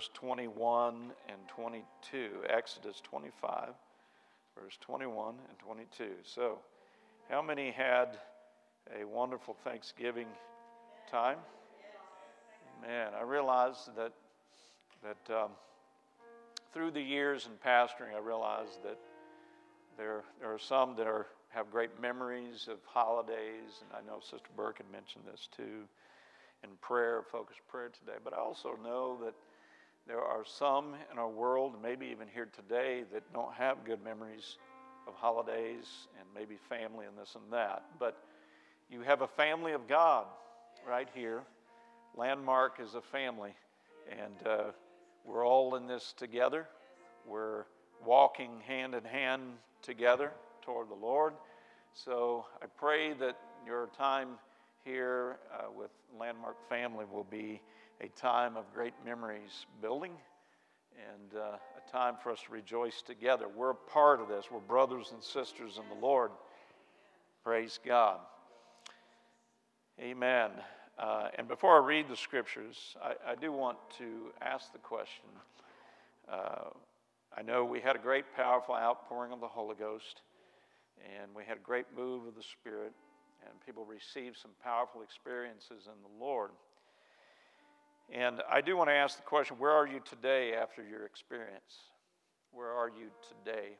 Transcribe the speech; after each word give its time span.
Verse 0.00 0.08
21 0.14 1.12
and 1.28 1.36
22. 1.48 2.30
Exodus 2.48 3.02
25, 3.02 3.68
verse 4.58 4.78
21 4.80 5.34
and 5.46 5.58
22. 5.58 6.06
So, 6.24 6.58
how 7.28 7.42
many 7.42 7.70
had 7.70 8.16
a 8.98 9.04
wonderful 9.04 9.54
Thanksgiving 9.62 10.26
time? 11.10 11.36
Man, 12.80 13.08
I 13.14 13.24
realized 13.24 13.94
that 13.94 14.14
that 15.02 15.36
um, 15.36 15.50
through 16.72 16.92
the 16.92 17.02
years 17.02 17.46
in 17.46 17.52
pastoring, 17.70 18.14
I 18.16 18.20
realized 18.20 18.82
that 18.82 18.96
there 19.98 20.22
there 20.40 20.50
are 20.50 20.58
some 20.58 20.96
that 20.96 21.08
are 21.08 21.26
have 21.50 21.70
great 21.70 22.00
memories 22.00 22.68
of 22.70 22.78
holidays, 22.86 23.82
and 23.82 23.90
I 23.92 24.00
know 24.10 24.18
Sister 24.22 24.48
Burk 24.56 24.78
had 24.78 24.90
mentioned 24.90 25.24
this 25.30 25.46
too 25.54 25.84
in 26.64 26.70
prayer, 26.80 27.20
focused 27.30 27.60
prayer 27.68 27.90
today. 27.90 28.16
But 28.24 28.32
I 28.32 28.38
also 28.38 28.78
know 28.82 29.18
that 29.22 29.34
there 30.06 30.20
are 30.20 30.44
some 30.44 30.94
in 31.12 31.18
our 31.18 31.28
world, 31.28 31.74
maybe 31.82 32.06
even 32.06 32.26
here 32.32 32.48
today, 32.56 33.04
that 33.12 33.32
don't 33.32 33.52
have 33.54 33.84
good 33.84 34.02
memories 34.02 34.56
of 35.06 35.14
holidays 35.14 35.86
and 36.18 36.28
maybe 36.34 36.56
family 36.68 37.06
and 37.06 37.16
this 37.16 37.34
and 37.34 37.52
that. 37.52 37.84
But 37.98 38.16
you 38.90 39.02
have 39.02 39.22
a 39.22 39.28
family 39.28 39.72
of 39.72 39.86
God 39.86 40.26
right 40.88 41.08
here. 41.14 41.42
Landmark 42.16 42.80
is 42.80 42.94
a 42.94 43.00
family, 43.00 43.54
and 44.10 44.46
uh, 44.46 44.62
we're 45.24 45.46
all 45.46 45.76
in 45.76 45.86
this 45.86 46.12
together. 46.16 46.66
We're 47.26 47.64
walking 48.04 48.60
hand 48.66 48.94
in 48.94 49.04
hand 49.04 49.42
together 49.82 50.32
toward 50.62 50.88
the 50.88 50.94
Lord. 50.94 51.34
So 51.92 52.46
I 52.62 52.66
pray 52.66 53.12
that 53.14 53.38
your 53.66 53.88
time 53.96 54.38
here 54.84 55.38
uh, 55.52 55.70
with 55.76 55.90
Landmark 56.18 56.56
family 56.68 57.04
will 57.10 57.26
be 57.30 57.60
a 58.00 58.08
time 58.08 58.56
of 58.56 58.64
great 58.74 58.94
memories 59.04 59.66
building 59.82 60.12
and 60.96 61.40
uh, 61.40 61.56
a 61.56 61.92
time 61.92 62.14
for 62.22 62.30
us 62.32 62.40
to 62.46 62.52
rejoice 62.52 63.02
together. 63.02 63.46
We're 63.48 63.70
a 63.70 63.74
part 63.74 64.20
of 64.20 64.28
this. 64.28 64.46
We're 64.50 64.60
brothers 64.60 65.12
and 65.12 65.22
sisters 65.22 65.78
in 65.78 65.88
the 65.94 66.06
Lord. 66.06 66.30
Praise 67.44 67.78
God. 67.84 68.20
Amen. 70.00 70.50
Uh, 70.98 71.28
and 71.38 71.48
before 71.48 71.82
I 71.82 71.86
read 71.86 72.08
the 72.08 72.16
scriptures, 72.16 72.96
I, 73.02 73.32
I 73.32 73.34
do 73.34 73.52
want 73.52 73.78
to 73.98 74.32
ask 74.40 74.72
the 74.72 74.78
question. 74.78 75.24
Uh, 76.30 76.70
I 77.36 77.42
know 77.42 77.64
we 77.64 77.80
had 77.80 77.96
a 77.96 77.98
great, 77.98 78.24
powerful 78.36 78.74
outpouring 78.74 79.32
of 79.32 79.40
the 79.40 79.48
Holy 79.48 79.76
Ghost, 79.76 80.22
and 81.20 81.30
we 81.34 81.44
had 81.44 81.56
a 81.58 81.60
great 81.60 81.86
move 81.96 82.26
of 82.26 82.34
the 82.34 82.42
Spirit, 82.42 82.92
and 83.48 83.60
people 83.64 83.84
receive 83.84 84.36
some 84.36 84.52
powerful 84.62 85.02
experiences 85.02 85.86
in 85.86 85.98
the 86.02 86.24
Lord. 86.24 86.50
And 88.12 88.42
I 88.50 88.60
do 88.60 88.76
want 88.76 88.90
to 88.90 88.94
ask 88.94 89.16
the 89.16 89.22
question 89.22 89.56
where 89.58 89.70
are 89.70 89.86
you 89.86 90.00
today 90.00 90.54
after 90.54 90.82
your 90.82 91.06
experience? 91.06 91.90
Where 92.52 92.70
are 92.70 92.88
you 92.88 93.10
today? 93.44 93.76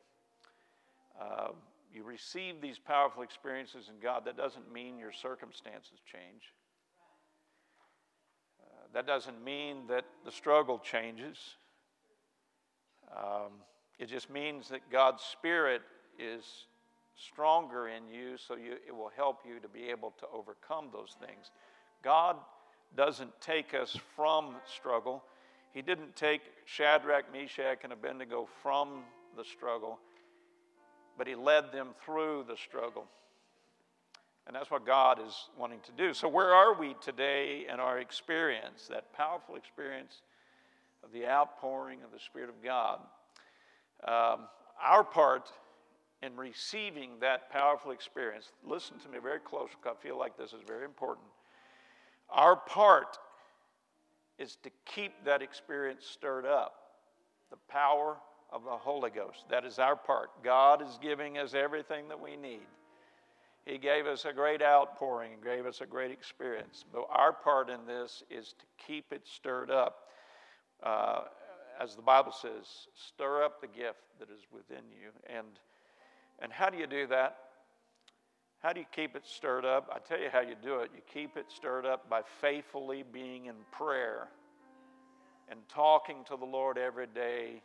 Uh, 1.19 1.49
you 1.93 2.03
receive 2.03 2.61
these 2.61 2.79
powerful 2.79 3.21
experiences 3.21 3.89
in 3.89 3.95
God. 4.01 4.23
That 4.25 4.37
doesn't 4.37 4.71
mean 4.71 4.97
your 4.97 5.11
circumstances 5.11 5.99
change. 6.09 6.53
Uh, 8.61 8.87
that 8.93 9.05
doesn't 9.05 9.43
mean 9.43 9.87
that 9.89 10.05
the 10.23 10.31
struggle 10.31 10.79
changes. 10.79 11.37
Um, 13.15 13.51
it 13.99 14.07
just 14.07 14.29
means 14.29 14.69
that 14.69 14.89
God's 14.89 15.21
Spirit 15.21 15.81
is 16.17 16.45
stronger 17.15 17.87
in 17.87 18.07
you, 18.07 18.37
so 18.37 18.55
you, 18.55 18.73
it 18.87 18.95
will 18.95 19.11
help 19.15 19.39
you 19.47 19.59
to 19.59 19.67
be 19.67 19.89
able 19.89 20.13
to 20.19 20.25
overcome 20.33 20.89
those 20.91 21.15
things. 21.25 21.51
God 22.03 22.37
doesn't 22.95 23.31
take 23.39 23.73
us 23.73 23.97
from 24.15 24.55
struggle. 24.65 25.23
He 25.73 25.81
didn't 25.81 26.15
take 26.15 26.41
Shadrach, 26.65 27.31
Meshach, 27.31 27.79
and 27.83 27.93
Abednego 27.93 28.47
from 28.61 29.03
the 29.37 29.43
struggle, 29.43 29.99
but 31.17 31.27
He 31.27 31.35
led 31.35 31.71
them 31.71 31.89
through 32.05 32.45
the 32.47 32.57
struggle. 32.57 33.05
And 34.47 34.55
that's 34.55 34.71
what 34.71 34.85
God 34.85 35.19
is 35.25 35.49
wanting 35.57 35.79
to 35.81 35.91
do. 35.91 36.13
So, 36.13 36.27
where 36.27 36.53
are 36.53 36.73
we 36.73 36.95
today 36.99 37.67
in 37.71 37.79
our 37.79 37.99
experience, 37.99 38.87
that 38.89 39.13
powerful 39.13 39.55
experience 39.55 40.21
of 41.03 41.11
the 41.13 41.27
outpouring 41.27 41.99
of 42.03 42.11
the 42.11 42.19
Spirit 42.19 42.49
of 42.49 42.61
God? 42.63 42.99
Um, 44.05 44.47
our 44.83 45.03
part 45.03 45.51
in 46.23 46.35
receiving 46.35 47.11
that 47.19 47.49
powerful 47.51 47.91
experience, 47.91 48.51
listen 48.63 48.99
to 48.99 49.09
me 49.09 49.17
very 49.21 49.39
close 49.39 49.69
because 49.69 49.97
I 49.99 50.03
feel 50.03 50.17
like 50.17 50.37
this 50.37 50.53
is 50.53 50.61
very 50.67 50.85
important. 50.85 51.27
Our 52.29 52.55
part 52.55 53.17
is 54.37 54.57
to 54.63 54.69
keep 54.85 55.13
that 55.25 55.41
experience 55.41 56.05
stirred 56.05 56.45
up. 56.45 56.73
The 57.49 57.57
power 57.67 58.17
of 58.51 58.63
the 58.63 58.71
Holy 58.71 59.09
Ghost. 59.09 59.45
That 59.49 59.65
is 59.65 59.79
our 59.79 59.95
part. 59.95 60.29
God 60.43 60.81
is 60.81 60.99
giving 61.01 61.37
us 61.37 61.53
everything 61.53 62.07
that 62.09 62.19
we 62.19 62.35
need. 62.35 62.67
He 63.65 63.77
gave 63.77 64.07
us 64.07 64.25
a 64.25 64.33
great 64.33 64.61
outpouring 64.61 65.33
and 65.33 65.43
gave 65.43 65.65
us 65.65 65.81
a 65.81 65.85
great 65.85 66.11
experience. 66.11 66.83
But 66.91 67.05
our 67.09 67.31
part 67.31 67.69
in 67.69 67.85
this 67.85 68.23
is 68.29 68.55
to 68.59 68.65
keep 68.85 69.11
it 69.11 69.21
stirred 69.25 69.69
up. 69.69 70.07
Uh, 70.81 71.21
as 71.79 71.95
the 71.95 72.01
Bible 72.01 72.31
says, 72.31 72.87
stir 72.95 73.43
up 73.43 73.61
the 73.61 73.67
gift 73.67 74.01
that 74.19 74.29
is 74.29 74.41
within 74.51 74.83
you. 74.89 75.09
And, 75.25 75.47
and 76.41 76.51
how 76.51 76.69
do 76.69 76.77
you 76.77 76.87
do 76.87 77.07
that? 77.07 77.37
How 78.59 78.73
do 78.73 78.79
you 78.79 78.85
keep 78.95 79.15
it 79.15 79.25
stirred 79.25 79.65
up? 79.65 79.89
I 79.93 79.99
tell 79.99 80.19
you 80.19 80.29
how 80.31 80.41
you 80.41 80.55
do 80.61 80.79
it. 80.79 80.91
You 80.93 81.01
keep 81.11 81.35
it 81.35 81.45
stirred 81.49 81.85
up 81.85 82.09
by 82.09 82.21
faithfully 82.41 83.03
being 83.11 83.47
in 83.47 83.55
prayer 83.71 84.27
and 85.49 85.59
talking 85.67 86.23
to 86.27 86.37
the 86.37 86.45
Lord 86.45 86.77
every 86.77 87.07
day 87.07 87.61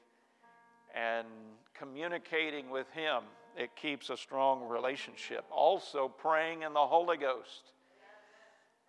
and 0.95 1.27
communicating 1.75 2.71
with 2.71 2.89
Him. 2.91 3.23
It 3.59 3.77
keeps 3.77 4.11
a 4.11 4.17
strong 4.17 4.69
relationship. 4.69 5.45
Also, 5.51 6.09
praying 6.09 6.63
in 6.63 6.73
the 6.73 6.87
Holy 6.87 7.17
Ghost. 7.17 7.73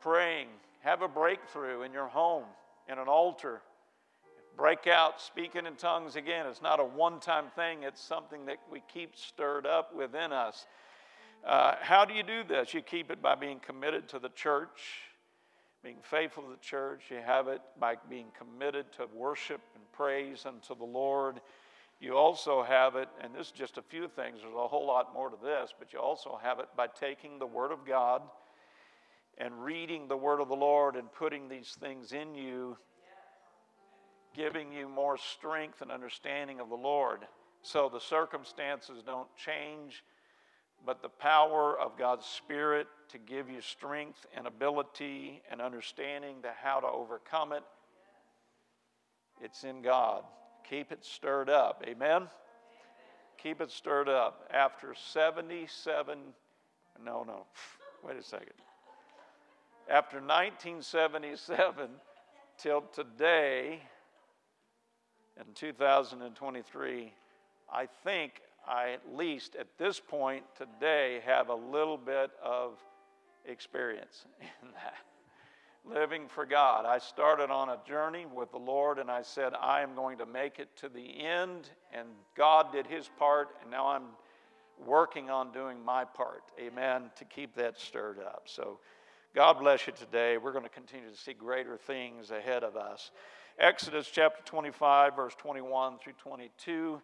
Praying. 0.01 0.47
Have 0.79 1.01
a 1.01 1.07
breakthrough 1.07 1.81
in 1.81 1.91
your 1.91 2.07
home, 2.07 2.45
in 2.89 2.99
an 2.99 3.07
altar. 3.07 3.61
Break 4.57 4.87
out 4.87 5.21
speaking 5.21 5.67
in 5.67 5.75
tongues 5.75 6.15
again. 6.15 6.47
It's 6.47 6.63
not 6.63 6.79
a 6.79 6.83
one 6.83 7.19
time 7.19 7.45
thing, 7.55 7.83
it's 7.83 8.01
something 8.01 8.47
that 8.47 8.57
we 8.71 8.81
keep 8.91 9.15
stirred 9.15 9.67
up 9.67 9.95
within 9.95 10.31
us. 10.31 10.65
Uh, 11.45 11.75
how 11.79 12.05
do 12.05 12.15
you 12.15 12.23
do 12.23 12.43
this? 12.43 12.73
You 12.73 12.81
keep 12.81 13.11
it 13.11 13.21
by 13.21 13.35
being 13.35 13.59
committed 13.59 14.09
to 14.09 14.19
the 14.19 14.29
church, 14.29 14.81
being 15.83 15.97
faithful 16.01 16.41
to 16.43 16.49
the 16.49 16.57
church. 16.57 17.03
You 17.11 17.17
have 17.23 17.47
it 17.47 17.61
by 17.79 17.97
being 18.09 18.27
committed 18.35 18.91
to 18.93 19.07
worship 19.13 19.61
and 19.75 19.83
praise 19.91 20.47
unto 20.47 20.75
the 20.75 20.85
Lord. 20.85 21.39
You 21.99 22.17
also 22.17 22.63
have 22.63 22.95
it, 22.95 23.09
and 23.21 23.35
this 23.35 23.47
is 23.47 23.51
just 23.51 23.77
a 23.77 23.83
few 23.83 24.07
things, 24.07 24.39
there's 24.41 24.53
a 24.53 24.67
whole 24.67 24.85
lot 24.87 25.13
more 25.13 25.29
to 25.29 25.37
this, 25.41 25.73
but 25.77 25.93
you 25.93 25.99
also 25.99 26.39
have 26.41 26.59
it 26.59 26.67
by 26.75 26.87
taking 26.87 27.37
the 27.37 27.45
Word 27.45 27.71
of 27.71 27.85
God 27.85 28.23
and 29.37 29.63
reading 29.63 30.07
the 30.07 30.17
Word 30.17 30.39
of 30.39 30.47
the 30.47 30.55
Lord 30.55 30.95
and 30.95 31.11
putting 31.11 31.47
these 31.47 31.75
things 31.79 32.11
in 32.11 32.33
you, 32.35 32.77
giving 34.37 34.71
you 34.71 34.87
more 34.87 35.17
strength 35.17 35.81
and 35.81 35.91
understanding 35.91 36.59
of 36.59 36.69
the 36.69 36.75
Lord. 36.75 37.25
So 37.63 37.89
the 37.91 37.99
circumstances 37.99 39.01
don't 39.05 39.27
change 39.35 40.03
but 40.85 41.01
the 41.01 41.09
power 41.09 41.77
of 41.77 41.97
God's 41.97 42.25
Spirit 42.25 42.87
to 43.09 43.17
give 43.17 43.49
you 43.49 43.61
strength 43.61 44.25
and 44.35 44.47
ability 44.47 45.41
and 45.51 45.61
understanding 45.61 46.41
to 46.43 46.51
how 46.61 46.79
to 46.79 46.87
overcome 46.87 47.51
it. 47.51 47.63
It's 49.41 49.63
in 49.63 49.81
God. 49.81 50.23
Keep 50.69 50.91
it 50.91 51.03
stirred 51.03 51.49
up. 51.49 51.83
Amen? 51.85 52.09
Amen? 52.09 52.27
Keep 53.41 53.61
it 53.61 53.71
stirred 53.71 54.09
up. 54.09 54.49
After 54.51 54.93
77, 54.95 56.17
no, 57.03 57.23
no, 57.23 57.45
wait 58.07 58.17
a 58.17 58.23
second. 58.23 58.53
After 59.89 60.17
1977 60.17 61.89
till 62.57 62.81
today, 62.93 63.81
in 65.45 65.53
2023, 65.53 67.13
I 67.71 67.85
think 68.03 68.41
I, 68.67 68.91
at 68.91 69.15
least 69.15 69.55
at 69.55 69.67
this 69.77 69.99
point 69.99 70.43
today, 70.57 71.21
have 71.25 71.49
a 71.49 71.55
little 71.55 71.97
bit 71.97 72.31
of 72.43 72.73
experience 73.45 74.25
in 74.41 74.69
that. 74.73 74.95
living 75.85 76.27
for 76.27 76.45
God. 76.45 76.85
I 76.85 76.97
started 76.97 77.49
on 77.49 77.69
a 77.69 77.77
journey 77.87 78.25
with 78.25 78.51
the 78.51 78.57
Lord 78.57 78.99
and 78.99 79.09
I 79.09 79.21
said, 79.21 79.53
I 79.53 79.81
am 79.81 79.95
going 79.95 80.17
to 80.17 80.25
make 80.25 80.59
it 80.59 80.75
to 80.77 80.89
the 80.89 81.23
end. 81.23 81.69
And 81.93 82.07
God 82.35 82.71
did 82.71 82.85
his 82.87 83.09
part, 83.17 83.49
and 83.61 83.71
now 83.71 83.87
I'm 83.87 84.03
working 84.85 85.29
on 85.29 85.51
doing 85.51 85.83
my 85.83 86.03
part. 86.03 86.43
Amen. 86.59 87.03
To 87.17 87.25
keep 87.25 87.55
that 87.55 87.79
stirred 87.79 88.19
up. 88.19 88.43
So, 88.45 88.79
God 89.35 89.59
bless 89.59 89.85
you 89.85 89.93
today. 89.93 90.37
We're 90.37 90.51
going 90.51 90.63
to 90.63 90.69
continue 90.69 91.09
to 91.09 91.15
see 91.15 91.33
greater 91.33 91.77
things 91.77 92.31
ahead 92.31 92.63
of 92.63 92.75
us. 92.75 93.11
Exodus 93.59 94.07
chapter 94.11 94.43
25, 94.43 95.15
verse 95.15 95.33
21 95.35 95.97
through 95.97 96.13
22. 96.13 97.01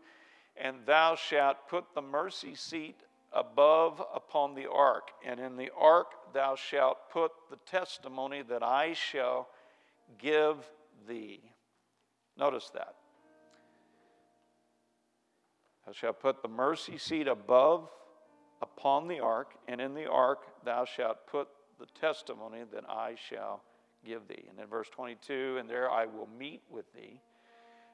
And 0.55 0.77
thou 0.85 1.15
shalt 1.15 1.67
put 1.67 1.85
the 1.95 2.01
mercy 2.01 2.53
seat 2.53 3.01
above 3.31 4.03
upon 4.13 4.53
the 4.53 4.69
ark, 4.69 5.09
and 5.25 5.39
in 5.39 5.57
the 5.57 5.71
ark 5.75 6.11
thou 6.33 6.55
shalt 6.55 7.09
put 7.11 7.31
the 7.49 7.57
testimony 7.65 8.43
that 8.43 8.61
I 8.61 8.93
shall 8.93 9.49
give 10.19 10.57
thee. 11.07 11.41
Notice 12.37 12.69
that. 12.75 12.93
Thou 15.87 15.91
shalt 15.93 16.19
put 16.19 16.43
the 16.43 16.47
mercy 16.47 16.99
seat 16.99 17.27
above 17.27 17.89
upon 18.61 19.07
the 19.07 19.19
ark, 19.19 19.55
and 19.67 19.81
in 19.81 19.95
the 19.95 20.09
ark 20.09 20.45
thou 20.63 20.85
shalt 20.85 21.25
put 21.25 21.47
the 21.79 21.87
testimony 21.99 22.59
that 22.71 22.87
I 22.87 23.15
shall 23.27 23.63
give 24.05 24.27
thee. 24.27 24.45
And 24.49 24.59
in 24.59 24.67
verse 24.67 24.89
22, 24.89 25.57
and 25.59 25.69
there 25.69 25.89
I 25.89 26.05
will 26.05 26.29
meet 26.37 26.61
with 26.69 26.91
thee, 26.93 27.19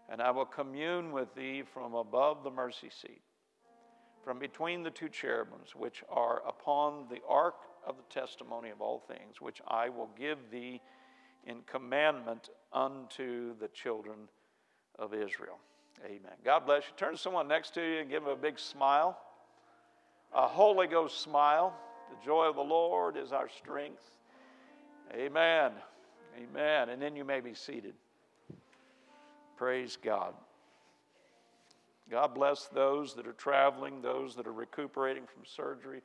and 0.09 0.21
I 0.21 0.31
will 0.31 0.45
commune 0.45 1.11
with 1.11 1.33
thee 1.35 1.63
from 1.73 1.93
above 1.93 2.43
the 2.43 2.51
mercy 2.51 2.89
seat 2.89 3.21
from 4.23 4.39
between 4.39 4.83
the 4.83 4.91
two 4.91 5.09
cherubims, 5.09 5.75
which 5.75 6.03
are 6.09 6.43
upon 6.47 7.05
the 7.09 7.19
ark 7.27 7.55
of 7.87 7.95
the 7.97 8.03
testimony 8.13 8.69
of 8.69 8.81
all 8.81 8.99
things, 8.99 9.41
which 9.41 9.61
I 9.67 9.89
will 9.89 10.09
give 10.17 10.37
thee 10.51 10.81
in 11.45 11.61
commandment 11.65 12.49
unto 12.73 13.57
the 13.57 13.69
children 13.69 14.29
of 14.97 15.13
Israel. 15.13 15.57
Amen. 16.05 16.33
God 16.43 16.65
bless 16.65 16.83
you. 16.83 16.93
Turn 16.97 17.13
to 17.13 17.17
someone 17.17 17.47
next 17.47 17.73
to 17.73 17.81
you 17.81 18.01
and 18.01 18.09
give 18.09 18.23
them 18.23 18.31
a 18.31 18.35
big 18.35 18.59
smile. 18.59 19.17
A 20.33 20.47
Holy 20.47 20.87
Ghost 20.87 21.21
smile. 21.21 21.75
The 22.09 22.25
joy 22.25 22.45
of 22.45 22.55
the 22.55 22.61
Lord 22.61 23.17
is 23.17 23.31
our 23.31 23.49
strength. 23.49 24.03
Amen. 25.13 25.71
Amen. 26.39 26.89
And 26.89 27.01
then 27.01 27.15
you 27.15 27.25
may 27.25 27.41
be 27.41 27.53
seated. 27.53 27.93
Praise 29.57 29.97
God. 30.01 30.33
God 32.09 32.33
bless 32.33 32.67
those 32.67 33.13
that 33.15 33.27
are 33.27 33.33
traveling, 33.33 34.01
those 34.01 34.35
that 34.35 34.47
are 34.47 34.53
recuperating 34.53 35.23
from 35.25 35.43
surgery. 35.45 36.01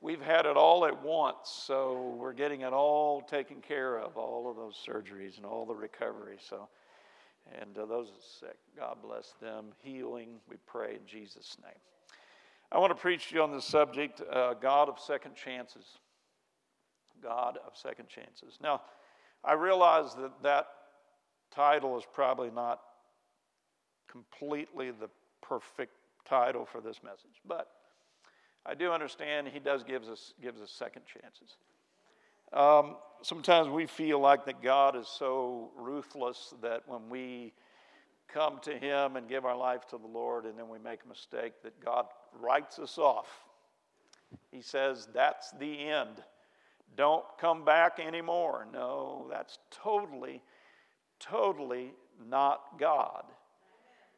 We've 0.00 0.20
had 0.20 0.46
it 0.46 0.56
all 0.56 0.86
at 0.86 1.02
once, 1.02 1.48
so 1.48 2.14
we're 2.18 2.32
getting 2.32 2.62
it 2.62 2.72
all 2.72 3.20
taken 3.20 3.60
care 3.60 3.98
of, 3.98 4.16
all 4.16 4.48
of 4.50 4.56
those 4.56 4.76
surgeries 4.76 5.36
and 5.36 5.44
all 5.44 5.66
the 5.66 5.74
recovery. 5.74 6.36
So, 6.40 6.68
and 7.60 7.76
uh, 7.76 7.86
those 7.86 8.08
sick, 8.40 8.56
God 8.76 8.98
bless 9.02 9.34
them. 9.40 9.66
Healing, 9.82 10.40
we 10.48 10.56
pray 10.66 10.94
in 10.94 11.06
Jesus' 11.06 11.56
name. 11.62 11.72
I 12.70 12.78
want 12.78 12.90
to 12.90 13.00
preach 13.00 13.28
to 13.28 13.34
you 13.34 13.42
on 13.42 13.52
this 13.52 13.64
subject 13.64 14.20
uh, 14.32 14.54
God 14.54 14.88
of 14.88 14.98
second 14.98 15.34
chances. 15.34 15.84
God 17.22 17.58
of 17.66 17.76
second 17.76 18.08
chances. 18.08 18.58
Now, 18.62 18.82
I 19.44 19.54
realize 19.54 20.14
that 20.14 20.42
that 20.42 20.66
title 21.50 21.96
is 21.98 22.04
probably 22.12 22.50
not 22.50 22.80
completely 24.10 24.90
the 24.90 25.08
perfect 25.42 25.92
title 26.24 26.64
for 26.64 26.80
this 26.80 27.02
message, 27.02 27.40
but 27.46 27.68
I 28.66 28.74
do 28.74 28.92
understand 28.92 29.48
he 29.48 29.58
does 29.58 29.82
gives 29.84 30.08
us 30.08 30.34
gives 30.42 30.60
us 30.60 30.70
second 30.70 31.02
chances. 31.06 31.56
Um, 32.52 32.96
sometimes 33.22 33.68
we 33.68 33.86
feel 33.86 34.18
like 34.18 34.44
that 34.46 34.62
God 34.62 34.96
is 34.96 35.06
so 35.06 35.70
ruthless 35.76 36.54
that 36.62 36.82
when 36.86 37.08
we 37.10 37.52
come 38.28 38.58
to 38.62 38.76
Him 38.76 39.16
and 39.16 39.28
give 39.28 39.44
our 39.44 39.56
life 39.56 39.86
to 39.88 39.98
the 39.98 40.06
Lord 40.06 40.44
and 40.44 40.58
then 40.58 40.68
we 40.68 40.78
make 40.78 41.00
a 41.04 41.08
mistake, 41.08 41.54
that 41.62 41.82
God 41.84 42.06
writes 42.38 42.78
us 42.78 42.98
off. 42.98 43.28
He 44.50 44.62
says, 44.62 45.08
That's 45.12 45.50
the 45.52 45.88
end. 45.88 46.22
Don't 46.96 47.24
come 47.40 47.64
back 47.64 48.00
anymore. 48.00 48.66
No, 48.72 49.26
that's 49.30 49.58
totally, 49.70 50.42
totally 51.20 51.92
not 52.28 52.78
God. 52.78 53.24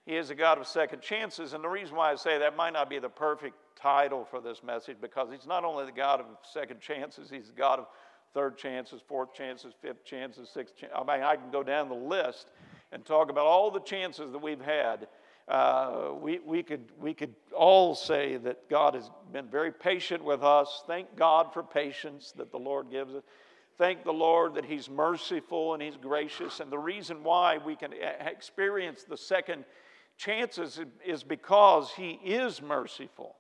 He 0.07 0.17
is 0.17 0.31
a 0.31 0.35
God 0.35 0.59
of 0.59 0.67
second 0.67 1.03
chances. 1.03 1.53
And 1.53 1.63
the 1.63 1.69
reason 1.69 1.95
why 1.95 2.11
I 2.11 2.17
say 2.17 2.39
that 2.39 2.57
might 2.57 2.73
not 2.73 2.89
be 2.89 2.99
the 2.99 3.09
perfect 3.09 3.55
title 3.77 4.25
for 4.25 4.41
this 4.41 4.63
message 4.63 4.97
because 5.01 5.29
He's 5.31 5.47
not 5.47 5.65
only 5.65 5.85
the 5.85 5.93
God 5.93 6.21
of 6.21 6.27
second 6.43 6.81
chances, 6.81 7.31
He's 7.31 7.49
the 7.49 7.53
God 7.53 7.81
of 7.81 7.87
third 8.33 8.57
chances, 8.57 9.01
fourth 9.07 9.35
chances, 9.35 9.75
fifth 9.81 10.05
chances, 10.05 10.49
sixth 10.49 10.77
chances. 10.77 10.97
I 10.97 11.01
mean, 11.01 11.25
I 11.25 11.37
can 11.37 11.51
go 11.51 11.63
down 11.63 11.89
the 11.89 11.95
list 11.95 12.49
and 12.93 13.05
talk 13.05 13.31
about 13.31 13.47
all 13.47 13.71
the 13.71 13.81
chances 13.81 14.33
that 14.33 14.43
we've 14.43 14.61
had. 14.61 15.07
Uh, 15.50 16.12
we, 16.20 16.38
we, 16.47 16.62
could, 16.62 16.93
we 17.00 17.12
could 17.12 17.35
all 17.52 17.97
say 17.97 18.37
that 18.37 18.70
God 18.70 18.94
has 18.94 19.11
been 19.32 19.49
very 19.49 19.73
patient 19.73 20.23
with 20.23 20.44
us. 20.44 20.85
Thank 20.87 21.17
God 21.17 21.52
for 21.52 21.64
patience 21.64 22.32
that 22.37 22.52
the 22.52 22.58
Lord 22.58 22.88
gives 22.88 23.14
us. 23.14 23.25
Thank 23.76 24.05
the 24.05 24.12
Lord 24.12 24.55
that 24.55 24.64
He's 24.64 24.88
merciful 24.88 25.75
and 25.75 25.82
He's 25.82 25.97
gracious. 25.97 26.61
And 26.61 26.70
the 26.70 26.79
reason 26.79 27.25
why 27.25 27.58
we 27.58 27.75
can 27.75 27.93
experience 28.20 29.02
the 29.02 29.17
second 29.17 29.64
chances 30.17 30.81
is 31.05 31.25
because 31.25 31.91
he 31.97 32.20
is 32.25 32.62
merciful. 32.62 33.35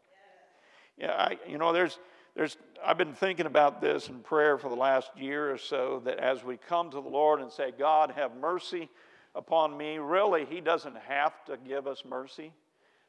Yeah, 0.96 1.12
I, 1.12 1.38
you 1.46 1.58
know, 1.58 1.72
there's, 1.72 1.98
there's, 2.34 2.56
I've 2.84 2.98
been 2.98 3.14
thinking 3.14 3.46
about 3.46 3.80
this 3.80 4.08
in 4.08 4.20
prayer 4.20 4.58
for 4.58 4.68
the 4.68 4.76
last 4.76 5.10
year 5.16 5.52
or 5.52 5.58
so 5.58 6.02
that 6.06 6.18
as 6.18 6.42
we 6.42 6.56
come 6.56 6.90
to 6.90 7.00
the 7.00 7.08
Lord 7.08 7.40
and 7.40 7.52
say, 7.52 7.72
God, 7.78 8.12
have 8.16 8.34
mercy 8.36 8.88
upon 9.34 9.76
me, 9.76 9.98
really, 9.98 10.44
He 10.44 10.60
doesn't 10.60 10.96
have 10.96 11.44
to 11.46 11.56
give 11.56 11.86
us 11.86 12.02
mercy. 12.08 12.52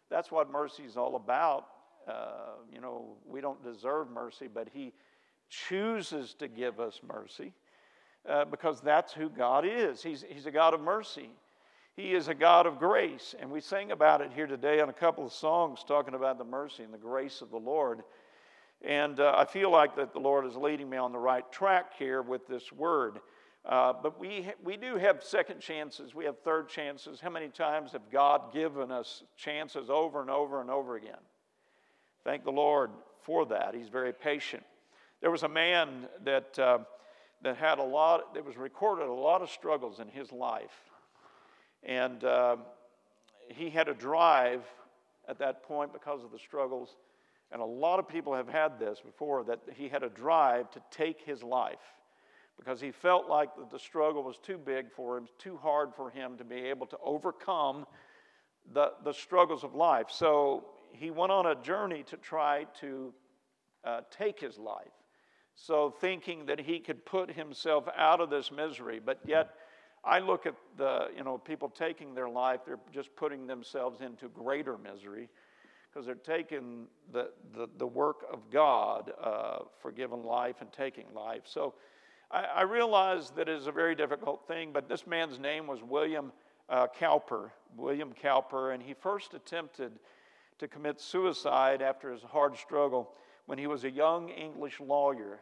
That's 0.10 0.32
what 0.32 0.52
mercy 0.52 0.84
is 0.84 0.98
all 0.98 1.16
about. 1.16 1.68
Uh, 2.08 2.56
you 2.74 2.82
know, 2.82 3.16
we 3.28 3.42
don't 3.42 3.64
deserve 3.64 4.10
mercy, 4.12 4.48
but 4.54 4.68
He 4.74 4.94
chooses 5.50 6.34
to 6.36 6.48
give 6.48 6.80
us 6.80 7.00
mercy 7.08 7.54
uh, 8.28 8.46
because 8.46 8.82
that's 8.82 9.14
who 9.14 9.30
God 9.30 9.66
is. 9.66 10.02
He's, 10.02 10.24
he's 10.28 10.46
a 10.46 10.52
God 10.52 10.74
of 10.74 10.82
mercy. 10.82 11.30
He 11.96 12.14
is 12.14 12.30
a 12.30 12.34
God 12.34 12.66
of 12.66 12.80
grace. 12.80 13.36
And 13.40 13.52
we 13.52 13.60
sing 13.60 13.92
about 13.92 14.22
it 14.22 14.32
here 14.34 14.48
today 14.48 14.80
on 14.80 14.90
a 14.90 14.94
couple 14.94 15.26
of 15.26 15.34
songs 15.34 15.84
talking 15.86 16.14
about 16.14 16.38
the 16.38 16.46
mercy 16.46 16.84
and 16.84 16.94
the 16.94 16.98
grace 16.98 17.42
of 17.42 17.52
the 17.52 17.58
Lord. 17.58 18.04
And 18.82 19.20
uh, 19.20 19.34
I 19.38 19.46
feel 19.46 19.70
like 19.70 19.96
that 19.98 20.14
the 20.14 20.20
Lord 20.20 20.46
is 20.46 20.56
leading 20.56 20.90
me 20.90 20.98
on 20.98 21.12
the 21.12 21.20
right 21.20 21.50
track 21.52 21.94
here 22.00 22.22
with 22.22 22.48
this 22.48 22.72
word. 22.72 23.20
Uh, 23.64 23.94
but 24.02 24.20
we, 24.20 24.48
we 24.64 24.76
do 24.76 24.96
have 24.96 25.24
second 25.24 25.60
chances. 25.60 26.16
We 26.16 26.26
have 26.26 26.40
third 26.40 26.68
chances. 26.68 27.20
How 27.20 27.30
many 27.30 27.48
times 27.48 27.92
have 27.92 28.10
God 28.12 28.52
given 28.52 28.92
us 28.92 29.24
chances 29.38 29.90
over 29.90 30.20
and 30.22 30.32
over 30.32 30.62
and 30.62 30.70
over 30.70 30.96
again? 30.96 31.20
Thank 32.24 32.44
the 32.44 32.52
Lord 32.52 32.90
for 33.22 33.46
that. 33.48 33.76
He's 33.76 33.90
very 33.90 34.14
patient. 34.14 34.64
There 35.22 35.30
was 35.30 35.44
a 35.44 35.50
man 35.50 36.08
that, 36.24 36.58
uh, 36.58 36.80
that 37.44 37.58
had 37.58 37.78
a 37.78 37.84
lot, 37.84 38.34
that 38.34 38.44
was 38.44 38.58
recorded 38.58 39.08
a 39.08 39.14
lot 39.14 39.44
of 39.44 39.50
struggles 39.52 40.00
in 40.00 40.08
his 40.08 40.32
life. 40.32 40.90
And 41.84 42.24
uh, 42.24 42.58
he 43.48 43.70
had 43.70 43.88
a 43.88 43.94
drive 43.94 44.64
at 45.28 45.38
that 45.38 45.64
point 45.64 45.94
because 45.94 46.24
of 46.24 46.32
the 46.32 46.40
struggles. 46.40 46.96
And 47.52 47.62
a 47.62 47.66
lot 47.66 48.00
of 48.00 48.08
people 48.08 48.34
have 48.34 48.48
had 48.48 48.80
this 48.80 49.00
before 49.06 49.44
that 49.44 49.60
he 49.76 49.88
had 49.88 50.02
a 50.02 50.10
drive 50.10 50.72
to 50.72 50.82
take 50.90 51.22
his 51.22 51.44
life 51.44 51.78
because 52.58 52.80
he 52.80 52.92
felt 52.92 53.28
like 53.28 53.56
that 53.56 53.72
the 53.72 53.80
struggle 53.80 54.24
was 54.24 54.38
too 54.38 54.58
big 54.58 54.92
for 54.92 55.18
him, 55.18 55.28
too 55.38 55.58
hard 55.58 55.94
for 55.96 56.10
him 56.10 56.38
to 56.38 56.44
be 56.44 56.58
able 56.58 56.86
to 56.88 56.98
overcome 57.04 57.86
the, 58.74 58.92
the 59.04 59.14
struggles 59.14 59.64
of 59.64 59.74
life. 59.74 60.08
So 60.10 60.66
he 60.92 61.12
went 61.12 61.32
on 61.32 61.48
a 61.48 61.56
journey 61.56 62.04
to 62.04 62.18
try 62.18 62.66
to 62.82 63.14
uh, 63.84 64.02
take 64.12 64.40
his 64.40 64.58
life. 64.58 64.92
So, 65.54 65.94
thinking 66.00 66.46
that 66.46 66.60
he 66.60 66.80
could 66.80 67.06
put 67.06 67.30
himself 67.30 67.88
out 67.98 68.22
of 68.22 68.30
this 68.30 68.52
misery, 68.52 69.02
but 69.04 69.20
yet 69.26 69.54
I 70.04 70.20
look 70.20 70.46
at 70.46 70.56
the, 70.78 71.10
you 71.16 71.24
know, 71.24 71.38
people 71.38 71.70
taking 71.70 72.16
their 72.16 72.30
life, 72.30 72.62
they're 72.66 72.80
just 72.92 73.16
putting 73.16 73.48
themselves 73.48 74.02
into 74.02 74.30
greater 74.30 74.78
misery 74.78 75.30
because 75.92 76.06
they're 76.06 76.16
taking 76.16 76.88
the, 77.12 77.32
the, 77.54 77.68
the, 77.78 77.86
work 77.86 78.26
of 78.32 78.50
God 78.50 79.12
uh, 79.22 79.60
for 79.80 79.92
giving 79.92 80.24
life 80.24 80.56
and 80.62 80.72
taking 80.72 81.06
life. 81.14 81.42
So 81.44 81.76
I, 82.32 82.44
I 82.44 82.62
realize 82.64 83.32
that 83.32 83.50
it 83.50 83.56
is 83.56 83.68
a 83.68 83.72
very 83.72 83.96
difficult 83.96 84.48
thing, 84.48 84.72
but 84.72 84.88
this 84.88 85.06
man's 85.06 85.40
name 85.40 85.68
was 85.68 85.84
William 85.84 86.32
uh, 86.70 86.88
Cowper, 86.88 87.52
William 87.76 88.14
Cowper, 88.14 88.72
and 88.72 88.82
he 88.82 88.94
first 88.94 89.34
attempted 89.34 89.92
to 90.60 90.68
commit 90.68 91.02
suicide 91.02 91.82
after 91.82 92.12
his 92.12 92.22
hard 92.22 92.58
struggle 92.58 93.12
when 93.46 93.58
he 93.58 93.68
was 93.68 93.84
a 93.84 93.92
young 93.92 94.30
English 94.30 94.80
lawyer. 94.80 95.40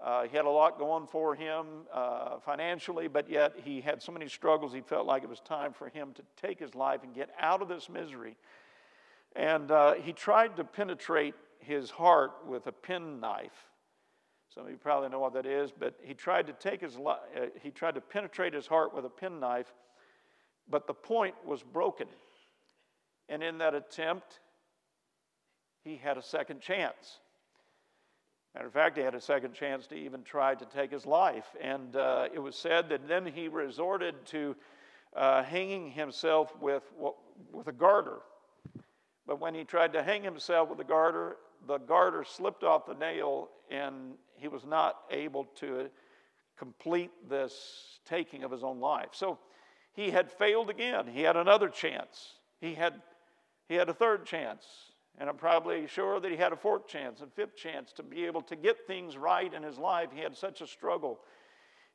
Uh, 0.00 0.24
he 0.24 0.36
had 0.36 0.44
a 0.44 0.50
lot 0.50 0.78
going 0.78 1.06
for 1.08 1.34
him 1.34 1.66
uh, 1.92 2.38
financially, 2.38 3.08
but 3.08 3.28
yet 3.28 3.54
he 3.64 3.80
had 3.80 4.00
so 4.00 4.12
many 4.12 4.28
struggles, 4.28 4.72
he 4.72 4.80
felt 4.80 5.06
like 5.06 5.24
it 5.24 5.28
was 5.28 5.40
time 5.40 5.72
for 5.72 5.88
him 5.88 6.12
to 6.14 6.22
take 6.40 6.60
his 6.60 6.74
life 6.76 7.02
and 7.02 7.14
get 7.14 7.30
out 7.40 7.62
of 7.62 7.68
this 7.68 7.88
misery. 7.88 8.36
And 9.34 9.70
uh, 9.70 9.94
he 9.94 10.12
tried 10.12 10.56
to 10.56 10.64
penetrate 10.64 11.34
his 11.58 11.90
heart 11.90 12.30
with 12.46 12.68
a 12.68 12.72
penknife 12.72 13.68
Some 14.58 14.66
of 14.66 14.72
you 14.72 14.76
probably 14.76 15.08
know 15.08 15.20
what 15.20 15.34
that 15.34 15.46
is, 15.46 15.70
but 15.70 15.94
he 16.02 16.14
tried 16.14 16.48
to 16.48 16.52
take 16.52 16.80
his 16.80 16.96
uh, 16.96 17.14
he 17.62 17.70
tried 17.70 17.94
to 17.94 18.00
penetrate 18.00 18.52
his 18.52 18.66
heart 18.66 18.92
with 18.92 19.04
a 19.04 19.08
penknife, 19.08 19.72
but 20.68 20.88
the 20.88 20.94
point 20.94 21.36
was 21.46 21.62
broken. 21.62 22.08
And 23.28 23.40
in 23.40 23.58
that 23.58 23.76
attempt, 23.76 24.40
he 25.84 25.94
had 25.94 26.18
a 26.18 26.22
second 26.22 26.60
chance. 26.60 27.20
Matter 28.52 28.66
of 28.66 28.72
fact, 28.72 28.96
he 28.96 29.04
had 29.04 29.14
a 29.14 29.20
second 29.20 29.54
chance 29.54 29.86
to 29.86 29.94
even 29.94 30.24
try 30.24 30.56
to 30.56 30.64
take 30.64 30.90
his 30.90 31.06
life. 31.06 31.54
And 31.60 31.94
uh, 31.94 32.26
it 32.34 32.40
was 32.40 32.56
said 32.56 32.88
that 32.88 33.06
then 33.06 33.26
he 33.26 33.46
resorted 33.46 34.26
to 34.26 34.56
uh, 35.14 35.44
hanging 35.44 35.92
himself 35.92 36.52
with, 36.60 36.82
with 37.52 37.68
a 37.68 37.72
garter. 37.72 38.18
But 39.24 39.38
when 39.38 39.54
he 39.54 39.62
tried 39.62 39.92
to 39.92 40.02
hang 40.02 40.24
himself 40.24 40.68
with 40.68 40.80
a 40.80 40.84
garter, 40.84 41.36
the 41.66 41.78
garter 41.78 42.24
slipped 42.24 42.64
off 42.64 42.86
the 42.86 42.94
nail 42.94 43.48
and 43.70 44.14
he 44.36 44.48
was 44.48 44.64
not 44.64 44.96
able 45.10 45.44
to 45.56 45.90
complete 46.56 47.10
this 47.28 48.00
taking 48.04 48.44
of 48.44 48.50
his 48.50 48.62
own 48.64 48.80
life. 48.80 49.10
So 49.12 49.38
he 49.92 50.10
had 50.10 50.30
failed 50.30 50.70
again. 50.70 51.06
He 51.06 51.22
had 51.22 51.36
another 51.36 51.68
chance. 51.68 52.34
He 52.60 52.74
had, 52.74 52.94
he 53.68 53.74
had 53.74 53.88
a 53.88 53.94
third 53.94 54.26
chance. 54.26 54.64
And 55.18 55.28
I'm 55.28 55.36
probably 55.36 55.86
sure 55.88 56.20
that 56.20 56.30
he 56.30 56.36
had 56.36 56.52
a 56.52 56.56
fourth 56.56 56.86
chance 56.86 57.20
and 57.20 57.32
fifth 57.32 57.56
chance 57.56 57.92
to 57.94 58.02
be 58.02 58.24
able 58.24 58.42
to 58.42 58.56
get 58.56 58.86
things 58.86 59.16
right 59.16 59.52
in 59.52 59.62
his 59.62 59.78
life. 59.78 60.10
He 60.14 60.20
had 60.20 60.36
such 60.36 60.60
a 60.60 60.66
struggle 60.66 61.18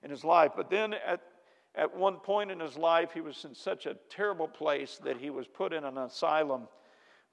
in 0.04 0.10
his 0.10 0.26
life. 0.26 0.52
But 0.56 0.70
then 0.70 0.94
at, 0.94 1.22
at 1.76 1.96
one 1.96 2.18
point 2.18 2.52
in 2.52 2.60
his 2.60 2.78
life, 2.78 3.12
he 3.14 3.22
was 3.22 3.46
in 3.46 3.56
such 3.56 3.86
a 3.86 3.96
terrible 4.10 4.48
place 4.48 5.00
that 5.04 5.18
he 5.18 5.30
was 5.30 5.48
put 5.48 5.72
in 5.72 5.86
an 5.86 5.98
asylum, 5.98 6.68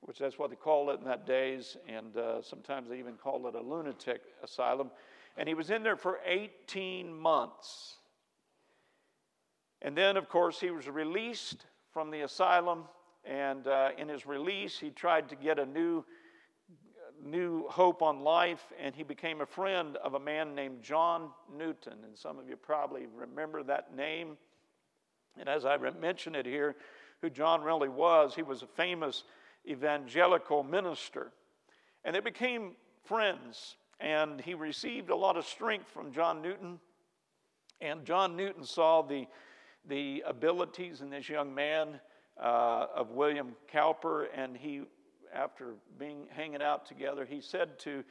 which 0.03 0.19
that's 0.19 0.39
what 0.39 0.51
they 0.51 0.57
called 0.57 0.91
it 0.91 0.99
in 1.01 1.05
that 1.05 1.27
days. 1.27 1.77
And 1.89 2.17
uh, 2.17 2.43
sometimes 2.43 2.89
they 2.89 2.99
even 2.99 3.15
called 3.15 3.47
it 3.47 3.55
a 3.55 3.61
lunatic 3.61 4.23
asylum. 4.43 4.91
And 5.37 5.49
he 5.49 5.55
was 5.55 5.71
in 5.71 5.83
there 5.83 5.97
for 5.97 6.19
18 6.27 7.17
months. 7.17 7.97
And 9.83 9.97
then, 9.97 10.17
of 10.17 10.29
course, 10.29 10.61
he 10.61 10.71
was 10.71 10.89
released 10.89 11.65
from 11.93 12.11
the 12.11 12.21
asylum 12.23 12.85
and 13.25 13.67
uh, 13.67 13.91
in 13.99 14.09
his 14.09 14.27
release, 14.27 14.79
he 14.79 14.91
tried 14.91 15.29
to 15.29 15.37
get 15.37 15.59
a 15.59 15.67
new, 15.67 16.05
new 17.23 17.69
hope 17.69 18.03
on 18.03 18.21
life, 18.21 18.73
and 18.81 18.95
he 18.95 19.03
became 19.03 19.41
a 19.41 19.47
friend 19.47 19.97
of 19.99 20.15
a 20.15 20.21
man 20.21 20.55
named 20.55 20.83
John 20.83 21.31
Newton. 21.55 21.99
And 22.05 22.17
some 22.17 22.39
of 22.39 22.49
you 22.49 22.57
probably 22.57 23.07
remember 23.15 23.63
that 23.65 23.95
name. 23.95 24.39
And 25.39 25.49
as 25.49 25.65
I 25.65 25.77
mentioned 25.77 26.37
it 26.37 26.47
here, 26.47 26.77
who 27.21 27.29
John 27.29 27.63
really 27.63 27.89
was, 27.89 28.35
he 28.35 28.43
was 28.43 28.63
a 28.63 28.67
famous 28.67 29.25
evangelical 29.67 30.63
minister. 30.63 31.33
And 32.05 32.15
they 32.15 32.21
became 32.21 32.73
friends, 33.05 33.77
and 33.99 34.41
he 34.41 34.55
received 34.55 35.11
a 35.11 35.17
lot 35.17 35.37
of 35.37 35.45
strength 35.45 35.89
from 35.89 36.13
John 36.13 36.43
Newton. 36.43 36.79
And 37.81 38.05
John 38.05 38.37
Newton 38.37 38.65
saw 38.65 39.03
the, 39.03 39.27
the 39.89 40.23
abilities 40.27 41.01
in 41.01 41.11
this 41.11 41.29
young 41.29 41.55
man 41.55 42.01
uh, 42.41 42.87
of 42.95 43.11
William 43.11 43.55
Cowper, 43.69 44.25
and 44.35 44.57
he, 44.57 44.83
after 45.35 45.75
being 45.99 46.27
hanging 46.31 46.63
out 46.63 46.87
together, 46.87 47.25
he 47.25 47.41
said 47.41 47.79
to 47.81 48.05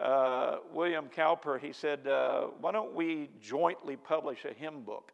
uh, 0.00 0.58
William 0.72 1.08
Cowper, 1.08 1.58
he 1.58 1.72
said, 1.72 2.06
uh, 2.06 2.42
"Why 2.60 2.72
don't 2.72 2.94
we 2.94 3.28
jointly 3.40 3.96
publish 3.96 4.44
a 4.44 4.52
hymn 4.52 4.82
book?" 4.82 5.12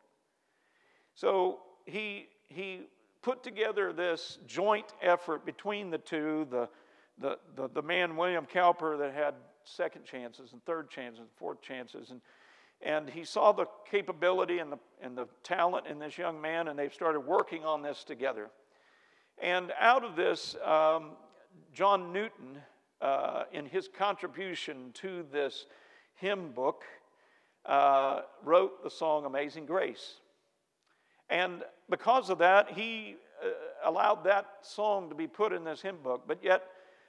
So 1.15 1.61
he 1.85 2.29
he 2.49 2.83
put 3.23 3.43
together 3.43 3.93
this 3.93 4.39
joint 4.47 4.93
effort 5.03 5.45
between 5.45 5.91
the 5.91 5.99
two. 5.99 6.47
The 6.51 6.69
the, 7.21 7.37
the, 7.57 7.69
the 7.69 7.83
man 7.83 8.17
William 8.17 8.47
Cowper 8.47 8.97
that 8.99 9.13
had 9.13 9.35
second 9.65 10.05
chances 10.05 10.53
and 10.53 10.65
third 10.65 10.89
chances 10.89 11.19
and 11.19 11.29
fourth 11.37 11.61
chances 11.61 12.11
and 12.11 12.21
and 12.81 13.11
he 13.11 13.25
saw 13.25 13.53
the 13.53 13.67
capability 13.91 14.59
and 14.59 14.71
the, 14.71 14.79
and 15.03 15.17
the 15.17 15.27
talent 15.43 15.87
in 15.87 15.99
this 15.99 16.17
young 16.17 16.41
man, 16.41 16.69
and 16.69 16.79
they 16.79 16.89
started 16.89 17.21
working 17.21 17.65
on 17.65 17.83
this 17.83 18.05
together. 18.05 18.51
And 19.43 19.73
out 19.81 20.05
of 20.05 20.15
this, 20.15 20.57
um, 20.65 21.13
John 21.73 22.13
Newton, 22.13 22.59
uh, 23.01 23.45
in 23.53 23.67
his 23.67 23.89
contribution 23.89 24.93
to 24.95 25.25
this 25.33 25.67
hymn 26.15 26.53
book, 26.53 26.83
uh, 27.67 28.21
wrote 28.45 28.83
the 28.83 28.91
song 28.91 29.25
Amazing 29.25 29.67
Grace. 29.67 30.21
And 31.31 31.63
because 31.91 32.31
of 32.31 32.39
that, 32.39 32.71
he 32.71 33.17
uh, 33.45 33.49
allowed 33.85 34.25
that 34.25 34.47
song 34.63 35.09
to 35.11 35.15
be 35.15 35.27
put 35.27 35.53
in 35.53 35.65
this 35.65 35.83
hymn 35.83 35.99
book. 36.03 36.25
But 36.27 36.43
yet, 36.43 36.65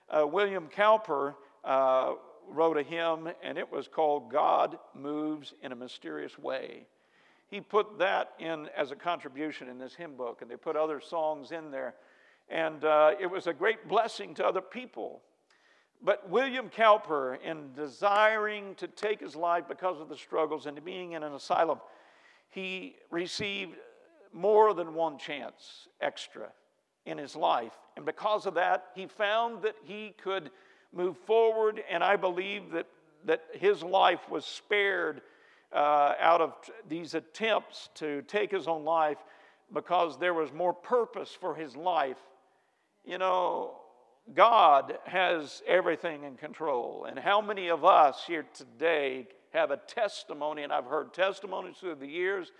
uh, 0.09 0.27
William 0.27 0.67
Cowper 0.67 1.35
uh, 1.63 2.13
wrote 2.47 2.77
a 2.77 2.83
hymn, 2.83 3.29
and 3.43 3.57
it 3.57 3.71
was 3.71 3.87
called 3.87 4.31
God 4.31 4.77
Moves 4.93 5.53
in 5.61 5.71
a 5.71 5.75
Mysterious 5.75 6.37
Way. 6.37 6.85
He 7.47 7.61
put 7.61 7.97
that 7.99 8.33
in 8.39 8.67
as 8.77 8.91
a 8.91 8.95
contribution 8.95 9.69
in 9.69 9.79
this 9.79 9.95
hymn 9.95 10.15
book, 10.15 10.41
and 10.41 10.51
they 10.51 10.55
put 10.55 10.75
other 10.75 10.99
songs 10.99 11.51
in 11.51 11.71
there. 11.71 11.95
And 12.49 12.83
uh, 12.83 13.11
it 13.19 13.27
was 13.27 13.47
a 13.47 13.53
great 13.53 13.87
blessing 13.87 14.33
to 14.35 14.45
other 14.45 14.61
people. 14.61 15.21
But 16.01 16.29
William 16.29 16.69
Cowper, 16.69 17.37
in 17.43 17.73
desiring 17.75 18.75
to 18.75 18.87
take 18.87 19.19
his 19.19 19.35
life 19.35 19.65
because 19.67 19.99
of 19.99 20.09
the 20.09 20.17
struggles 20.17 20.65
and 20.65 20.83
being 20.83 21.13
in 21.13 21.23
an 21.23 21.33
asylum, 21.33 21.79
he 22.49 22.95
received 23.11 23.75
more 24.33 24.73
than 24.73 24.93
one 24.93 25.17
chance 25.17 25.87
extra 26.01 26.49
in 27.05 27.17
his 27.17 27.35
life. 27.35 27.73
And 27.95 28.05
because 28.05 28.45
of 28.45 28.53
that, 28.55 28.87
he 28.95 29.07
found 29.07 29.63
that 29.63 29.75
he 29.83 30.13
could 30.21 30.51
move 30.93 31.17
forward, 31.25 31.81
and 31.89 32.03
I 32.03 32.15
believe 32.15 32.71
that, 32.71 32.87
that 33.25 33.43
his 33.53 33.83
life 33.83 34.29
was 34.29 34.45
spared 34.45 35.21
uh, 35.73 36.13
out 36.19 36.41
of 36.41 36.53
these 36.87 37.13
attempts 37.13 37.89
to 37.95 38.23
take 38.23 38.51
his 38.51 38.67
own 38.67 38.83
life 38.83 39.17
because 39.73 40.17
there 40.17 40.33
was 40.33 40.51
more 40.51 40.73
purpose 40.73 41.37
for 41.39 41.53
his 41.53 41.75
life 41.75 42.17
you 43.05 43.17
know, 43.17 43.71
God 44.35 44.97
has 45.05 45.63
everything 45.67 46.23
in 46.23 46.35
control. 46.35 47.05
And 47.09 47.17
how 47.17 47.41
many 47.41 47.69
of 47.69 47.83
us 47.83 48.23
here 48.27 48.45
today 48.53 49.27
have 49.51 49.71
a 49.71 49.77
testimony? 49.77 50.63
And 50.63 50.71
I've 50.71 50.85
heard 50.85 51.13
testimonies 51.13 51.77
through 51.79 51.95
the 51.95 52.07
years. 52.07 52.51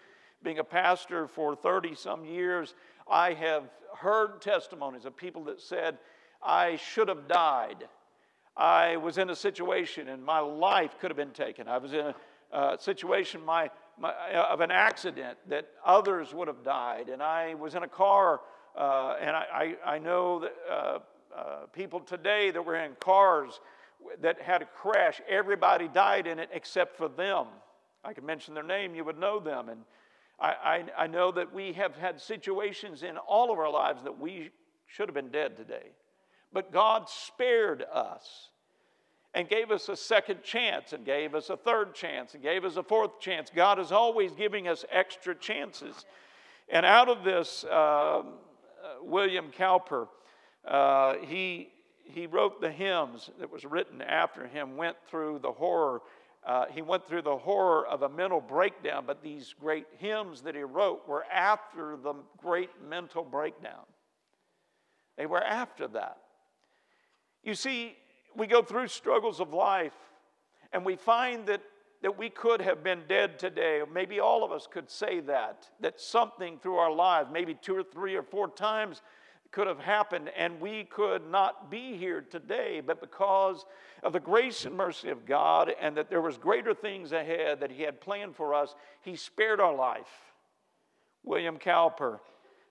Being 0.44 0.60
a 0.60 0.64
pastor 0.64 1.28
for 1.28 1.56
30 1.56 1.96
some 1.96 2.26
years, 2.26 2.74
I 3.10 3.34
have 3.34 3.64
heard 3.98 4.42
testimonies 4.42 5.06
of 5.06 5.18
people 5.18 5.44
that 5.46 5.60
said, 5.60 5.98
I 6.42 6.78
should 6.78 7.10
have 7.10 7.28
died. 7.28 7.88
I 8.56 8.98
was 8.98 9.18
in 9.18 9.30
a 9.30 9.36
situation 9.36 10.08
and 10.08 10.24
my 10.24 10.40
life 10.40 10.96
could 11.00 11.12
have 11.12 11.18
been 11.18 11.32
taken. 11.32 11.68
I 11.68 11.78
was 11.78 11.94
in 11.94 12.00
a 12.00 12.16
uh, 12.52 12.78
situation 12.78 13.46
my, 13.46 13.70
my, 14.00 14.14
of 14.34 14.62
an 14.62 14.72
accident 14.72 15.38
that 15.50 15.68
others 15.86 16.34
would 16.34 16.48
have 16.48 16.64
died. 16.64 17.10
And 17.10 17.22
I 17.22 17.54
was 17.56 17.76
in 17.76 17.84
a 17.84 17.88
car 17.88 18.42
uh, 18.76 19.16
and 19.22 19.36
I, 19.36 19.76
I, 19.86 19.96
I, 19.96 20.00
know 20.00 20.40
that 20.40 20.56
uh, 20.72 21.00
uh, 21.36 21.66
people 21.74 22.00
today 22.00 22.50
that 22.52 22.64
were 22.64 22.76
in 22.76 22.94
cars 23.00 23.60
that 24.22 24.42
had 24.42 24.62
a 24.62 24.66
crash, 24.66 25.22
everybody 25.28 25.88
died 25.88 26.28
in 26.28 26.40
it 26.40 26.50
except 26.54 26.96
for 26.96 27.10
them. 27.10 27.48
I 28.04 28.14
could 28.14 28.24
mention 28.24 28.54
their 28.54 28.64
name, 28.64 28.96
you 28.96 29.04
would 29.04 29.20
know 29.20 29.40
them. 29.40 29.70
And 29.70 29.82
I, 30.42 30.48
I, 30.98 31.04
I 31.04 31.08
know 31.08 31.32
that 31.32 31.54
we 31.54 31.74
have 31.74 31.96
had 31.96 32.20
situations 32.20 33.04
in 33.04 33.18
all 33.18 33.52
of 33.52 33.60
our 33.60 33.72
lives 33.72 34.04
that 34.04 34.20
we 34.20 34.52
should 34.88 35.08
have 35.08 35.16
been 35.16 35.30
dead 35.30 35.58
today. 35.58 35.92
But 36.52 36.72
God 36.72 37.10
spared 37.10 37.84
us 37.94 38.50
and 39.34 39.48
gave 39.48 39.70
us 39.70 39.90
a 39.90 39.96
second 39.96 40.44
chance 40.44 40.94
and 40.94 41.06
gave 41.06 41.36
us 41.36 41.50
a 41.50 41.58
third 41.58 41.94
chance 41.94 42.34
and 42.34 42.42
gave 42.42 42.66
us 42.66 42.78
a 42.78 42.84
fourth 42.84 43.20
chance. 43.20 43.52
God 43.54 43.80
is 43.80 43.92
always 43.92 44.32
giving 44.34 44.68
us 44.68 44.86
extra 44.92 45.36
chances. 45.36 46.06
And 46.68 46.86
out 46.86 47.10
of 47.10 47.24
this, 47.24 47.64
um, 47.66 48.34
William 49.02 49.52
Cowper, 49.52 50.08
uh, 50.68 51.16
he, 51.22 51.70
he 52.04 52.26
wrote 52.26 52.62
the 52.62 52.72
hymns 52.72 53.30
that 53.40 53.52
was 53.52 53.66
written 53.66 54.02
after 54.02 54.48
him, 54.48 54.78
went 54.78 54.98
through 55.08 55.40
the 55.40 55.52
horror. 55.52 56.02
Uh, 56.50 56.66
he 56.74 56.82
went 56.82 57.08
through 57.08 57.22
the 57.22 57.38
horror 57.38 57.86
of 57.86 58.02
a 58.02 58.10
mental 58.10 58.42
breakdown, 58.42 59.04
but 59.06 59.22
these 59.22 59.54
great 59.62 59.86
hymns 60.00 60.42
that 60.42 60.56
he 60.56 60.64
wrote 60.64 61.08
were 61.08 61.24
after 61.32 61.96
the 61.96 62.16
great 62.40 62.72
mental 62.90 63.24
breakdown. 63.24 63.86
They 65.16 65.28
were 65.28 65.44
after 65.44 65.88
that. 65.90 66.18
You 67.44 67.54
see, 67.54 67.96
we 68.36 68.48
go 68.48 68.64
through 68.64 68.88
struggles 68.88 69.40
of 69.40 69.54
life 69.54 69.94
and 70.74 70.84
we 70.84 70.96
find 70.96 71.46
that 71.46 71.62
that 72.02 72.18
we 72.18 72.30
could 72.30 72.62
have 72.62 72.84
been 72.84 73.02
dead 73.10 73.38
today. 73.38 73.82
Maybe 73.92 74.20
all 74.20 74.44
of 74.44 74.52
us 74.52 74.68
could 74.72 74.90
say 74.90 75.20
that, 75.22 75.70
that 75.82 76.00
something 76.00 76.58
through 76.58 76.78
our 76.78 76.94
lives, 76.94 77.30
maybe 77.32 77.54
two 77.54 77.76
or 77.76 77.84
three 77.84 78.16
or 78.16 78.24
four 78.24 78.50
times, 78.50 79.02
could 79.52 79.68
have 79.68 79.80
happened 79.80 80.30
and 80.38 80.60
we 80.62 80.84
could 80.86 81.30
not 81.30 81.72
be 81.72 81.98
here 81.98 82.22
today 82.22 82.82
but 82.86 83.02
because 83.02 83.66
of 84.04 84.14
the 84.14 84.20
grace 84.20 84.66
and 84.66 84.76
mercy 84.76 85.10
of 85.10 85.26
god 85.26 85.74
and 85.82 85.96
that 85.98 86.10
there 86.10 86.22
was 86.22 86.38
greater 86.38 86.74
things 86.74 87.12
ahead 87.12 87.60
that 87.60 87.72
he 87.72 87.84
had 87.84 88.00
planned 88.00 88.36
for 88.36 88.54
us 88.54 88.76
he 89.02 89.16
spared 89.16 89.60
our 89.60 89.76
life 89.76 90.34
william 91.24 91.58
cowper 91.58 92.20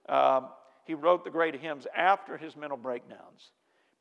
uh, 0.09 0.43
he 0.85 0.95
wrote 0.95 1.25
the 1.25 1.31
great 1.31 1.55
hymns 1.55 1.87
after 1.97 2.37
his 2.37 2.57
mental 2.57 2.79
breakdowns 2.79 3.51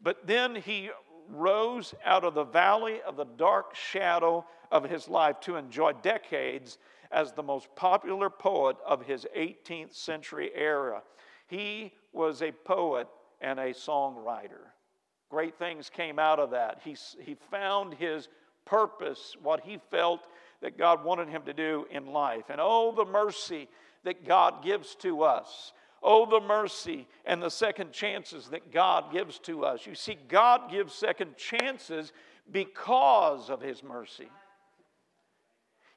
but 0.02 0.26
then 0.26 0.56
he 0.56 0.90
rose 1.30 1.94
out 2.06 2.24
of 2.24 2.34
the 2.34 2.44
valley 2.44 3.02
of 3.06 3.18
the 3.18 3.26
dark 3.26 3.76
shadow 3.76 4.46
of 4.72 4.84
his 4.84 5.08
life 5.08 5.40
to 5.42 5.56
enjoy 5.56 5.92
decades 6.02 6.78
as 7.12 7.32
the 7.32 7.44
most 7.44 7.74
popular 7.76 8.30
poet 8.30 8.78
of 8.86 9.06
his 9.06 9.26
18th 9.36 9.94
century 9.94 10.52
era. 10.54 11.02
He 11.48 11.94
was 12.14 12.42
a 12.42 12.52
poet 12.52 13.08
and 13.42 13.60
a 13.60 13.74
songwriter. 13.74 14.72
Great 15.30 15.58
things 15.58 15.90
came 15.90 16.20
out 16.20 16.40
of 16.40 16.52
that. 16.52 16.80
He, 16.84 16.96
he 17.20 17.36
found 17.52 17.94
his 17.94 18.30
purpose, 18.66 19.36
what 19.42 19.62
he 19.62 19.80
felt 19.92 20.28
that 20.62 20.78
God 20.78 21.04
wanted 21.04 21.30
him 21.30 21.44
to 21.44 21.54
do 21.54 21.86
in 21.92 22.08
life. 22.08 22.46
And 22.50 22.60
oh, 22.62 22.94
the 22.96 23.06
mercy 23.06 23.68
that 24.04 24.26
God 24.26 24.64
gives 24.64 24.96
to 24.96 25.24
us. 25.24 25.74
Oh, 26.02 26.26
the 26.26 26.46
mercy 26.46 27.08
and 27.26 27.42
the 27.42 27.50
second 27.50 27.92
chances 27.92 28.48
that 28.50 28.72
God 28.72 29.12
gives 29.12 29.40
to 29.40 29.66
us. 29.66 29.86
You 29.86 29.96
see, 29.96 30.18
God 30.28 30.70
gives 30.72 30.94
second 30.94 31.36
chances 31.38 32.14
because 32.52 33.50
of 33.50 33.62
his 33.62 33.84
mercy. 33.84 34.30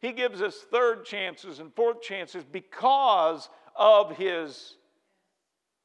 He 0.01 0.13
gives 0.13 0.41
us 0.41 0.57
third 0.71 1.05
chances 1.05 1.61
and 1.61 1.75
fourth 1.75 2.01
chances 2.01 2.45
because 2.45 3.49
of 3.77 4.17
His 4.17 4.77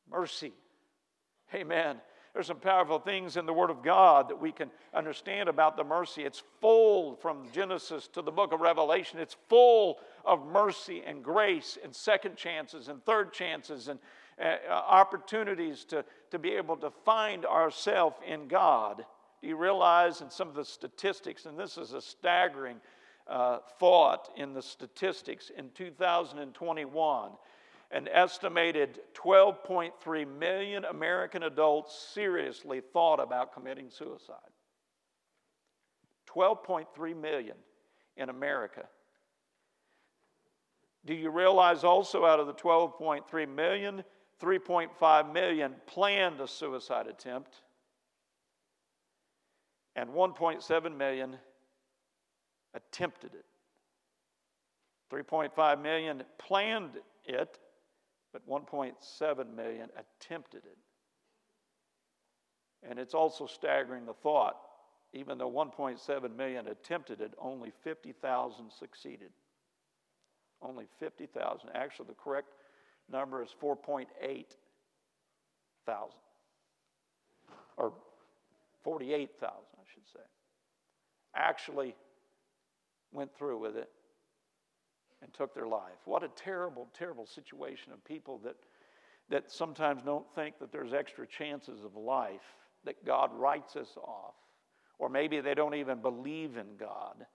mercy. 0.09 0.53
Amen. 1.53 1.97
There's 2.33 2.47
some 2.47 2.59
powerful 2.59 2.99
things 2.99 3.37
in 3.37 3.45
the 3.45 3.53
Word 3.53 3.69
of 3.69 3.81
God 3.81 4.27
that 4.27 4.41
we 4.41 4.51
can 4.51 4.69
understand 4.93 5.47
about 5.47 5.77
the 5.77 5.85
mercy. 5.85 6.23
It's 6.23 6.43
full 6.59 7.15
from 7.15 7.49
Genesis 7.53 8.09
to 8.09 8.21
the 8.21 8.31
book 8.31 8.51
of 8.51 8.59
Revelation. 8.59 9.19
It's 9.19 9.37
full 9.47 9.99
of 10.25 10.45
mercy 10.45 11.01
and 11.05 11.23
grace 11.23 11.77
and 11.81 11.95
second 11.95 12.35
chances 12.35 12.89
and 12.89 13.01
third 13.05 13.31
chances 13.31 13.87
and 13.87 13.99
uh, 14.37 14.55
opportunities 14.69 15.85
to, 15.85 16.03
to 16.31 16.37
be 16.37 16.51
able 16.51 16.75
to 16.75 16.91
find 17.05 17.45
ourselves 17.45 18.17
in 18.27 18.49
God. 18.49 19.05
Do 19.41 19.47
you 19.47 19.55
realize 19.55 20.19
in 20.19 20.29
some 20.29 20.49
of 20.49 20.55
the 20.55 20.65
statistics, 20.65 21.45
and 21.45 21.57
this 21.57 21.77
is 21.77 21.93
a 21.93 22.01
staggering 22.01 22.81
uh, 23.27 23.59
thought 23.79 24.29
in 24.35 24.53
the 24.53 24.61
statistics 24.61 25.51
in 25.57 25.69
2021 25.73 27.31
an 27.91 28.07
estimated 28.07 28.99
12.3 29.13 30.37
million 30.37 30.85
American 30.85 31.43
adults 31.43 32.09
seriously 32.13 32.81
thought 32.93 33.19
about 33.19 33.53
committing 33.53 33.89
suicide. 33.89 34.37
12.3 36.29 37.21
million 37.21 37.55
in 38.17 38.29
America. 38.29 38.83
Do 41.05 41.13
you 41.13 41.29
realize 41.29 41.83
also 41.83 42.25
out 42.25 42.39
of 42.39 42.47
the 42.47 42.53
12.3 42.53 43.47
million, 43.53 44.03
3.5 44.41 45.33
million 45.33 45.75
planned 45.85 46.41
a 46.41 46.47
suicide 46.47 47.07
attempt, 47.07 47.61
and 49.95 50.09
1.7 50.09 50.97
million 50.97 51.37
attempted 52.73 53.33
it. 53.33 53.45
3.5 55.11 55.81
million 55.81 56.23
planned 56.37 56.97
it, 57.23 57.59
but 58.35 58.49
1.7 58.49 59.55
million 59.55 59.89
attempted 59.97 60.63
it. 60.65 60.77
And 62.83 62.99
it's 62.99 63.13
also 63.13 63.47
staggering 63.47 64.05
the 64.05 64.13
thought, 64.13 64.57
even 65.13 65.37
though 65.37 65.49
1.7 65.49 66.35
million 66.35 66.67
attempted 66.67 67.21
it, 67.21 67.33
only 67.39 67.71
50,000 67.85 68.65
succeeded. 68.77 69.29
Only 70.61 70.85
50,000. 70.99 71.69
Actually, 71.73 72.07
the 72.09 72.15
correct 72.15 72.49
number 73.09 73.41
is 73.41 73.55
4.8 73.61 74.07
thousand. 75.85 76.19
Or 77.77 77.93
48,000, 78.83 79.53
I 79.53 79.83
should 79.93 80.07
say. 80.11 80.25
Actually 81.35 81.95
went 83.13 83.33
through 83.37 83.59
with 83.59 83.77
it 83.77 83.89
and 85.21 85.33
took 85.33 85.53
their 85.53 85.67
life. 85.67 85.99
What 86.05 86.23
a 86.23 86.29
terrible, 86.29 86.87
terrible 86.97 87.25
situation 87.25 87.93
of 87.93 88.03
people 88.03 88.39
that, 88.43 88.55
that 89.29 89.51
sometimes 89.51 90.03
don't 90.03 90.29
think 90.33 90.59
that 90.59 90.71
there's 90.71 90.93
extra 90.93 91.25
chances 91.25 91.83
of 91.83 91.95
life, 91.95 92.55
that 92.83 93.03
God 93.05 93.31
writes 93.33 93.75
us 93.75 93.97
off, 93.97 94.35
or 94.99 95.09
maybe 95.09 95.41
they 95.41 95.53
don't 95.53 95.75
even 95.75 96.01
believe 96.01 96.57
in 96.57 96.77
God. 96.79 97.25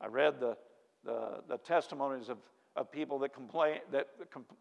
I 0.00 0.06
read 0.06 0.40
the, 0.40 0.56
the, 1.04 1.42
the 1.48 1.58
testimonies 1.58 2.28
of, 2.28 2.38
of 2.76 2.90
people 2.90 3.18
that, 3.20 3.32
complain, 3.32 3.78
that, 3.92 4.08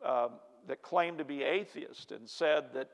uh, 0.06 0.28
that 0.68 0.82
claim 0.82 1.18
to 1.18 1.26
be 1.26 1.44
atheists 1.44 2.12
and 2.12 2.30
said 2.30 2.66
that, 2.74 2.90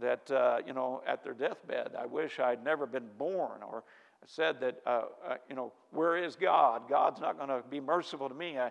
that 0.00 0.30
uh, 0.30 0.58
you 0.66 0.72
know, 0.72 1.02
at 1.06 1.22
their 1.22 1.34
deathbed, 1.34 1.90
I 1.98 2.06
wish 2.06 2.40
I'd 2.40 2.64
never 2.64 2.86
been 2.86 3.08
born, 3.18 3.62
or 3.62 3.84
said 4.26 4.60
that, 4.60 4.80
uh, 4.86 5.02
uh, 5.28 5.34
you 5.48 5.56
know, 5.56 5.72
where 5.90 6.16
is 6.16 6.36
God? 6.36 6.88
God's 6.88 7.20
not 7.20 7.36
going 7.36 7.48
to 7.48 7.62
be 7.68 7.80
merciful 7.80 8.28
to 8.28 8.34
me. 8.34 8.58
I, 8.58 8.70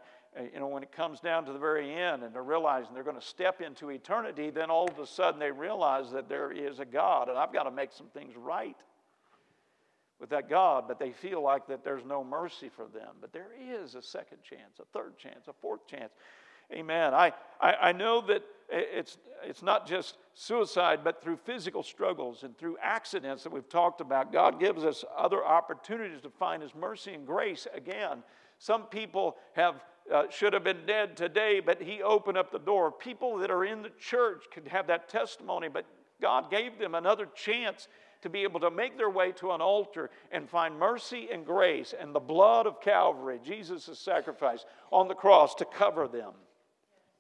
you 0.54 0.60
know, 0.60 0.68
when 0.68 0.84
it 0.84 0.92
comes 0.92 1.20
down 1.20 1.46
to 1.46 1.54
the 1.54 1.60
very 1.60 1.94
end 1.94 2.24
and 2.24 2.34
they're 2.34 2.44
realizing 2.44 2.94
they're 2.94 3.04
going 3.04 3.20
to 3.20 3.26
step 3.26 3.62
into 3.62 3.90
eternity, 3.90 4.50
then 4.50 4.70
all 4.70 4.90
of 4.90 4.98
a 5.00 5.06
sudden 5.06 5.40
they 5.40 5.52
realize 5.52 6.12
that 6.12 6.28
there 6.28 6.52
is 6.52 6.80
a 6.80 6.86
God 6.86 7.30
and 7.30 7.38
I've 7.38 7.54
got 7.54 7.64
to 7.64 7.72
make 7.72 7.92
some 7.92 8.08
things 8.08 8.34
right 8.36 8.78
with 10.20 10.30
that 10.30 10.50
God, 10.50 10.86
but 10.88 11.00
they 11.00 11.12
feel 11.12 11.42
like 11.42 11.68
that 11.68 11.84
there's 11.84 12.06
no 12.06 12.24
mercy 12.24 12.70
for 12.74 12.86
them. 12.86 13.16
But 13.20 13.34
there 13.34 13.52
is 13.60 13.96
a 13.96 14.02
second 14.02 14.38
chance, 14.42 14.80
a 14.80 14.86
third 14.98 15.18
chance, 15.18 15.48
a 15.48 15.54
fourth 15.54 15.86
chance. 15.86 16.14
Amen. 16.74 17.14
I, 17.14 17.34
I, 17.62 17.74
I 17.74 17.92
know 17.92 18.22
that 18.22 18.44
it's, 18.70 19.18
it's 19.44 19.62
not 19.62 19.88
just 19.88 20.18
suicide, 20.34 21.02
but 21.04 21.22
through 21.22 21.38
physical 21.38 21.84
struggles 21.84 22.44
and 22.44 22.58
through 22.58 22.78
accidents 22.82 23.44
that 23.44 23.52
we've 23.52 23.70
talked 23.70 24.02
about, 24.02 24.34
God 24.34 24.60
gives 24.60 24.84
us 24.84 25.06
other 25.16 25.46
opportunities 25.46 26.22
to 26.22 26.30
find 26.30 26.62
His 26.62 26.74
mercy 26.74 27.14
and 27.14 27.28
grace 27.28 27.68
again. 27.74 28.24
Some 28.58 28.84
people 28.84 29.36
have 29.54 29.82
uh, 30.12 30.24
should 30.30 30.54
have 30.54 30.64
been 30.64 30.86
dead 30.86 31.16
today, 31.16 31.60
but 31.60 31.82
he 31.82 32.02
opened 32.02 32.38
up 32.38 32.52
the 32.52 32.60
door. 32.60 32.92
People 32.92 33.38
that 33.38 33.50
are 33.50 33.64
in 33.64 33.82
the 33.82 33.92
church 34.00 34.44
could 34.54 34.68
have 34.68 34.88
that 34.88 35.08
testimony, 35.08 35.70
but 35.70 35.86
God 36.22 36.52
gave 36.52 36.78
them 36.78 36.96
another 36.96 37.28
chance 37.36 37.88
to 38.22 38.30
be 38.30 38.44
able 38.44 38.60
to 38.62 38.72
make 38.72 38.98
their 38.98 39.10
way 39.10 39.32
to 39.34 39.52
an 39.52 39.62
altar 39.62 40.10
and 40.32 40.50
find 40.50 40.78
mercy 40.80 41.30
and 41.32 41.46
grace 41.46 41.94
and 41.98 42.16
the 42.16 42.20
blood 42.20 42.66
of 42.66 42.82
Calvary, 42.82 43.40
Jesus' 43.44 44.00
sacrifice 44.00 44.66
on 44.92 45.08
the 45.08 45.14
cross 45.14 45.56
to 45.56 45.66
cover 45.66 46.08
them. 46.08 46.32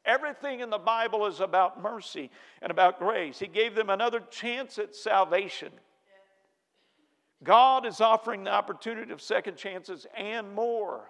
Everything 0.05 0.59
in 0.59 0.69
the 0.69 0.77
Bible 0.77 1.25
is 1.27 1.39
about 1.39 1.81
mercy 1.81 2.29
and 2.61 2.71
about 2.71 2.99
grace. 2.99 3.39
He 3.39 3.47
gave 3.47 3.73
them 3.73 3.89
another 3.89 4.19
chance 4.19 4.77
at 4.77 4.95
salvation. 4.95 5.71
God 7.43 7.85
is 7.85 8.01
offering 8.01 8.43
the 8.43 8.51
opportunity 8.51 9.11
of 9.11 9.21
second 9.21 9.57
chances 9.57 10.05
and 10.17 10.53
more, 10.53 11.09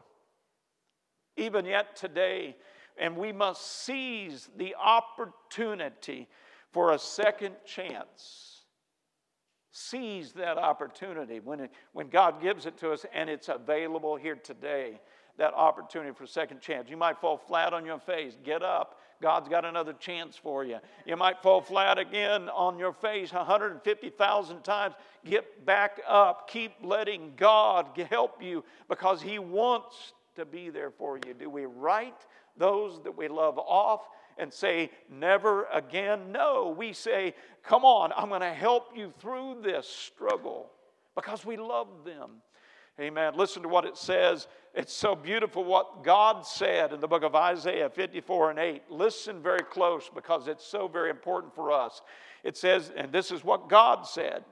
even 1.38 1.66
yet 1.66 1.96
today. 1.96 2.56
And 2.98 3.18
we 3.18 3.32
must 3.32 3.84
seize 3.84 4.50
the 4.58 4.76
opportunity 4.76 6.28
for 6.72 6.92
a 6.92 7.00
second 7.00 7.56
chance. 7.66 8.62
Seize 9.72 10.34
that 10.34 10.60
opportunity 10.60 11.40
when, 11.40 11.62
it, 11.62 11.72
when 11.94 12.10
God 12.10 12.42
gives 12.42 12.68
it 12.68 12.78
to 12.78 12.92
us 12.92 13.08
and 13.12 13.28
it's 13.28 13.50
available 13.50 14.16
here 14.16 14.36
today 14.36 15.00
that 15.38 15.54
opportunity 15.54 16.14
for 16.14 16.26
second 16.26 16.62
chance. 16.62 16.90
You 16.90 16.98
might 16.98 17.20
fall 17.20 17.38
flat 17.38 17.74
on 17.74 17.86
your 17.86 18.00
face. 18.00 18.38
Get 18.44 18.62
up. 18.62 19.00
God's 19.22 19.48
got 19.48 19.64
another 19.64 19.94
chance 19.94 20.36
for 20.36 20.66
you. 20.66 20.80
You 21.06 21.16
might 21.16 21.42
fall 21.42 21.62
flat 21.62 21.98
again 21.98 22.50
on 22.50 22.78
your 22.78 22.92
face 22.92 23.32
150,000 23.32 24.64
times. 24.64 24.96
Get 25.26 25.66
back 25.66 26.02
up. 26.08 26.50
Keep 26.50 26.74
letting 26.82 27.34
God 27.38 27.88
help 28.10 28.44
you 28.44 28.64
because 28.90 29.22
He 29.22 29.40
wants 29.40 30.14
to 30.36 30.46
be 30.46 30.70
there 30.70 30.92
for 30.92 31.18
you. 31.26 31.34
Do 31.34 31.50
we 31.50 31.66
write 31.66 32.26
those 32.58 33.02
that 33.04 33.18
we 33.18 33.28
love 33.28 33.58
off 33.58 34.02
and 34.38 34.52
say, 34.52 34.92
never 35.10 35.66
again? 35.66 36.32
No, 36.32 36.76
we 36.78 36.92
say, 36.92 37.34
come 37.64 37.86
on, 37.86 38.12
I'm 38.18 38.30
going 38.30 38.42
to 38.42 38.54
help 38.54 38.90
you 38.96 39.12
through 39.20 39.62
this 39.64 39.88
struggle 39.88 40.70
because 41.16 41.46
we 41.46 41.56
love 41.56 41.88
them. 42.04 42.42
Amen. 43.00 43.34
Listen 43.36 43.64
to 43.64 43.70
what 43.70 43.86
it 43.86 43.98
says. 43.98 44.48
It's 44.76 44.94
so 44.94 45.16
beautiful 45.16 45.64
what 45.64 46.04
God 46.04 46.46
said 46.46 46.94
in 46.94 47.00
the 47.00 47.08
book 47.08 47.24
of 47.24 47.34
Isaiah 47.36 47.90
54 47.90 48.52
and 48.52 48.60
8. 48.60 48.84
Listen 48.90 49.42
very 49.42 49.64
close 49.64 50.12
because 50.14 50.48
it's 50.48 50.66
so 50.66 50.88
very 50.88 51.10
important 51.10 51.56
for 51.56 51.72
us. 51.72 52.02
It 52.44 52.56
says, 52.56 52.92
and 52.96 53.12
this 53.12 53.32
is 53.32 53.44
what 53.44 53.68
God 53.68 54.06
said, 54.06 54.44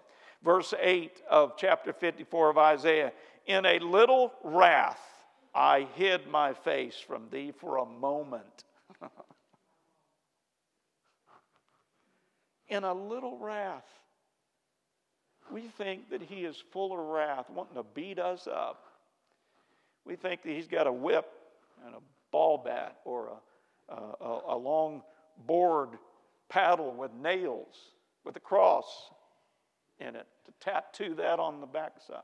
verse 0.44 0.74
8 0.80 1.22
of 1.30 1.54
chapter 1.56 1.94
54 1.94 2.50
of 2.50 2.58
Isaiah 2.58 3.12
In 3.46 3.66
a 3.66 3.78
little 3.80 4.34
wrath 4.44 5.00
I 5.54 5.88
hid 5.96 6.28
my 6.28 6.54
face 6.54 6.96
from 6.96 7.28
thee 7.30 7.52
for 7.60 7.78
a 7.78 7.86
moment. 7.86 8.64
in 12.70 12.84
a 12.84 12.94
little 12.94 13.38
wrath. 13.38 13.86
We 15.52 15.62
think 15.78 16.10
that 16.12 16.22
he 16.22 16.46
is 16.46 16.64
full 16.72 16.94
of 16.94 17.00
wrath, 17.00 17.50
wanting 17.50 17.76
to 17.76 17.84
beat 17.84 18.20
us 18.20 18.48
up. 18.48 18.84
We 20.06 20.16
think 20.16 20.44
that 20.44 20.50
he's 20.50 20.68
got 20.68 20.88
a 20.88 20.92
whip 20.92 21.30
and 21.86 21.96
a 21.96 22.00
ball 22.32 22.58
bat 22.58 22.98
or 23.06 23.34
a, 23.90 23.94
a, 23.94 24.42
a 24.50 24.58
long 24.58 25.04
board 25.46 25.90
paddle 26.50 26.94
with 26.94 27.12
nails, 27.14 27.76
with 28.24 28.36
a 28.36 28.40
cross. 28.40 29.10
in 30.00 30.16
it, 30.16 30.28
to 30.46 30.52
tattoo 30.60 31.16
that 31.16 31.40
on 31.40 31.62
the 31.62 31.68
backside. 31.68 32.24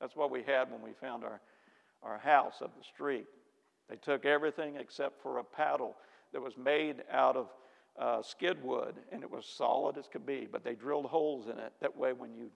That's 0.00 0.16
what 0.16 0.30
we 0.30 0.42
had 0.42 0.70
when 0.70 0.82
we 0.82 0.90
found 1.00 1.24
our, 1.24 1.40
our 2.02 2.18
house 2.18 2.54
up 2.62 2.76
the 2.76 2.84
street. 2.84 3.26
They 3.88 3.96
took 3.96 4.24
everything 4.24 4.76
except 4.76 5.22
for 5.22 5.38
a 5.38 5.44
paddle 5.44 5.96
that 6.32 6.42
was 6.42 6.56
made 6.56 7.02
out 7.10 7.36
of 7.36 7.48
uh, 7.98 8.22
skid 8.22 8.62
wood, 8.62 8.94
and 9.10 9.22
it 9.22 9.30
was 9.30 9.46
solid 9.46 9.98
as 9.98 10.08
could 10.08 10.26
be, 10.26 10.48
but 10.50 10.64
they 10.64 10.74
drilled 10.74 11.06
holes 11.06 11.46
in 11.46 11.58
it. 11.58 11.72
That 11.80 11.96
way, 11.96 12.12
when 12.12 12.34
you 12.34 12.50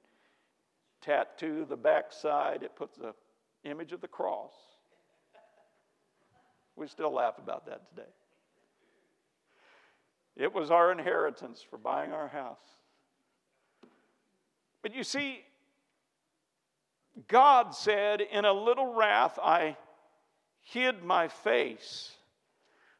tattoo 1.00 1.66
the 1.68 1.76
backside, 1.76 2.62
it 2.62 2.74
puts 2.74 2.96
the 2.96 3.14
image 3.64 3.92
of 3.92 4.00
the 4.00 4.08
cross. 4.08 4.54
We 6.74 6.86
still 6.88 7.12
laugh 7.12 7.38
about 7.38 7.66
that 7.66 7.88
today. 7.90 8.08
It 10.36 10.52
was 10.52 10.70
our 10.70 10.92
inheritance 10.92 11.64
for 11.68 11.78
buying 11.78 12.12
our 12.12 12.28
house. 12.28 12.58
But 14.82 14.94
you 14.94 15.02
see, 15.02 15.40
God 17.28 17.74
said, 17.74 18.20
In 18.20 18.44
a 18.44 18.52
little 18.52 18.94
wrath 18.94 19.38
I 19.42 19.76
hid 20.60 21.02
my 21.02 21.28
face 21.28 22.15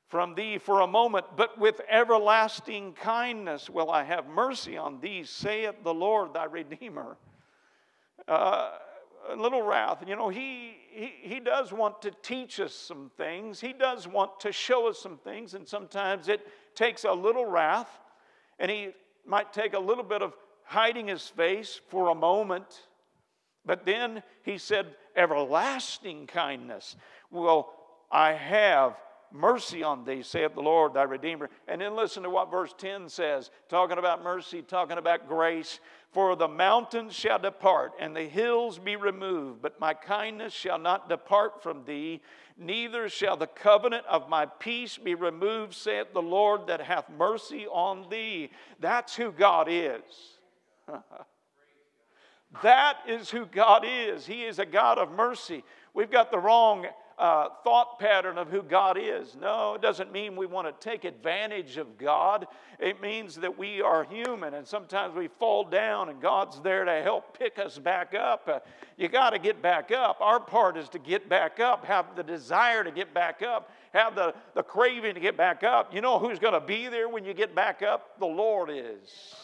from 0.09 0.35
thee 0.35 0.59
for 0.59 0.81
a 0.81 0.87
moment, 0.87 1.27
but 1.37 1.59
with 1.59 1.81
everlasting 1.88 2.92
kindness 2.92 3.69
will 3.69 3.90
I 3.90 4.05
have 4.05 4.27
mercy 4.29 4.77
on 4.77 5.01
thee, 5.01 5.25
saith 5.25 5.83
the 5.83 5.95
Lord 5.95 6.35
thy 6.35 6.45
Redeemer. 6.45 7.16
Uh, 8.29 8.71
a 9.29 9.37
little 9.37 9.62
wrath. 9.62 10.05
You 10.07 10.16
know, 10.16 10.29
he, 10.29 10.77
he, 10.90 11.12
he 11.23 11.40
does 11.40 11.73
want 11.73 12.03
to 12.03 12.12
teach 12.23 12.61
us 12.61 12.75
some 12.75 13.11
things, 13.16 13.61
he 13.61 13.73
does 13.73 14.07
want 14.07 14.40
to 14.40 14.53
show 14.53 14.88
us 14.88 14.99
some 14.99 15.19
things, 15.19 15.55
and 15.55 15.66
sometimes 15.66 16.29
it 16.29 16.47
takes 16.75 17.05
a 17.05 17.12
little 17.12 17.45
wrath, 17.45 17.90
and 18.59 18.71
he 18.71 18.90
might 19.27 19.53
take 19.53 19.75
a 19.75 19.79
little 19.79 20.05
bit 20.05 20.23
of 20.23 20.37
hiding 20.64 21.09
his 21.09 21.27
face 21.27 21.81
for 21.88 22.09
a 22.09 22.14
moment. 22.14 22.87
But 23.64 23.85
then 23.85 24.23
he 24.45 24.59
said, 24.59 24.95
Everlasting 25.16 26.27
kindness 26.27 26.95
will 27.31 27.71
I 28.12 28.33
have 28.33 28.95
mercy 29.33 29.83
on 29.83 30.05
thee, 30.05 30.23
saith 30.23 30.55
the 30.55 30.61
Lord 30.61 30.95
thy 30.95 31.03
Redeemer. 31.03 31.51
And 31.69 31.81
then 31.81 31.97
listen 31.97 32.23
to 32.23 32.31
what 32.31 32.51
verse 32.51 32.75
10 32.79 33.09
says, 33.09 33.51
talking 33.69 33.99
about 33.99 34.23
mercy, 34.23 34.62
talking 34.62 34.99
about 34.99 35.29
grace. 35.29 35.81
For 36.12 36.35
the 36.35 36.49
mountains 36.49 37.15
shall 37.15 37.39
depart, 37.39 37.93
and 38.01 38.17
the 38.17 38.25
hills 38.25 38.79
be 38.79 38.97
removed, 38.97 39.61
but 39.61 39.79
my 39.79 39.93
kindness 39.93 40.55
shall 40.55 40.79
not 40.79 41.11
depart 41.11 41.62
from 41.62 41.85
thee, 41.85 42.23
neither 42.57 43.11
shall 43.11 43.37
the 43.37 43.47
covenant 43.47 44.07
of 44.07 44.29
my 44.29 44.47
peace 44.47 44.97
be 44.97 45.15
removed, 45.15 45.75
saith 45.75 46.15
the 46.15 46.23
Lord 46.23 46.69
that 46.69 46.81
hath 46.81 47.11
mercy 47.11 47.67
on 47.67 48.09
thee. 48.09 48.51
That's 48.81 49.15
who 49.15 49.31
God 49.31 49.67
is. 49.71 50.01
that 52.62 52.97
is 53.07 53.29
who 53.29 53.45
God 53.45 53.85
is. 53.87 54.25
He 54.25 54.45
is 54.45 54.59
a 54.59 54.65
God 54.65 54.97
of 54.97 55.11
mercy. 55.11 55.65
We've 55.93 56.11
got 56.11 56.31
the 56.31 56.39
wrong 56.39 56.87
uh, 57.18 57.48
thought 57.64 57.98
pattern 57.98 58.37
of 58.37 58.50
who 58.50 58.62
God 58.62 58.98
is. 59.00 59.37
No, 59.40 59.74
it 59.74 59.81
doesn't 59.81 60.12
mean 60.12 60.37
we 60.37 60.44
want 60.44 60.68
to 60.68 60.88
take 60.88 61.05
advantage 61.05 61.79
of 61.79 61.96
God. 61.96 62.46
It 62.79 63.00
means 63.00 63.37
that 63.37 63.57
we 63.57 63.81
are 63.81 64.05
human 64.05 64.52
and 64.55 64.66
sometimes 64.66 65.14
we 65.14 65.29
fall 65.29 65.64
down 65.64 66.11
and 66.11 66.20
God's 66.20 66.61
there 66.61 66.85
to 66.85 67.02
help 67.02 67.38
pick 67.38 67.59
us 67.59 67.79
back 67.79 68.14
up. 68.14 68.46
Uh, 68.46 68.59
you 68.98 69.09
got 69.09 69.31
to 69.31 69.38
get 69.38 69.62
back 69.62 69.92
up. 69.92 70.20
Our 70.20 70.38
part 70.38 70.76
is 70.76 70.90
to 70.90 70.98
get 70.98 71.26
back 71.26 71.59
up, 71.59 71.87
have 71.87 72.16
the 72.16 72.22
desire 72.22 72.85
to 72.85 72.90
get 72.90 73.14
back 73.14 73.40
up, 73.40 73.70
have 73.94 74.14
the, 74.14 74.35
the 74.55 74.62
craving 74.62 75.14
to 75.14 75.20
get 75.20 75.38
back 75.38 75.64
up. 75.64 75.94
You 75.94 76.02
know 76.02 76.18
who's 76.18 76.38
going 76.38 76.55
to 76.55 76.61
be 76.61 76.88
there 76.88 77.09
when 77.09 77.24
you 77.24 77.33
get 77.33 77.55
back 77.55 77.83
up? 77.83 78.18
The 78.18 78.26
Lord 78.26 78.68
is. 78.70 79.35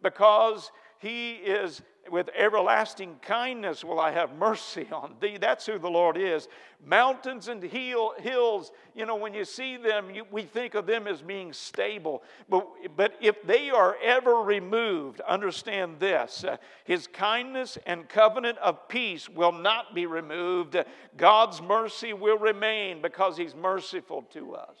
Because 0.00 0.70
He 1.00 1.32
is 1.32 1.82
with 2.10 2.28
everlasting 2.36 3.16
kindness 3.22 3.84
will 3.84 4.00
I 4.00 4.10
have 4.10 4.34
mercy 4.36 4.88
on 4.92 5.14
thee. 5.20 5.38
That's 5.40 5.64
who 5.66 5.78
the 5.78 5.88
Lord 5.88 6.16
is. 6.16 6.48
Mountains 6.84 7.48
and 7.48 7.62
hill, 7.62 8.14
hills, 8.18 8.72
you 8.94 9.06
know, 9.06 9.14
when 9.14 9.34
you 9.34 9.44
see 9.44 9.76
them, 9.76 10.10
you, 10.10 10.24
we 10.30 10.42
think 10.42 10.74
of 10.74 10.86
them 10.86 11.06
as 11.06 11.22
being 11.22 11.52
stable. 11.52 12.22
But, 12.48 12.66
but 12.96 13.14
if 13.20 13.40
they 13.42 13.70
are 13.70 13.96
ever 14.02 14.34
removed, 14.34 15.20
understand 15.20 16.00
this 16.00 16.44
uh, 16.44 16.56
His 16.84 17.06
kindness 17.06 17.78
and 17.86 18.08
covenant 18.08 18.58
of 18.58 18.88
peace 18.88 19.28
will 19.28 19.52
not 19.52 19.94
be 19.94 20.06
removed. 20.06 20.76
God's 21.16 21.62
mercy 21.62 22.12
will 22.12 22.38
remain 22.38 23.00
because 23.00 23.36
He's 23.36 23.54
merciful 23.54 24.22
to 24.32 24.54
us. 24.54 24.76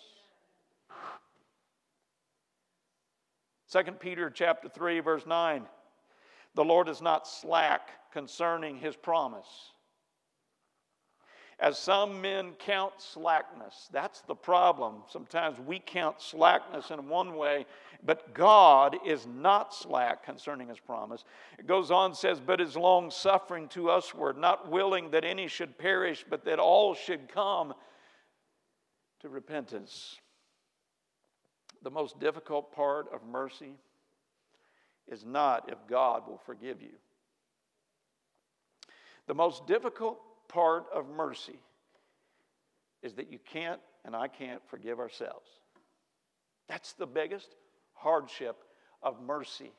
2 3.72 3.92
Peter 3.92 4.28
chapter 4.28 4.68
3 4.68 5.00
verse 5.00 5.24
9 5.24 5.62
the 6.54 6.64
Lord 6.64 6.88
is 6.88 7.00
not 7.00 7.26
slack 7.26 7.90
concerning 8.12 8.76
his 8.76 8.96
promise. 8.96 9.72
As 11.58 11.78
some 11.78 12.20
men 12.20 12.54
count 12.58 12.94
slackness, 12.98 13.88
that's 13.92 14.22
the 14.22 14.34
problem. 14.34 15.04
Sometimes 15.08 15.60
we 15.60 15.78
count 15.78 16.20
slackness 16.20 16.90
in 16.90 17.08
one 17.08 17.36
way, 17.36 17.66
but 18.04 18.34
God 18.34 18.96
is 19.06 19.28
not 19.28 19.72
slack 19.72 20.24
concerning 20.24 20.68
his 20.68 20.80
promise. 20.80 21.24
It 21.60 21.68
goes 21.68 21.92
on, 21.92 22.16
says, 22.16 22.40
but 22.40 22.60
is 22.60 22.76
long 22.76 23.12
suffering 23.12 23.68
to 23.68 23.84
usward, 23.84 24.36
not 24.36 24.72
willing 24.72 25.12
that 25.12 25.24
any 25.24 25.46
should 25.46 25.78
perish, 25.78 26.24
but 26.28 26.44
that 26.46 26.58
all 26.58 26.94
should 26.94 27.28
come 27.28 27.74
to 29.20 29.28
repentance. 29.28 30.18
The 31.82 31.90
most 31.92 32.18
difficult 32.18 32.74
part 32.74 33.06
of 33.14 33.24
mercy 33.24 33.74
is 35.10 35.24
not 35.24 35.70
if 35.70 35.78
God 35.88 36.26
will 36.26 36.40
forgive 36.44 36.80
you. 36.80 36.94
The 39.26 39.34
most 39.34 39.66
difficult 39.66 40.20
part 40.48 40.86
of 40.92 41.08
mercy 41.08 41.58
is 43.02 43.14
that 43.14 43.30
you 43.30 43.38
can't 43.38 43.80
and 44.04 44.16
I 44.16 44.28
can't 44.28 44.62
forgive 44.68 44.98
ourselves. 44.98 45.48
That's 46.68 46.92
the 46.94 47.06
biggest 47.06 47.54
hardship 47.94 48.56
of 49.02 49.20
mercy. 49.20 49.72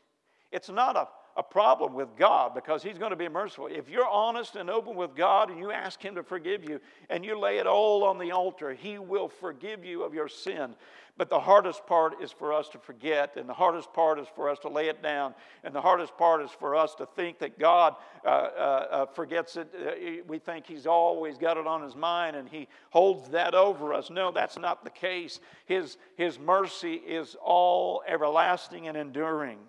It's 0.51 0.69
not 0.69 0.95
a, 0.95 1.07
a 1.35 1.43
problem 1.43 1.93
with 1.93 2.15
God 2.15 2.53
because 2.53 2.83
He's 2.83 2.97
going 2.97 3.11
to 3.11 3.15
be 3.15 3.27
merciful. 3.27 3.67
If 3.67 3.89
you're 3.89 4.07
honest 4.07 4.55
and 4.55 4.69
open 4.69 4.95
with 4.95 5.15
God 5.15 5.49
and 5.49 5.57
you 5.57 5.71
ask 5.71 6.03
Him 6.03 6.15
to 6.15 6.23
forgive 6.23 6.67
you 6.67 6.79
and 7.09 7.25
you 7.25 7.37
lay 7.39 7.57
it 7.57 7.67
all 7.67 8.03
on 8.03 8.19
the 8.19 8.31
altar, 8.31 8.73
He 8.73 8.99
will 8.99 9.27
forgive 9.27 9.83
you 9.83 10.03
of 10.03 10.13
your 10.13 10.27
sin. 10.27 10.75
But 11.15 11.29
the 11.29 11.39
hardest 11.39 11.85
part 11.85 12.23
is 12.23 12.31
for 12.31 12.51
us 12.51 12.69
to 12.69 12.79
forget, 12.79 13.37
and 13.37 13.47
the 13.47 13.53
hardest 13.53 13.93
part 13.93 14.19
is 14.19 14.27
for 14.35 14.49
us 14.49 14.57
to 14.59 14.69
lay 14.69 14.87
it 14.87 15.03
down, 15.03 15.35
and 15.63 15.73
the 15.73 15.81
hardest 15.81 16.17
part 16.17 16.41
is 16.41 16.49
for 16.49 16.75
us 16.75 16.95
to 16.95 17.05
think 17.05 17.37
that 17.37 17.59
God 17.59 17.95
uh, 18.25 18.27
uh, 18.27 18.31
uh, 18.31 19.05
forgets 19.05 19.55
it. 19.55 19.71
Uh, 19.75 20.23
we 20.27 20.39
think 20.39 20.65
He's 20.65 20.87
always 20.87 21.37
got 21.37 21.57
it 21.57 21.67
on 21.67 21.83
His 21.83 21.95
mind 21.95 22.35
and 22.35 22.49
He 22.49 22.67
holds 22.89 23.29
that 23.29 23.53
over 23.53 23.93
us. 23.93 24.09
No, 24.09 24.31
that's 24.31 24.57
not 24.57 24.83
the 24.83 24.89
case. 24.89 25.39
His, 25.65 25.97
his 26.15 26.39
mercy 26.39 26.95
is 26.95 27.35
all 27.43 28.01
everlasting 28.07 28.87
and 28.87 28.97
enduring. 28.97 29.59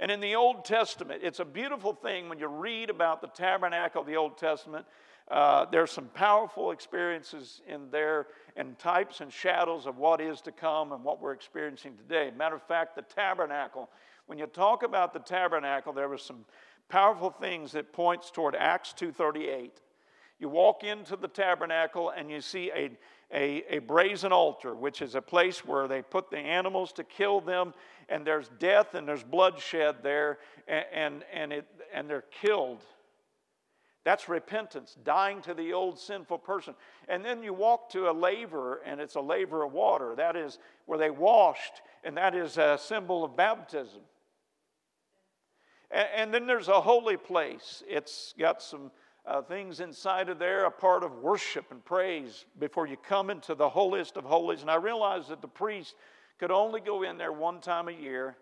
And 0.00 0.10
in 0.10 0.20
the 0.20 0.34
Old 0.34 0.64
Testament, 0.64 1.20
it's 1.22 1.40
a 1.40 1.44
beautiful 1.44 1.92
thing 1.92 2.28
when 2.28 2.38
you 2.38 2.48
read 2.48 2.90
about 2.90 3.20
the 3.20 3.28
tabernacle 3.28 4.00
of 4.00 4.06
the 4.06 4.16
Old 4.16 4.36
Testament. 4.36 4.86
Uh, 5.30 5.64
there's 5.70 5.90
some 5.90 6.08
powerful 6.08 6.72
experiences 6.72 7.62
in 7.66 7.90
there 7.90 8.26
and 8.56 8.78
types 8.78 9.20
and 9.20 9.32
shadows 9.32 9.86
of 9.86 9.96
what 9.96 10.20
is 10.20 10.40
to 10.42 10.52
come 10.52 10.92
and 10.92 11.02
what 11.02 11.20
we're 11.20 11.32
experiencing 11.32 11.96
today. 11.96 12.30
Matter 12.36 12.56
of 12.56 12.62
fact, 12.62 12.96
the 12.96 13.02
tabernacle, 13.02 13.88
when 14.26 14.38
you 14.38 14.46
talk 14.46 14.82
about 14.82 15.12
the 15.12 15.20
tabernacle, 15.20 15.92
there 15.92 16.08
were 16.08 16.18
some 16.18 16.44
powerful 16.88 17.30
things 17.30 17.72
that 17.72 17.92
points 17.92 18.30
toward 18.30 18.54
Acts 18.54 18.94
2.38. 18.98 19.70
You 20.38 20.48
walk 20.48 20.84
into 20.84 21.16
the 21.16 21.28
tabernacle 21.28 22.10
and 22.10 22.30
you 22.30 22.40
see 22.40 22.70
a, 22.74 22.90
a, 23.32 23.76
a 23.76 23.78
brazen 23.78 24.32
altar, 24.32 24.74
which 24.74 25.00
is 25.00 25.14
a 25.14 25.22
place 25.22 25.64
where 25.64 25.88
they 25.88 26.02
put 26.02 26.30
the 26.30 26.38
animals 26.38 26.92
to 26.94 27.04
kill 27.04 27.40
them, 27.40 27.72
and 28.08 28.26
there's 28.26 28.50
death 28.58 28.94
and 28.94 29.08
there's 29.08 29.22
bloodshed 29.22 29.96
there, 30.02 30.38
and, 30.68 30.84
and, 30.92 31.24
and, 31.32 31.52
it, 31.52 31.66
and 31.92 32.10
they're 32.10 32.24
killed 32.42 32.84
that's 34.04 34.28
repentance, 34.28 34.96
dying 35.02 35.40
to 35.42 35.54
the 35.54 35.72
old 35.72 35.98
sinful 35.98 36.38
person. 36.38 36.74
And 37.08 37.24
then 37.24 37.42
you 37.42 37.54
walk 37.54 37.88
to 37.90 38.10
a 38.10 38.12
laver, 38.12 38.82
and 38.84 39.00
it's 39.00 39.14
a 39.14 39.20
laver 39.20 39.64
of 39.64 39.72
water. 39.72 40.14
That 40.14 40.36
is 40.36 40.58
where 40.84 40.98
they 40.98 41.10
washed, 41.10 41.80
and 42.04 42.16
that 42.18 42.34
is 42.34 42.58
a 42.58 42.78
symbol 42.80 43.24
of 43.24 43.34
baptism. 43.34 44.02
And, 45.90 46.08
and 46.14 46.34
then 46.34 46.46
there's 46.46 46.68
a 46.68 46.82
holy 46.82 47.16
place. 47.16 47.82
It's 47.88 48.34
got 48.38 48.62
some 48.62 48.90
uh, 49.26 49.42
things 49.42 49.80
inside 49.80 50.28
of 50.28 50.38
there, 50.38 50.66
a 50.66 50.70
part 50.70 51.02
of 51.02 51.18
worship 51.18 51.66
and 51.70 51.84
praise 51.84 52.44
before 52.58 52.86
you 52.86 52.96
come 52.96 53.30
into 53.30 53.54
the 53.54 53.68
holiest 53.68 54.16
of 54.16 54.24
holies. 54.24 54.60
And 54.60 54.70
I 54.70 54.76
realized 54.76 55.28
that 55.28 55.40
the 55.40 55.48
priest 55.48 55.94
could 56.38 56.50
only 56.50 56.80
go 56.80 57.02
in 57.02 57.16
there 57.16 57.32
one 57.32 57.60
time 57.60 57.88
a 57.88 57.92
year, 57.92 58.36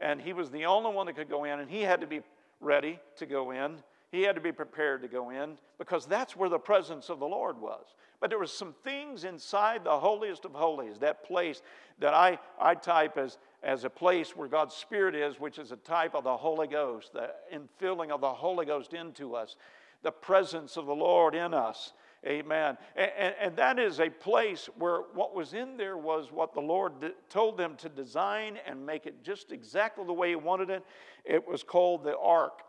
and 0.00 0.20
he 0.20 0.32
was 0.32 0.50
the 0.50 0.64
only 0.66 0.92
one 0.92 1.06
that 1.06 1.16
could 1.16 1.28
go 1.28 1.44
in, 1.44 1.60
and 1.60 1.70
he 1.70 1.82
had 1.82 2.00
to 2.00 2.06
be 2.06 2.22
ready 2.60 2.98
to 3.16 3.26
go 3.26 3.50
in. 3.52 3.76
He 4.10 4.22
had 4.22 4.34
to 4.34 4.40
be 4.40 4.50
prepared 4.50 5.02
to 5.02 5.08
go 5.08 5.30
in 5.30 5.56
because 5.78 6.06
that's 6.06 6.34
where 6.34 6.48
the 6.48 6.58
presence 6.58 7.08
of 7.08 7.20
the 7.20 7.26
Lord 7.26 7.60
was. 7.60 7.84
But 8.20 8.28
there 8.28 8.38
were 8.38 8.46
some 8.46 8.74
things 8.82 9.24
inside 9.24 9.84
the 9.84 9.98
holiest 9.98 10.44
of 10.44 10.52
holies, 10.52 10.98
that 10.98 11.24
place 11.24 11.62
that 12.00 12.12
I, 12.12 12.38
I 12.60 12.74
type 12.74 13.16
as, 13.16 13.38
as 13.62 13.84
a 13.84 13.90
place 13.90 14.36
where 14.36 14.48
God's 14.48 14.74
Spirit 14.74 15.14
is, 15.14 15.38
which 15.38 15.58
is 15.58 15.70
a 15.70 15.76
type 15.76 16.14
of 16.14 16.24
the 16.24 16.36
Holy 16.36 16.66
Ghost, 16.66 17.12
the 17.12 17.30
infilling 17.54 18.10
of 18.10 18.20
the 18.20 18.32
Holy 18.32 18.66
Ghost 18.66 18.92
into 18.92 19.36
us, 19.36 19.56
the 20.02 20.10
presence 20.10 20.76
of 20.76 20.86
the 20.86 20.94
Lord 20.94 21.34
in 21.34 21.54
us. 21.54 21.92
Amen. 22.26 22.76
And, 22.96 23.10
and, 23.18 23.34
and, 23.40 23.56
that 23.56 23.78
is 23.78 23.98
a 23.98 24.10
place 24.10 24.68
where 24.76 25.02
what 25.14 25.34
was 25.34 25.54
in 25.54 25.78
there 25.78 25.96
was 25.96 26.30
what 26.30 26.52
the 26.52 26.60
Lord 26.60 26.92
told 27.30 27.56
them 27.56 27.76
to 27.76 27.88
design 27.88 28.58
and 28.66 28.84
make 28.84 29.06
it 29.06 29.24
just 29.24 29.52
exactly 29.52 30.04
the 30.04 30.12
way 30.12 30.30
He 30.30 30.36
wanted 30.36 30.68
it. 30.68 30.84
It 31.24 31.48
was 31.48 31.62
called 31.62 32.04
the 32.04 32.18
Ark 32.18 32.60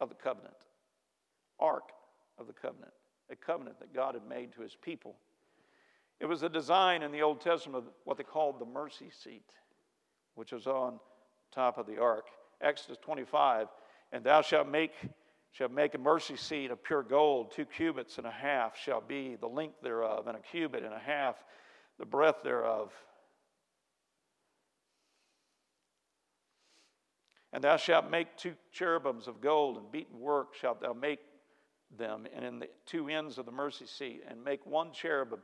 of 0.00 0.10
the 0.10 0.14
Covenant. 0.14 0.54
Ark 1.58 1.92
of 2.38 2.46
the 2.46 2.52
Covenant. 2.52 2.92
A 3.30 3.36
covenant 3.36 3.80
that 3.80 3.94
God 3.94 4.14
had 4.14 4.28
made 4.28 4.52
to 4.52 4.60
His 4.60 4.76
people. 4.76 5.16
It 6.20 6.26
was 6.26 6.42
a 6.42 6.48
design 6.48 7.02
in 7.02 7.12
the 7.12 7.22
Old 7.22 7.40
Testament 7.40 7.86
of 7.86 7.92
what 8.04 8.18
they 8.18 8.22
called 8.22 8.58
the 8.58 8.66
mercy 8.66 9.10
seat, 9.10 9.50
which 10.34 10.52
was 10.52 10.66
on 10.66 10.98
top 11.52 11.78
of 11.78 11.86
the 11.86 11.98
ark. 11.98 12.26
Exodus 12.60 12.98
25, 13.02 13.68
and 14.12 14.24
thou 14.24 14.40
shalt 14.40 14.68
make 14.68 14.92
shall 15.56 15.68
make 15.70 15.94
a 15.94 15.98
mercy 15.98 16.36
seat 16.36 16.70
of 16.70 16.82
pure 16.82 17.02
gold, 17.02 17.50
two 17.50 17.64
cubits 17.64 18.18
and 18.18 18.26
a 18.26 18.30
half 18.30 18.76
shall 18.76 19.00
be 19.00 19.36
the 19.40 19.46
length 19.46 19.80
thereof, 19.82 20.26
and 20.26 20.36
a 20.36 20.40
cubit 20.40 20.84
and 20.84 20.92
a 20.92 20.98
half 20.98 21.36
the 21.98 22.04
breadth 22.04 22.42
thereof. 22.42 22.92
And 27.54 27.64
thou 27.64 27.78
shalt 27.78 28.10
make 28.10 28.36
two 28.36 28.54
cherubims 28.70 29.28
of 29.28 29.40
gold, 29.40 29.78
and 29.78 29.90
beaten 29.90 30.20
work 30.20 30.54
shalt 30.54 30.82
thou 30.82 30.92
make 30.92 31.20
them, 31.96 32.26
and 32.34 32.44
in 32.44 32.58
the 32.58 32.68
two 32.84 33.08
ends 33.08 33.38
of 33.38 33.46
the 33.46 33.52
mercy 33.52 33.86
seat, 33.86 34.24
and 34.28 34.44
make 34.44 34.66
one 34.66 34.92
cherub, 34.92 35.38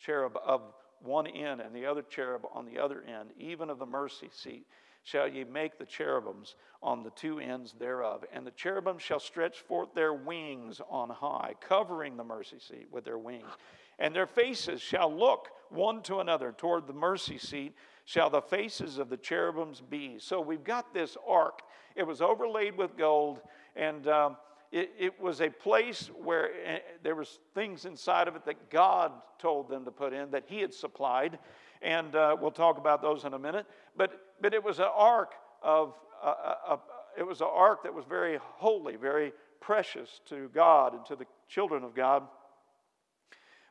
cherub 0.00 0.36
of 0.44 0.62
one 1.00 1.28
end, 1.28 1.60
and 1.60 1.72
the 1.72 1.86
other 1.86 2.02
cherub 2.02 2.42
on 2.52 2.66
the 2.66 2.80
other 2.80 3.02
end, 3.02 3.30
even 3.38 3.70
of 3.70 3.78
the 3.78 3.86
mercy 3.86 4.30
seat 4.32 4.66
shall 5.02 5.28
ye 5.28 5.44
make 5.44 5.78
the 5.78 5.84
cherubims 5.84 6.54
on 6.82 7.02
the 7.02 7.10
two 7.10 7.38
ends 7.38 7.74
thereof. 7.78 8.24
And 8.32 8.46
the 8.46 8.52
cherubim 8.52 8.98
shall 8.98 9.20
stretch 9.20 9.60
forth 9.60 9.94
their 9.94 10.12
wings 10.12 10.80
on 10.88 11.10
high, 11.10 11.54
covering 11.60 12.16
the 12.16 12.24
mercy 12.24 12.58
seat 12.58 12.86
with 12.90 13.04
their 13.04 13.18
wings. 13.18 13.50
And 13.98 14.14
their 14.14 14.26
faces 14.26 14.80
shall 14.80 15.12
look 15.14 15.48
one 15.70 16.02
to 16.02 16.20
another. 16.20 16.52
Toward 16.52 16.86
the 16.86 16.92
mercy 16.92 17.38
seat 17.38 17.74
shall 18.04 18.30
the 18.30 18.40
faces 18.40 18.98
of 18.98 19.10
the 19.10 19.16
cherubims 19.16 19.80
be. 19.80 20.16
So 20.18 20.40
we've 20.40 20.64
got 20.64 20.92
this 20.92 21.16
ark. 21.26 21.62
It 21.94 22.06
was 22.06 22.20
overlaid 22.20 22.76
with 22.76 22.96
gold, 22.96 23.40
and 23.76 24.08
um, 24.08 24.36
it, 24.72 24.92
it, 24.98 25.20
was 25.20 25.40
a 25.40 25.50
place 25.50 26.10
where 26.24 26.46
uh, 26.46 26.78
there 27.02 27.14
was 27.14 27.38
things 27.54 27.84
inside 27.84 28.28
of 28.28 28.34
it 28.34 28.46
that 28.46 28.70
God 28.70 29.12
told 29.38 29.68
them 29.68 29.84
to 29.84 29.90
put 29.90 30.12
in, 30.14 30.30
that 30.30 30.44
He 30.46 30.60
had 30.60 30.72
supplied 30.72 31.38
and 31.82 32.14
uh, 32.14 32.36
we'll 32.40 32.52
talk 32.52 32.78
about 32.78 33.02
those 33.02 33.24
in 33.24 33.34
a 33.34 33.38
minute. 33.38 33.66
But, 33.96 34.31
but 34.42 34.52
it 34.52 34.62
was 34.62 34.80
an 34.80 34.88
ark 34.92 35.34
of, 35.62 35.94
uh, 36.22 36.54
uh, 36.68 36.76
it 37.16 37.22
was 37.22 37.40
an 37.40 37.48
ark 37.50 37.84
that 37.84 37.94
was 37.94 38.04
very 38.04 38.38
holy, 38.40 38.96
very 38.96 39.32
precious 39.60 40.20
to 40.26 40.50
God 40.52 40.94
and 40.94 41.06
to 41.06 41.16
the 41.16 41.26
children 41.48 41.84
of 41.84 41.94
God. 41.94 42.24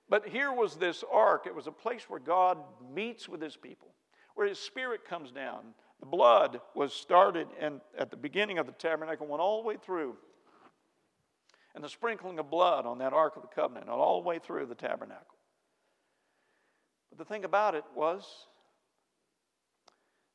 But 0.10 0.28
here 0.28 0.52
was 0.52 0.76
this 0.76 1.04
ark. 1.12 1.44
It 1.46 1.54
was 1.54 1.68
a 1.68 1.72
place 1.72 2.10
where 2.10 2.20
God 2.20 2.58
meets 2.94 3.28
with 3.28 3.42
his 3.42 3.58
people, 3.58 3.90
where 4.36 4.48
his 4.48 4.60
spirit 4.60 5.06
comes 5.06 5.32
down. 5.32 5.60
The 6.00 6.06
blood 6.06 6.62
was 6.74 6.94
started 6.94 7.48
in, 7.60 7.82
at 7.98 8.10
the 8.10 8.18
beginning 8.18 8.58
of 8.58 8.66
the 8.66 8.72
tabernacle, 8.72 9.28
went 9.28 9.42
all 9.42 9.62
the 9.62 9.68
way 9.68 9.76
through. 9.76 10.16
And 11.76 11.84
the 11.84 11.90
sprinkling 11.90 12.40
of 12.40 12.50
blood 12.50 12.86
on 12.86 12.98
that 12.98 13.14
Ark 13.14 13.36
of 13.36 13.44
the 13.44 13.48
Covenant, 13.48 13.88
all 13.88 14.22
the 14.22 14.28
way 14.28 14.40
through 14.40 14.66
the 14.66 14.76
tabernacle. 14.76 15.38
But 17.10 17.18
the 17.18 17.26
thing 17.26 17.46
about 17.46 17.76
it 17.76 17.84
was, 17.96 18.26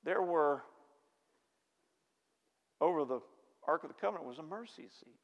there 0.06 0.22
were, 0.22 0.62
over 2.80 3.04
the 3.04 3.20
Ark 3.66 3.82
of 3.82 3.88
the 3.88 4.00
Covenant 4.00 4.24
was 4.24 4.38
a 4.38 4.42
mercy 4.42 4.88
seat. 5.00 5.18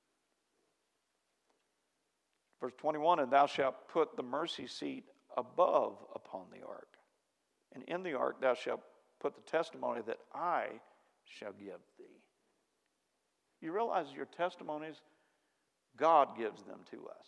Verse 2.60 2.72
21 2.78 3.20
And 3.20 3.32
thou 3.32 3.46
shalt 3.46 3.88
put 3.88 4.16
the 4.16 4.24
mercy 4.24 4.66
seat 4.66 5.04
above 5.36 5.96
upon 6.14 6.46
the 6.52 6.66
ark. 6.66 6.88
And 7.74 7.84
in 7.84 8.02
the 8.02 8.14
ark 8.14 8.40
thou 8.40 8.54
shalt 8.54 8.80
put 9.20 9.36
the 9.36 9.50
testimony 9.50 10.00
that 10.06 10.18
I 10.34 10.66
shall 11.24 11.52
give 11.52 11.78
thee. 11.98 12.20
You 13.60 13.72
realize 13.72 14.06
your 14.14 14.26
testimonies, 14.26 14.96
God 15.96 16.36
gives 16.36 16.64
them 16.64 16.80
to 16.90 16.96
us. 17.06 17.26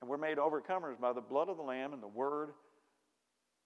And 0.00 0.08
we're 0.08 0.18
made 0.18 0.38
overcomers 0.38 1.00
by 1.00 1.12
the 1.12 1.20
blood 1.20 1.48
of 1.48 1.56
the 1.56 1.64
Lamb 1.64 1.92
and 1.92 2.02
the 2.02 2.06
word 2.06 2.50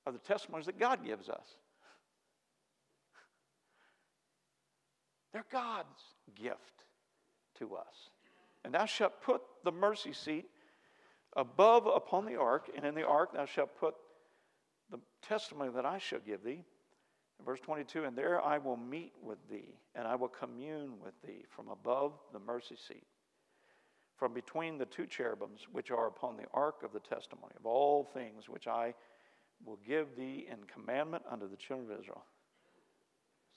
of 0.06 0.14
the 0.14 0.20
testimonies 0.20 0.66
that 0.66 0.78
God 0.78 1.04
gives 1.04 1.28
us. 1.28 1.56
They're 5.32 5.44
God's 5.50 6.02
gift 6.34 6.84
to 7.58 7.76
us. 7.76 8.10
And 8.64 8.74
thou 8.74 8.86
shalt 8.86 9.22
put 9.22 9.42
the 9.64 9.72
mercy 9.72 10.12
seat 10.12 10.46
above 11.36 11.86
upon 11.86 12.24
the 12.24 12.36
ark, 12.36 12.70
and 12.74 12.84
in 12.84 12.94
the 12.94 13.06
ark 13.06 13.32
thou 13.32 13.44
shalt 13.44 13.76
put 13.78 13.94
the 14.90 14.98
testimony 15.22 15.70
that 15.74 15.86
I 15.86 15.98
shall 15.98 16.20
give 16.20 16.42
thee. 16.42 16.64
Verse 17.44 17.60
22, 17.60 18.04
and 18.04 18.16
there 18.16 18.42
I 18.42 18.58
will 18.58 18.76
meet 18.76 19.12
with 19.22 19.38
thee, 19.48 19.76
and 19.94 20.08
I 20.08 20.16
will 20.16 20.28
commune 20.28 20.94
with 21.02 21.14
thee 21.22 21.44
from 21.48 21.68
above 21.68 22.14
the 22.32 22.40
mercy 22.40 22.76
seat 22.88 23.06
from 24.18 24.34
between 24.34 24.76
the 24.76 24.86
two 24.86 25.06
cherubims 25.06 25.60
which 25.70 25.90
are 25.90 26.08
upon 26.08 26.36
the 26.36 26.46
ark 26.52 26.82
of 26.82 26.92
the 26.92 27.00
testimony 27.00 27.54
of 27.56 27.64
all 27.64 28.04
things 28.12 28.48
which 28.48 28.66
I 28.66 28.94
will 29.64 29.78
give 29.86 30.16
thee 30.16 30.48
in 30.50 30.58
commandment 30.64 31.22
unto 31.30 31.48
the 31.48 31.56
children 31.56 31.90
of 31.92 32.00
Israel. 32.00 32.24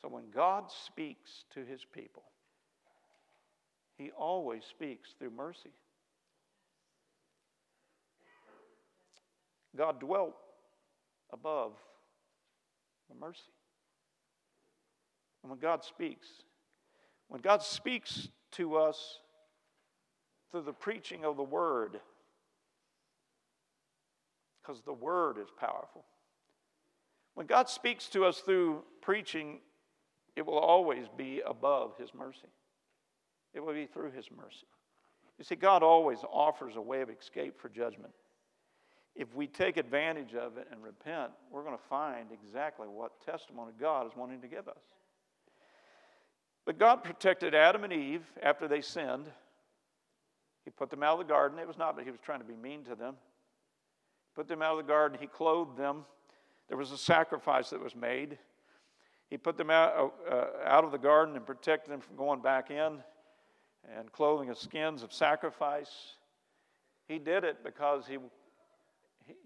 So 0.01 0.07
when 0.09 0.31
God 0.33 0.71
speaks 0.85 1.43
to 1.53 1.63
his 1.63 1.85
people, 1.85 2.23
he 3.97 4.11
always 4.11 4.63
speaks 4.65 5.09
through 5.17 5.31
mercy. 5.31 5.71
God 9.77 9.99
dwelt 9.99 10.35
above 11.31 11.73
the 13.09 13.15
mercy. 13.15 13.39
And 15.43 15.49
when 15.49 15.59
God 15.59 15.83
speaks, 15.83 16.27
when 17.27 17.41
God 17.41 17.63
speaks 17.63 18.27
to 18.53 18.77
us 18.77 19.19
through 20.51 20.61
the 20.61 20.73
preaching 20.73 21.25
of 21.25 21.37
the 21.37 21.43
word. 21.43 21.99
Because 24.61 24.81
the 24.81 24.93
word 24.93 25.37
is 25.37 25.47
powerful. 25.57 26.05
When 27.33 27.47
God 27.47 27.69
speaks 27.69 28.07
to 28.09 28.25
us 28.25 28.39
through 28.39 28.83
preaching, 29.01 29.59
it 30.35 30.45
will 30.45 30.57
always 30.57 31.05
be 31.17 31.41
above 31.45 31.97
his 31.97 32.13
mercy. 32.13 32.47
It 33.53 33.59
will 33.59 33.73
be 33.73 33.85
through 33.85 34.11
his 34.11 34.25
mercy. 34.35 34.67
You 35.37 35.43
see, 35.43 35.55
God 35.55 35.83
always 35.83 36.19
offers 36.31 36.75
a 36.75 36.81
way 36.81 37.01
of 37.01 37.09
escape 37.09 37.59
for 37.59 37.69
judgment. 37.69 38.13
If 39.15 39.35
we 39.35 39.47
take 39.47 39.75
advantage 39.75 40.35
of 40.35 40.57
it 40.57 40.67
and 40.71 40.81
repent, 40.81 41.31
we're 41.51 41.63
going 41.63 41.77
to 41.77 41.83
find 41.89 42.27
exactly 42.31 42.87
what 42.87 43.19
testimony 43.25 43.73
God 43.79 44.07
is 44.07 44.13
wanting 44.15 44.41
to 44.41 44.47
give 44.47 44.67
us. 44.67 44.83
But 46.65 46.77
God 46.77 47.03
protected 47.03 47.53
Adam 47.53 47.83
and 47.83 47.91
Eve 47.91 48.23
after 48.41 48.67
they 48.67 48.81
sinned 48.81 49.25
he 50.63 50.69
put 50.69 50.89
them 50.89 51.03
out 51.03 51.19
of 51.19 51.27
the 51.27 51.33
garden. 51.33 51.59
It 51.59 51.67
was 51.67 51.77
not 51.77 51.95
that 51.95 52.05
he 52.05 52.11
was 52.11 52.19
trying 52.23 52.39
to 52.39 52.45
be 52.45 52.55
mean 52.55 52.83
to 52.83 52.95
them. 52.95 53.15
He 53.15 54.29
put 54.35 54.47
them 54.47 54.61
out 54.61 54.77
of 54.77 54.85
the 54.85 54.91
garden. 54.91 55.17
He 55.19 55.27
clothed 55.27 55.77
them. 55.77 56.05
There 56.67 56.77
was 56.77 56.91
a 56.91 56.97
sacrifice 56.97 57.71
that 57.71 57.81
was 57.81 57.95
made. 57.95 58.37
He 59.31 59.37
put 59.37 59.57
them 59.57 59.69
out, 59.69 60.13
uh, 60.29 60.45
out 60.65 60.83
of 60.83 60.91
the 60.91 60.97
garden 60.97 61.37
and 61.37 61.45
protected 61.45 61.91
them 61.91 62.01
from 62.01 62.17
going 62.17 62.41
back 62.41 62.69
in 62.69 62.97
and 63.97 64.11
clothing 64.11 64.49
of 64.49 64.57
skins 64.57 65.03
of 65.03 65.13
sacrifice. 65.13 65.89
He 67.07 67.17
did 67.17 67.45
it 67.45 67.63
because 67.63 68.05
he, 68.05 68.17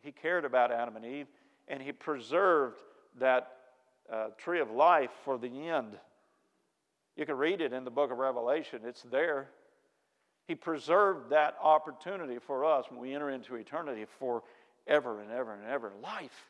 he 0.02 0.12
cared 0.12 0.44
about 0.44 0.72
Adam 0.72 0.96
and 0.96 1.06
Eve 1.06 1.28
and 1.68 1.84
he 1.84 1.92
preserved 1.92 2.80
that 3.20 3.52
uh, 4.12 4.30
tree 4.40 4.60
of 4.60 4.72
life 4.72 5.12
for 5.24 5.38
the 5.38 5.70
end. 5.70 6.00
You 7.16 7.28
can 7.28 7.38
read 7.38 7.62
it 7.62 7.72
in 7.72 7.84
the 7.84 7.92
book 7.92 8.12
of 8.12 8.18
Revelation, 8.18 8.82
it's 8.86 9.04
there. 9.04 9.50
He 10.48 10.56
preserved 10.56 11.30
that 11.30 11.58
opportunity 11.62 12.40
for 12.40 12.66
us 12.66 12.86
when 12.90 13.00
we 13.00 13.14
enter 13.14 13.30
into 13.30 13.54
eternity 13.56 14.06
for 14.20 14.42
ever 14.88 15.22
and 15.22 15.32
ever 15.32 15.54
and 15.54 15.64
ever 15.68 15.92
life. 16.02 16.50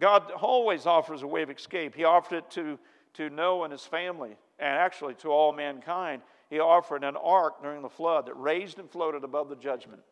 God 0.00 0.30
always 0.32 0.86
offers 0.86 1.22
a 1.22 1.26
way 1.26 1.42
of 1.42 1.50
escape. 1.50 1.94
He 1.94 2.04
offered 2.04 2.36
it 2.36 2.50
to, 2.52 2.78
to 3.14 3.30
Noah 3.30 3.64
and 3.64 3.72
his 3.72 3.84
family, 3.84 4.36
and 4.58 4.68
actually 4.68 5.14
to 5.14 5.28
all 5.28 5.52
mankind. 5.52 6.22
He 6.50 6.60
offered 6.60 7.02
an 7.02 7.16
ark 7.16 7.62
during 7.62 7.82
the 7.82 7.88
flood 7.88 8.26
that 8.26 8.34
raised 8.34 8.78
and 8.78 8.90
floated 8.90 9.24
above 9.24 9.48
the 9.48 9.56
judgment. 9.56 10.02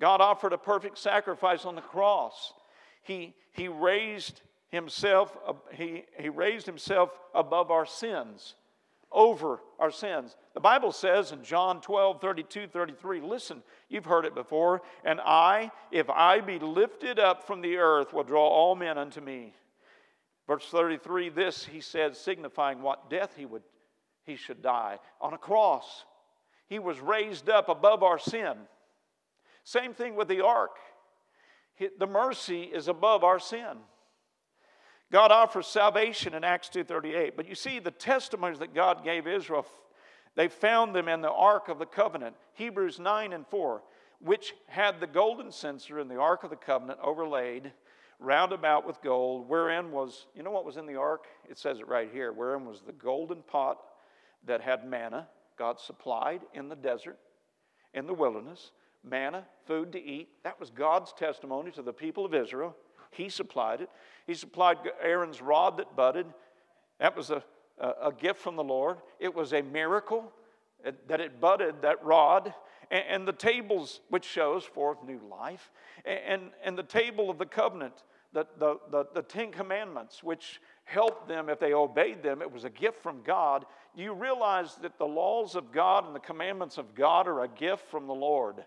God 0.00 0.20
offered 0.20 0.52
a 0.52 0.58
perfect 0.58 0.98
sacrifice 0.98 1.64
on 1.64 1.74
the 1.74 1.80
cross. 1.80 2.52
He, 3.02 3.34
he 3.52 3.68
raised 3.68 4.40
himself 4.68 5.36
he, 5.72 6.04
he 6.18 6.28
raised 6.28 6.66
himself 6.66 7.10
above 7.32 7.70
our 7.70 7.86
sins 7.86 8.56
over 9.14 9.60
our 9.78 9.90
sins. 9.90 10.36
The 10.52 10.60
Bible 10.60 10.92
says 10.92 11.32
in 11.32 11.42
John 11.42 11.80
12, 11.80 12.20
32, 12.20 12.66
33, 12.66 13.20
listen, 13.20 13.62
you've 13.88 14.04
heard 14.04 14.26
it 14.26 14.34
before, 14.34 14.82
and 15.04 15.20
I, 15.20 15.70
if 15.90 16.10
I 16.10 16.40
be 16.40 16.58
lifted 16.58 17.18
up 17.18 17.46
from 17.46 17.62
the 17.62 17.76
earth, 17.76 18.12
will 18.12 18.24
draw 18.24 18.46
all 18.46 18.74
men 18.74 18.98
unto 18.98 19.20
me. 19.20 19.54
Verse 20.46 20.66
33, 20.66 21.30
this 21.30 21.64
he 21.64 21.80
said, 21.80 22.16
signifying 22.16 22.82
what 22.82 23.08
death 23.08 23.34
he 23.36 23.46
would 23.46 23.62
he 24.24 24.36
should 24.36 24.62
die. 24.62 24.98
On 25.20 25.34
a 25.34 25.38
cross, 25.38 26.04
he 26.66 26.78
was 26.78 26.98
raised 27.00 27.48
up 27.48 27.68
above 27.68 28.02
our 28.02 28.18
sin. 28.18 28.54
Same 29.64 29.94
thing 29.94 30.16
with 30.16 30.28
the 30.28 30.44
ark. 30.44 30.76
The 31.98 32.06
mercy 32.06 32.62
is 32.62 32.88
above 32.88 33.24
our 33.24 33.38
sin. 33.38 33.78
God 35.14 35.30
offers 35.30 35.68
salvation 35.68 36.34
in 36.34 36.42
Acts 36.42 36.68
2:38. 36.70 37.36
But 37.36 37.46
you 37.46 37.54
see 37.54 37.78
the 37.78 37.92
testimonies 37.92 38.58
that 38.58 38.74
God 38.74 39.04
gave 39.04 39.28
Israel, 39.28 39.64
they 40.34 40.48
found 40.48 40.92
them 40.92 41.06
in 41.06 41.20
the 41.20 41.30
ark 41.30 41.68
of 41.68 41.78
the 41.78 41.86
covenant. 41.86 42.34
Hebrews 42.54 42.98
9 42.98 43.32
and 43.32 43.46
4, 43.46 43.84
which 44.18 44.56
had 44.66 44.98
the 44.98 45.06
golden 45.06 45.52
censer 45.52 46.00
in 46.00 46.08
the 46.08 46.18
ark 46.18 46.42
of 46.42 46.50
the 46.50 46.56
covenant 46.56 46.98
overlaid 47.00 47.72
round 48.18 48.52
about 48.52 48.84
with 48.84 49.00
gold, 49.02 49.48
wherein 49.48 49.92
was, 49.92 50.26
you 50.34 50.42
know 50.42 50.50
what 50.50 50.64
was 50.64 50.78
in 50.78 50.86
the 50.86 50.96
ark? 50.96 51.28
It 51.48 51.58
says 51.58 51.78
it 51.78 51.86
right 51.86 52.10
here, 52.10 52.32
wherein 52.32 52.66
was 52.66 52.80
the 52.80 52.90
golden 52.90 53.44
pot 53.44 53.78
that 54.46 54.62
had 54.62 54.84
manna, 54.84 55.28
God 55.56 55.78
supplied 55.78 56.40
in 56.54 56.68
the 56.68 56.74
desert, 56.74 57.20
in 57.92 58.08
the 58.08 58.14
wilderness, 58.14 58.72
manna, 59.04 59.46
food 59.64 59.92
to 59.92 60.02
eat. 60.02 60.42
That 60.42 60.58
was 60.58 60.70
God's 60.70 61.12
testimony 61.12 61.70
to 61.70 61.82
the 61.82 61.92
people 61.92 62.24
of 62.24 62.34
Israel. 62.34 62.76
He 63.12 63.28
supplied 63.28 63.80
it. 63.80 63.90
He 64.26 64.34
supplied 64.34 64.78
Aaron's 65.02 65.42
rod 65.42 65.78
that 65.78 65.96
budded. 65.96 66.26
That 66.98 67.16
was 67.16 67.30
a, 67.30 67.42
a, 67.78 68.12
gift 68.12 68.40
from 68.40 68.56
the 68.56 68.64
Lord. 68.64 68.98
It 69.18 69.34
was 69.34 69.52
a 69.52 69.62
miracle 69.62 70.32
that 71.08 71.20
it 71.20 71.40
budded, 71.40 71.82
that 71.82 72.04
rod. 72.04 72.54
And, 72.90 73.04
and 73.08 73.28
the 73.28 73.32
tables, 73.32 74.00
which 74.08 74.24
shows 74.24 74.64
forth 74.64 74.98
new 75.04 75.20
life. 75.30 75.70
And, 76.04 76.50
and, 76.62 76.78
the 76.78 76.82
table 76.82 77.30
of 77.30 77.38
the 77.38 77.46
covenant, 77.46 78.04
the, 78.32 78.46
the, 78.58 78.78
the, 78.90 79.06
the 79.14 79.22
Ten 79.22 79.52
Commandments, 79.52 80.22
which 80.22 80.60
helped 80.84 81.28
them 81.28 81.48
if 81.48 81.58
they 81.58 81.72
obeyed 81.72 82.22
them. 82.22 82.42
It 82.42 82.52
was 82.52 82.64
a 82.64 82.70
gift 82.70 83.02
from 83.02 83.22
God. 83.22 83.64
Do 83.96 84.02
you 84.02 84.12
realize 84.12 84.76
that 84.76 84.98
the 84.98 85.06
laws 85.06 85.54
of 85.54 85.72
God 85.72 86.06
and 86.06 86.14
the 86.14 86.20
commandments 86.20 86.78
of 86.78 86.94
God 86.94 87.26
are 87.26 87.42
a 87.42 87.48
gift 87.48 87.88
from 87.90 88.06
the 88.06 88.14
Lord? 88.14 88.64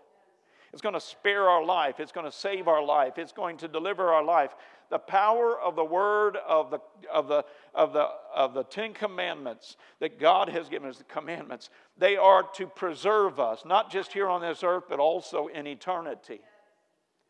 It's 0.72 0.82
going 0.82 0.94
to 0.94 1.00
spare 1.00 1.48
our 1.48 1.64
life. 1.64 1.98
It's 1.98 2.12
going 2.12 2.26
to 2.26 2.36
save 2.36 2.68
our 2.68 2.84
life. 2.84 3.18
It's 3.18 3.32
going 3.32 3.56
to 3.58 3.68
deliver 3.68 4.12
our 4.12 4.24
life. 4.24 4.54
The 4.90 4.98
power 4.98 5.58
of 5.58 5.76
the 5.76 5.84
word 5.84 6.36
of 6.36 6.70
the, 6.70 6.78
of 7.12 7.28
the, 7.28 7.44
of 7.74 7.92
the, 7.92 8.08
of 8.34 8.54
the 8.54 8.64
Ten 8.64 8.94
Commandments 8.94 9.76
that 10.00 10.18
God 10.18 10.48
has 10.48 10.68
given 10.68 10.88
us, 10.88 10.98
the 10.98 11.04
commandments, 11.04 11.70
they 11.96 12.16
are 12.16 12.42
to 12.54 12.66
preserve 12.66 13.38
us, 13.38 13.64
not 13.64 13.90
just 13.90 14.12
here 14.12 14.28
on 14.28 14.40
this 14.40 14.62
earth, 14.62 14.84
but 14.88 14.98
also 14.98 15.48
in 15.48 15.66
eternity. 15.66 16.40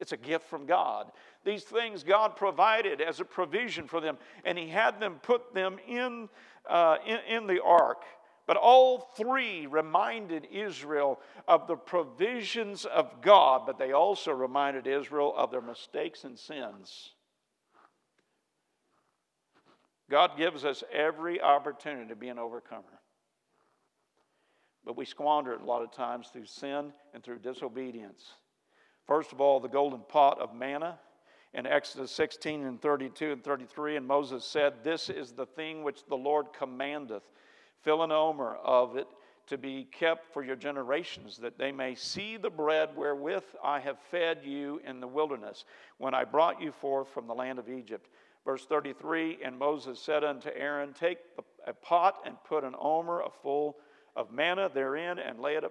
It's 0.00 0.12
a 0.12 0.16
gift 0.16 0.48
from 0.48 0.66
God. 0.66 1.10
These 1.44 1.64
things 1.64 2.04
God 2.04 2.36
provided 2.36 3.00
as 3.00 3.20
a 3.20 3.24
provision 3.24 3.88
for 3.88 4.00
them, 4.00 4.18
and 4.44 4.56
He 4.56 4.68
had 4.68 5.00
them 5.00 5.18
put 5.22 5.54
them 5.54 5.78
in, 5.88 6.28
uh, 6.68 6.98
in, 7.04 7.18
in 7.28 7.46
the 7.46 7.62
ark. 7.62 8.04
But 8.48 8.56
all 8.56 9.00
three 9.14 9.66
reminded 9.66 10.48
Israel 10.50 11.20
of 11.46 11.66
the 11.66 11.76
provisions 11.76 12.86
of 12.86 13.20
God, 13.20 13.66
but 13.66 13.78
they 13.78 13.92
also 13.92 14.32
reminded 14.32 14.86
Israel 14.86 15.34
of 15.36 15.50
their 15.50 15.60
mistakes 15.60 16.24
and 16.24 16.38
sins. 16.38 17.10
God 20.10 20.38
gives 20.38 20.64
us 20.64 20.82
every 20.90 21.42
opportunity 21.42 22.08
to 22.08 22.16
be 22.16 22.28
an 22.28 22.38
overcomer. 22.38 22.84
But 24.82 24.96
we 24.96 25.04
squander 25.04 25.52
it 25.52 25.60
a 25.60 25.66
lot 25.66 25.82
of 25.82 25.92
times 25.92 26.28
through 26.32 26.46
sin 26.46 26.94
and 27.12 27.22
through 27.22 27.40
disobedience. 27.40 28.32
First 29.06 29.34
of 29.34 29.42
all, 29.42 29.60
the 29.60 29.68
golden 29.68 30.00
pot 30.08 30.40
of 30.40 30.54
manna 30.54 30.98
in 31.52 31.66
Exodus 31.66 32.12
16 32.12 32.64
and 32.64 32.80
32 32.80 33.32
and 33.32 33.44
33. 33.44 33.96
And 33.96 34.06
Moses 34.06 34.46
said, 34.46 34.82
This 34.82 35.10
is 35.10 35.32
the 35.32 35.44
thing 35.44 35.82
which 35.82 36.06
the 36.06 36.16
Lord 36.16 36.46
commandeth 36.58 37.24
fill 37.82 38.02
an 38.02 38.12
omer 38.12 38.56
of 38.56 38.96
it 38.96 39.08
to 39.48 39.58
be 39.58 39.84
kept 39.90 40.32
for 40.32 40.44
your 40.44 40.56
generations, 40.56 41.38
that 41.38 41.58
they 41.58 41.72
may 41.72 41.94
see 41.94 42.36
the 42.36 42.50
bread 42.50 42.90
wherewith 42.94 43.44
I 43.64 43.80
have 43.80 43.98
fed 44.10 44.40
you 44.44 44.80
in 44.86 45.00
the 45.00 45.06
wilderness, 45.06 45.64
when 45.96 46.14
I 46.14 46.24
brought 46.24 46.60
you 46.60 46.72
forth 46.72 47.08
from 47.08 47.26
the 47.26 47.34
land 47.34 47.58
of 47.58 47.68
Egypt. 47.68 48.08
Verse 48.44 48.64
33 48.66 49.38
And 49.42 49.58
Moses 49.58 50.00
said 50.00 50.22
unto 50.22 50.50
Aaron, 50.54 50.92
Take 50.92 51.18
a 51.66 51.72
pot 51.72 52.20
and 52.24 52.36
put 52.44 52.64
an 52.64 52.74
omer 52.78 53.20
a 53.20 53.30
full 53.42 53.76
of 54.14 54.32
manna 54.32 54.70
therein, 54.72 55.18
and 55.18 55.40
lay 55.40 55.54
it 55.54 55.64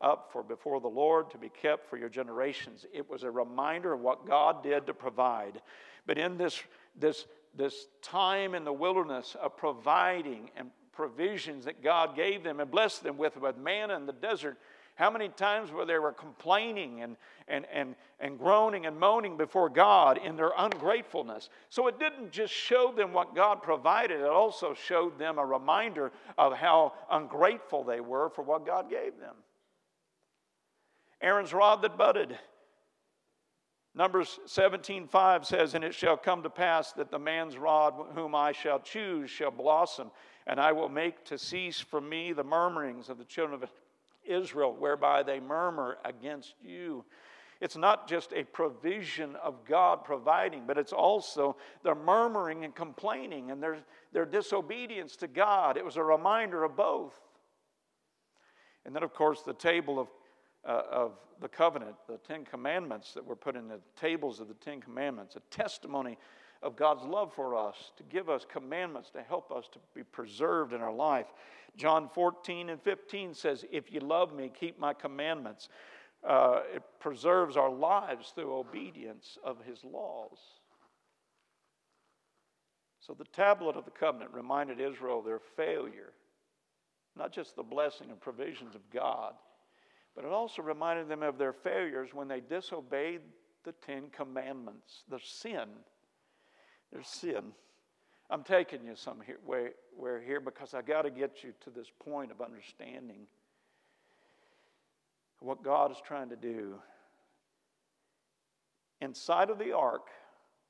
up 0.00 0.30
for 0.32 0.42
before 0.42 0.80
the 0.80 0.88
Lord 0.88 1.30
to 1.30 1.38
be 1.38 1.48
kept 1.48 1.88
for 1.88 1.96
your 1.96 2.08
generations. 2.08 2.84
It 2.92 3.08
was 3.08 3.22
a 3.22 3.30
reminder 3.30 3.92
of 3.92 4.00
what 4.00 4.26
God 4.26 4.62
did 4.62 4.86
to 4.86 4.94
provide. 4.94 5.62
But 6.06 6.18
in 6.18 6.36
this, 6.36 6.62
this, 6.98 7.26
this 7.56 7.86
time 8.02 8.54
in 8.54 8.64
the 8.64 8.72
wilderness 8.72 9.36
of 9.40 9.56
providing 9.56 10.50
and 10.56 10.70
provisions 10.94 11.64
that 11.64 11.82
God 11.82 12.16
gave 12.16 12.42
them 12.42 12.60
and 12.60 12.70
blessed 12.70 13.02
them 13.02 13.16
with, 13.16 13.36
with 13.36 13.56
manna 13.56 13.96
in 13.96 14.06
the 14.06 14.12
desert, 14.12 14.56
how 14.96 15.10
many 15.10 15.28
times 15.28 15.72
were 15.72 15.84
they 15.84 15.98
were 15.98 16.12
complaining 16.12 17.02
and, 17.02 17.16
and, 17.48 17.66
and, 17.72 17.96
and 18.20 18.38
groaning 18.38 18.86
and 18.86 18.98
moaning 18.98 19.36
before 19.36 19.68
God 19.68 20.18
in 20.18 20.36
their 20.36 20.52
ungratefulness? 20.56 21.48
So 21.68 21.88
it 21.88 21.98
didn't 21.98 22.30
just 22.30 22.52
show 22.52 22.92
them 22.92 23.12
what 23.12 23.34
God 23.34 23.62
provided, 23.62 24.20
it 24.20 24.26
also 24.26 24.72
showed 24.72 25.18
them 25.18 25.38
a 25.38 25.44
reminder 25.44 26.12
of 26.38 26.54
how 26.54 26.92
ungrateful 27.10 27.82
they 27.82 28.00
were 28.00 28.30
for 28.30 28.42
what 28.42 28.64
God 28.64 28.88
gave 28.88 29.18
them. 29.18 29.34
Aaron's 31.20 31.52
rod 31.52 31.82
that 31.82 31.98
budded. 31.98 32.38
Numbers 33.94 34.40
17:5 34.46 35.44
says, 35.44 35.74
And 35.74 35.84
it 35.84 35.94
shall 35.94 36.16
come 36.16 36.42
to 36.42 36.50
pass 36.50 36.92
that 36.92 37.10
the 37.10 37.18
man's 37.18 37.56
rod 37.56 37.94
whom 38.14 38.34
I 38.34 38.52
shall 38.52 38.80
choose 38.80 39.30
shall 39.30 39.52
blossom, 39.52 40.10
and 40.46 40.60
I 40.60 40.72
will 40.72 40.88
make 40.88 41.24
to 41.26 41.38
cease 41.38 41.80
from 41.80 42.08
me 42.08 42.32
the 42.32 42.44
murmurings 42.44 43.08
of 43.08 43.18
the 43.18 43.24
children 43.24 43.62
of 43.62 43.70
Israel, 44.24 44.74
whereby 44.74 45.22
they 45.22 45.38
murmur 45.38 45.98
against 46.04 46.54
you. 46.62 47.04
It's 47.60 47.76
not 47.76 48.08
just 48.08 48.32
a 48.32 48.42
provision 48.42 49.36
of 49.36 49.64
God 49.64 50.04
providing, 50.04 50.64
but 50.66 50.76
it's 50.76 50.92
also 50.92 51.56
their 51.82 51.94
murmuring 51.94 52.64
and 52.64 52.74
complaining 52.74 53.50
and 53.50 53.62
their, 53.62 53.78
their 54.12 54.26
disobedience 54.26 55.16
to 55.16 55.28
God. 55.28 55.76
It 55.76 55.84
was 55.84 55.96
a 55.96 56.02
reminder 56.02 56.64
of 56.64 56.76
both. 56.76 57.14
And 58.84 58.94
then, 58.94 59.02
of 59.02 59.14
course, 59.14 59.42
the 59.42 59.54
table 59.54 59.98
of, 59.98 60.08
uh, 60.66 60.82
of 60.90 61.12
the 61.40 61.48
covenant, 61.48 61.94
the 62.08 62.18
Ten 62.18 62.44
Commandments 62.44 63.12
that 63.12 63.24
were 63.24 63.36
put 63.36 63.56
in 63.56 63.68
the 63.68 63.80
tables 63.96 64.40
of 64.40 64.48
the 64.48 64.54
Ten 64.54 64.80
Commandments, 64.80 65.36
a 65.36 65.40
testimony 65.54 66.18
of 66.62 66.76
God's 66.76 67.04
love 67.04 67.32
for 67.34 67.54
us, 67.54 67.92
to 67.96 68.02
give 68.04 68.30
us 68.30 68.46
commandments 68.50 69.10
to 69.10 69.22
help 69.22 69.52
us 69.52 69.68
to 69.72 69.78
be 69.94 70.02
preserved 70.02 70.72
in 70.72 70.80
our 70.80 70.92
life. 70.92 71.26
John 71.76 72.08
14 72.14 72.70
and 72.70 72.80
15 72.80 73.34
says, 73.34 73.64
If 73.70 73.92
you 73.92 74.00
love 74.00 74.34
me, 74.34 74.50
keep 74.58 74.78
my 74.78 74.94
commandments. 74.94 75.68
Uh, 76.26 76.60
it 76.74 76.82
preserves 77.00 77.56
our 77.56 77.70
lives 77.70 78.32
through 78.34 78.54
obedience 78.54 79.36
of 79.44 79.58
his 79.66 79.84
laws. 79.84 80.38
So 83.00 83.12
the 83.12 83.24
tablet 83.24 83.76
of 83.76 83.84
the 83.84 83.90
covenant 83.90 84.32
reminded 84.32 84.80
Israel 84.80 85.18
of 85.18 85.26
their 85.26 85.40
failure, 85.56 86.12
not 87.14 87.32
just 87.32 87.54
the 87.54 87.62
blessing 87.62 88.08
and 88.08 88.18
provisions 88.18 88.74
of 88.74 88.80
God, 88.90 89.34
but 90.14 90.24
it 90.24 90.30
also 90.30 90.62
reminded 90.62 91.08
them 91.08 91.22
of 91.22 91.38
their 91.38 91.52
failures 91.52 92.10
when 92.12 92.28
they 92.28 92.40
disobeyed 92.40 93.20
the 93.64 93.72
Ten 93.72 94.04
Commandments, 94.10 95.04
the 95.08 95.18
sin 95.18 95.68
there's 96.94 97.08
sin. 97.08 97.42
I'm 98.30 98.44
taking 98.44 98.84
you 98.84 98.94
some 98.94 99.20
here, 99.26 99.38
where, 99.44 99.72
where 99.96 100.20
here 100.20 100.40
because 100.40 100.72
I 100.72 100.80
got 100.80 101.02
to 101.02 101.10
get 101.10 101.42
you 101.42 101.52
to 101.64 101.70
this 101.70 101.88
point 102.04 102.30
of 102.30 102.40
understanding 102.40 103.26
what 105.40 105.62
God 105.62 105.90
is 105.90 105.98
trying 106.06 106.30
to 106.30 106.36
do. 106.36 106.76
Inside 109.00 109.50
of 109.50 109.58
the 109.58 109.72
ark 109.72 110.06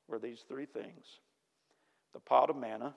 were 0.09 0.18
these 0.18 0.44
three 0.48 0.66
things 0.66 1.20
the 2.14 2.20
pot 2.20 2.48
of 2.48 2.57
manna, 2.57 2.94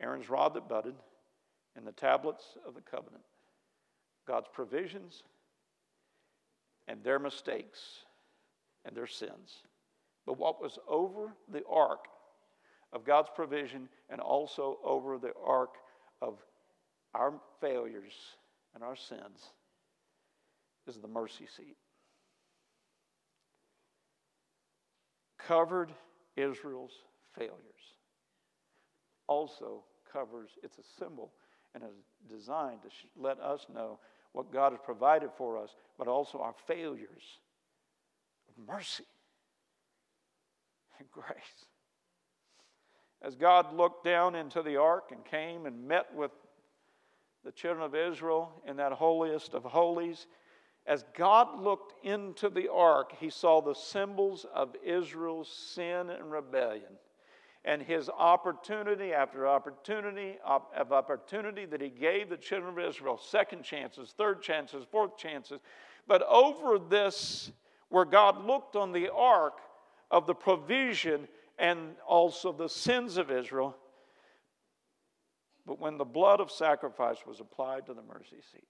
Aaron's 0.00 0.28
rod 0.28 0.54
that 0.54 0.68
budded, 0.68 0.96
and 1.76 1.86
the 1.86 1.92
tablets 1.92 2.44
of 2.66 2.74
the 2.74 2.80
covenant. 2.80 3.22
God's 4.26 4.48
provisions 4.52 5.22
and 6.88 7.02
their 7.02 7.18
mistakes 7.18 7.80
and 8.84 8.96
their 8.96 9.06
sins 9.06 9.62
but 10.26 10.38
what 10.38 10.60
was 10.60 10.78
over 10.88 11.34
the 11.48 11.62
ark 11.68 12.06
of 12.92 13.04
God's 13.04 13.30
provision 13.34 13.88
and 14.08 14.20
also 14.20 14.78
over 14.84 15.18
the 15.18 15.32
ark 15.44 15.74
of 16.20 16.38
our 17.14 17.34
failures 17.60 18.14
and 18.74 18.84
our 18.84 18.96
sins 18.96 19.50
is 20.86 20.96
the 20.96 21.08
mercy 21.08 21.46
seat. 21.56 21.76
Covered 25.38 25.92
Israel's 26.36 27.02
failures, 27.36 27.50
also 29.26 29.82
covers, 30.12 30.50
it's 30.62 30.78
a 30.78 31.04
symbol 31.04 31.32
and 31.74 31.82
is 31.82 32.04
designed 32.28 32.82
to 32.82 32.88
let 33.16 33.40
us 33.40 33.66
know 33.72 33.98
what 34.32 34.52
God 34.52 34.72
has 34.72 34.80
provided 34.84 35.30
for 35.36 35.58
us, 35.58 35.74
but 35.98 36.08
also 36.08 36.38
our 36.38 36.54
failures 36.66 37.38
of 38.48 38.66
mercy 38.66 39.04
and 40.98 41.10
grace. 41.10 41.66
As 43.22 43.36
God 43.36 43.74
looked 43.74 44.04
down 44.04 44.34
into 44.34 44.62
the 44.62 44.76
ark 44.76 45.10
and 45.12 45.24
came 45.24 45.66
and 45.66 45.86
met 45.86 46.12
with 46.14 46.32
the 47.44 47.52
children 47.52 47.84
of 47.84 47.94
Israel 47.94 48.52
in 48.66 48.76
that 48.76 48.92
holiest 48.92 49.54
of 49.54 49.62
holies, 49.62 50.26
as 50.86 51.04
God 51.16 51.60
looked 51.60 52.04
into 52.04 52.48
the 52.48 52.68
ark, 52.68 53.14
he 53.20 53.30
saw 53.30 53.60
the 53.60 53.74
symbols 53.74 54.44
of 54.52 54.74
Israel's 54.84 55.48
sin 55.48 56.10
and 56.10 56.32
rebellion. 56.32 56.98
And 57.64 57.80
his 57.80 58.08
opportunity 58.08 59.12
after 59.12 59.46
opportunity 59.46 60.36
of 60.44 60.92
opportunity 60.92 61.64
that 61.66 61.80
he 61.80 61.90
gave 61.90 62.28
the 62.28 62.36
children 62.36 62.76
of 62.76 62.84
Israel 62.84 63.18
second 63.18 63.62
chances, 63.62 64.12
third 64.18 64.42
chances, 64.42 64.84
fourth 64.90 65.16
chances. 65.16 65.60
But 66.08 66.22
over 66.26 66.78
this, 66.78 67.52
where 67.88 68.04
God 68.04 68.44
looked 68.44 68.74
on 68.74 68.90
the 68.90 69.12
ark 69.12 69.58
of 70.10 70.26
the 70.26 70.34
provision 70.34 71.28
and 71.58 71.94
also 72.06 72.52
the 72.52 72.68
sins 72.68 73.16
of 73.16 73.30
Israel, 73.30 73.76
but 75.64 75.78
when 75.78 75.98
the 75.98 76.04
blood 76.04 76.40
of 76.40 76.50
sacrifice 76.50 77.18
was 77.26 77.38
applied 77.38 77.86
to 77.86 77.94
the 77.94 78.02
mercy 78.02 78.40
seat, 78.50 78.66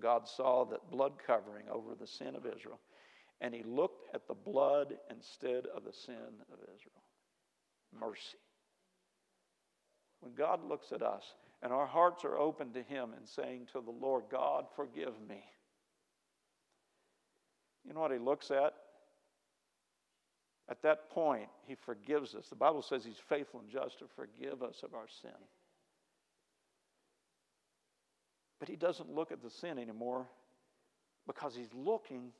God 0.00 0.26
saw 0.26 0.64
that 0.66 0.90
blood 0.90 1.12
covering 1.26 1.68
over 1.70 1.94
the 1.94 2.06
sin 2.06 2.34
of 2.34 2.46
Israel, 2.46 2.80
and 3.40 3.54
he 3.54 3.62
looked 3.62 4.14
at 4.14 4.26
the 4.26 4.34
blood 4.34 4.94
instead 5.10 5.66
of 5.66 5.84
the 5.84 5.92
sin 5.92 6.40
of 6.52 6.58
Israel. 6.62 7.02
Mercy. 7.98 8.38
When 10.20 10.34
God 10.34 10.66
looks 10.66 10.92
at 10.92 11.02
us 11.02 11.22
and 11.62 11.72
our 11.72 11.86
hearts 11.86 12.24
are 12.24 12.36
open 12.38 12.72
to 12.72 12.82
him 12.82 13.10
and 13.16 13.28
saying 13.28 13.66
to 13.72 13.80
the 13.80 13.90
Lord, 13.90 14.24
God, 14.30 14.66
forgive 14.74 15.14
me. 15.28 15.44
You 17.86 17.94
know 17.94 18.00
what 18.00 18.12
he 18.12 18.18
looks 18.18 18.50
at? 18.50 18.74
At 20.68 20.82
that 20.82 21.10
point, 21.10 21.48
he 21.66 21.76
forgives 21.76 22.34
us. 22.34 22.48
The 22.48 22.56
Bible 22.56 22.82
says 22.82 23.04
he's 23.04 23.20
faithful 23.28 23.60
and 23.60 23.70
just 23.70 24.00
to 24.00 24.06
forgive 24.16 24.62
us 24.62 24.82
of 24.82 24.94
our 24.94 25.06
sin. 25.22 25.30
But 28.58 28.68
he 28.68 28.76
doesn't 28.76 29.14
look 29.14 29.30
at 29.30 29.42
the 29.42 29.50
sin 29.50 29.78
anymore 29.78 30.26
because 31.26 31.54
he's 31.54 31.72
looking 31.74 32.32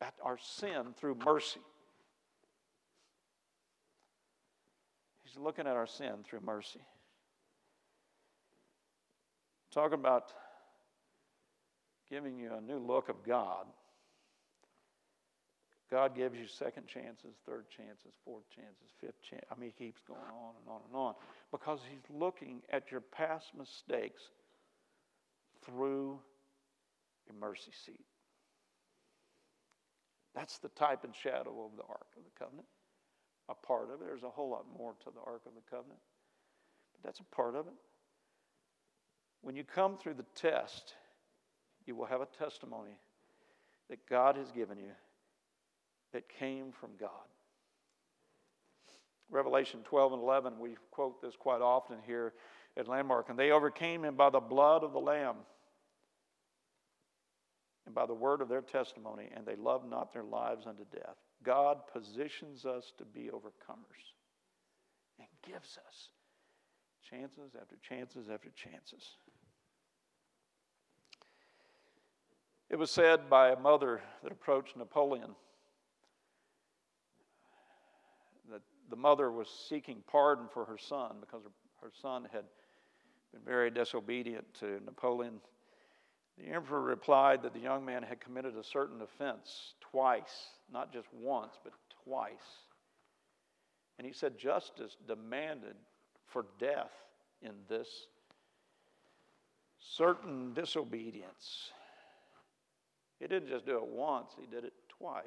at 0.00 0.14
our 0.22 0.38
sin 0.38 0.94
through 0.96 1.16
mercy. 1.24 1.60
He's 5.26 5.42
looking 5.42 5.66
at 5.66 5.74
our 5.74 5.86
sin 5.86 6.12
through 6.24 6.40
mercy. 6.44 6.80
Talking 9.72 9.98
about 9.98 10.32
giving 12.08 12.38
you 12.38 12.52
a 12.56 12.60
new 12.60 12.78
look 12.78 13.08
of 13.08 13.16
God. 13.26 13.66
God 15.90 16.16
gives 16.16 16.38
you 16.38 16.46
second 16.46 16.86
chances, 16.86 17.34
third 17.44 17.66
chances, 17.68 18.12
fourth 18.24 18.44
chances, 18.54 18.90
fifth 19.00 19.20
chance. 19.22 19.44
I 19.50 19.58
mean, 19.58 19.72
he 19.76 19.84
keeps 19.86 20.00
going 20.06 20.20
on 20.20 20.54
and 20.60 20.68
on 20.68 20.80
and 20.86 20.96
on 20.96 21.14
because 21.50 21.80
he's 21.88 22.16
looking 22.16 22.62
at 22.72 22.90
your 22.90 23.00
past 23.00 23.46
mistakes 23.56 24.22
through 25.64 26.18
a 27.30 27.32
mercy 27.32 27.72
seat. 27.84 28.06
That's 30.34 30.58
the 30.58 30.68
type 30.68 31.04
and 31.04 31.14
shadow 31.14 31.64
of 31.64 31.76
the 31.76 31.84
Ark 31.88 32.06
of 32.16 32.24
the 32.24 32.38
Covenant. 32.38 32.66
A 33.48 33.54
part 33.54 33.90
of 33.90 34.00
it. 34.00 34.06
There's 34.06 34.24
a 34.24 34.30
whole 34.30 34.50
lot 34.50 34.66
more 34.76 34.94
to 35.04 35.10
the 35.10 35.20
Ark 35.24 35.42
of 35.46 35.52
the 35.54 35.60
Covenant, 35.70 36.00
but 36.92 37.06
that's 37.06 37.20
a 37.20 37.34
part 37.34 37.54
of 37.54 37.66
it. 37.66 37.74
When 39.42 39.54
you 39.54 39.62
come 39.62 39.96
through 39.96 40.14
the 40.14 40.24
test, 40.34 40.94
you 41.86 41.94
will 41.94 42.06
have 42.06 42.20
a 42.20 42.26
testimony 42.26 42.98
that 43.88 44.04
God 44.08 44.36
has 44.36 44.50
given 44.50 44.78
you 44.78 44.90
that 46.12 46.28
came 46.28 46.72
from 46.72 46.90
God. 46.98 47.10
Revelation 49.30 49.80
12 49.84 50.14
and 50.14 50.22
11, 50.22 50.58
we 50.58 50.76
quote 50.90 51.20
this 51.20 51.34
quite 51.36 51.60
often 51.60 51.98
here 52.06 52.32
at 52.76 52.88
Landmark. 52.88 53.28
And 53.28 53.38
they 53.38 53.50
overcame 53.50 54.04
him 54.04 54.16
by 54.16 54.30
the 54.30 54.40
blood 54.40 54.84
of 54.84 54.92
the 54.92 55.00
Lamb 55.00 55.36
and 57.86 57.94
by 57.94 58.06
the 58.06 58.14
word 58.14 58.40
of 58.40 58.48
their 58.48 58.62
testimony, 58.62 59.28
and 59.34 59.46
they 59.46 59.56
loved 59.56 59.88
not 59.88 60.12
their 60.12 60.24
lives 60.24 60.66
unto 60.66 60.84
death. 60.92 61.16
God 61.42 61.78
positions 61.92 62.64
us 62.64 62.92
to 62.98 63.04
be 63.04 63.30
overcomers 63.32 64.14
and 65.18 65.28
gives 65.46 65.78
us 65.86 66.08
chances 67.08 67.54
after 67.60 67.76
chances 67.82 68.28
after 68.28 68.50
chances. 68.50 69.16
It 72.68 72.76
was 72.76 72.90
said 72.90 73.30
by 73.30 73.50
a 73.50 73.58
mother 73.58 74.00
that 74.22 74.32
approached 74.32 74.76
Napoleon 74.76 75.36
that 78.50 78.62
the 78.90 78.96
mother 78.96 79.30
was 79.30 79.48
seeking 79.48 80.02
pardon 80.06 80.46
for 80.52 80.64
her 80.64 80.78
son 80.78 81.16
because 81.20 81.42
her, 81.80 81.90
son 82.02 82.26
had 82.32 82.44
been 83.32 83.42
very 83.44 83.70
disobedient 83.70 84.52
to 84.54 84.80
Napoleon 84.84 85.40
the 86.38 86.48
emperor 86.48 86.82
replied 86.82 87.42
that 87.42 87.54
the 87.54 87.60
young 87.60 87.84
man 87.84 88.02
had 88.02 88.20
committed 88.20 88.56
a 88.56 88.64
certain 88.64 89.00
offense 89.00 89.74
twice, 89.80 90.50
not 90.72 90.92
just 90.92 91.06
once, 91.12 91.54
but 91.64 91.72
twice. 92.04 92.34
And 93.98 94.06
he 94.06 94.12
said 94.12 94.38
justice 94.38 94.96
demanded 95.08 95.76
for 96.26 96.46
death 96.58 96.92
in 97.40 97.52
this 97.68 97.88
certain 99.78 100.52
disobedience. 100.52 101.70
He 103.18 103.26
didn't 103.26 103.48
just 103.48 103.64
do 103.64 103.76
it 103.76 103.86
once, 103.86 104.32
he 104.38 104.46
did 104.46 104.64
it 104.64 104.74
twice. 104.98 105.24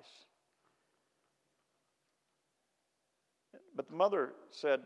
But 3.76 3.90
the 3.90 3.96
mother 3.96 4.34
said, 4.52 4.82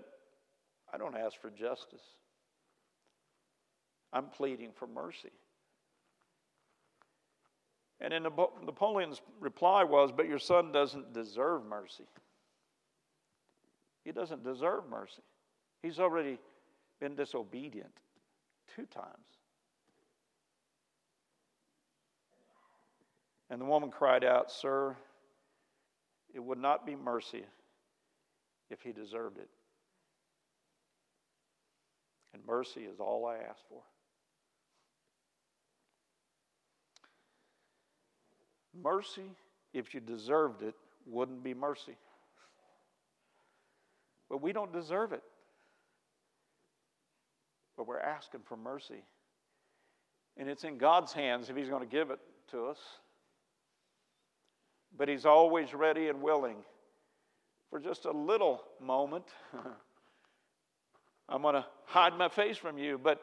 I 0.93 0.97
don't 0.97 1.17
ask 1.17 1.39
for 1.41 1.49
justice. 1.49 2.03
I'm 4.13 4.27
pleading 4.27 4.69
for 4.75 4.87
mercy. 4.87 5.31
And 8.03 8.11
then 8.11 8.23
Napoleon's 8.65 9.21
reply 9.39 9.85
was, 9.85 10.11
But 10.11 10.27
your 10.27 10.37
son 10.37 10.73
doesn't 10.73 11.13
deserve 11.13 11.65
mercy. 11.65 12.03
He 14.03 14.11
doesn't 14.11 14.43
deserve 14.43 14.83
mercy. 14.89 15.23
He's 15.81 15.99
already 15.99 16.37
been 16.99 17.15
disobedient 17.15 17.93
two 18.75 18.85
times. 18.85 19.07
And 23.49 23.61
the 23.61 23.65
woman 23.65 23.89
cried 23.89 24.25
out, 24.25 24.51
Sir, 24.51 24.97
it 26.33 26.43
would 26.43 26.57
not 26.57 26.85
be 26.85 26.95
mercy 26.95 27.43
if 28.69 28.81
he 28.81 28.91
deserved 28.91 29.37
it. 29.37 29.49
And 32.33 32.45
mercy 32.45 32.81
is 32.81 32.99
all 32.99 33.25
I 33.25 33.37
ask 33.37 33.61
for. 33.69 33.81
Mercy, 38.81 39.29
if 39.73 39.93
you 39.93 39.99
deserved 39.99 40.61
it, 40.61 40.75
wouldn't 41.05 41.43
be 41.43 41.53
mercy. 41.53 41.97
But 44.29 44.41
we 44.41 44.53
don't 44.53 44.73
deserve 44.73 45.13
it. 45.13 45.23
But 47.77 47.87
we're 47.87 47.99
asking 47.99 48.41
for 48.45 48.57
mercy. 48.57 49.03
And 50.37 50.49
it's 50.49 50.63
in 50.63 50.77
God's 50.77 51.13
hands 51.13 51.49
if 51.49 51.55
He's 51.55 51.69
going 51.69 51.87
to 51.87 51.89
give 51.89 52.09
it 52.09 52.19
to 52.51 52.67
us. 52.67 52.79
But 54.97 55.07
He's 55.07 55.25
always 55.25 55.73
ready 55.73 56.07
and 56.07 56.21
willing 56.21 56.57
for 57.69 57.79
just 57.79 58.05
a 58.05 58.11
little 58.11 58.63
moment. 58.79 59.25
I'm 61.29 61.41
going 61.41 61.55
to 61.55 61.65
hide 61.85 62.17
my 62.17 62.29
face 62.29 62.57
from 62.57 62.77
you, 62.77 62.99
but, 63.01 63.21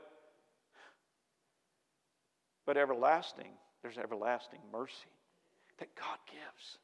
but 2.67 2.77
everlasting, 2.77 3.51
there's 3.83 3.99
everlasting 3.99 4.61
mercy 4.73 4.95
that 5.81 5.95
God 5.97 6.19
gives. 6.27 6.79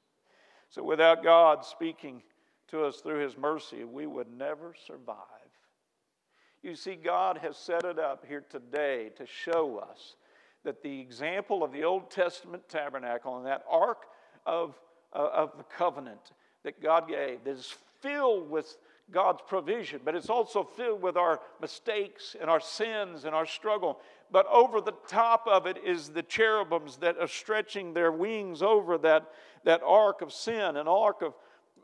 So 0.69 0.83
without 0.83 1.23
God 1.23 1.65
speaking 1.65 2.23
to 2.69 2.85
us 2.85 2.97
through 2.97 3.21
His 3.21 3.39
mercy, 3.39 3.85
we 3.85 4.07
would 4.07 4.29
never 4.37 4.75
survive. 4.87 5.17
You 6.63 6.75
see, 6.75 6.97
God 6.97 7.39
has 7.39 7.57
set 7.57 7.85
it 7.85 7.99
up 7.99 8.25
here 8.27 8.45
today 8.51 9.11
to 9.17 9.25
show 9.25 9.79
us 9.79 10.17
that 10.65 10.83
the 10.83 11.01
example 11.01 11.63
of 11.63 11.71
the 11.71 11.85
Old 11.85 12.11
Testament 12.11 12.69
tabernacle 12.69 13.37
and 13.37 13.47
that 13.47 13.65
ark 13.71 14.07
of, 14.45 14.75
uh, 15.15 15.29
of 15.33 15.57
the 15.57 15.63
covenant 15.63 16.33
that 16.65 16.83
God 16.83 17.09
gave 17.09 17.45
that 17.45 17.51
is 17.51 17.77
filled 18.01 18.51
with 18.51 18.77
God's 19.11 19.41
provision, 19.47 20.01
but 20.05 20.15
it's 20.15 20.29
also 20.29 20.65
filled 20.65 21.01
with 21.01 21.17
our 21.17 21.41
mistakes 21.61 22.35
and 22.41 22.51
our 22.51 22.61
sins 22.61 23.25
and 23.25 23.35
our 23.35 23.47
struggle 23.47 24.01
but 24.31 24.47
over 24.47 24.81
the 24.81 24.95
top 25.09 25.47
of 25.47 25.67
it 25.67 25.79
is 25.85 26.09
the 26.09 26.23
cherubims 26.23 26.97
that 26.99 27.19
are 27.19 27.29
stretching 27.29 27.95
their 27.95 28.11
wings 28.11 28.63
over 28.63 28.99
that, 28.99 29.31
that 29.65 29.83
ark 29.85 30.23
of 30.23 30.33
sin, 30.33 30.77
an 30.77 30.89
ark 30.89 31.23
of, 31.23 31.35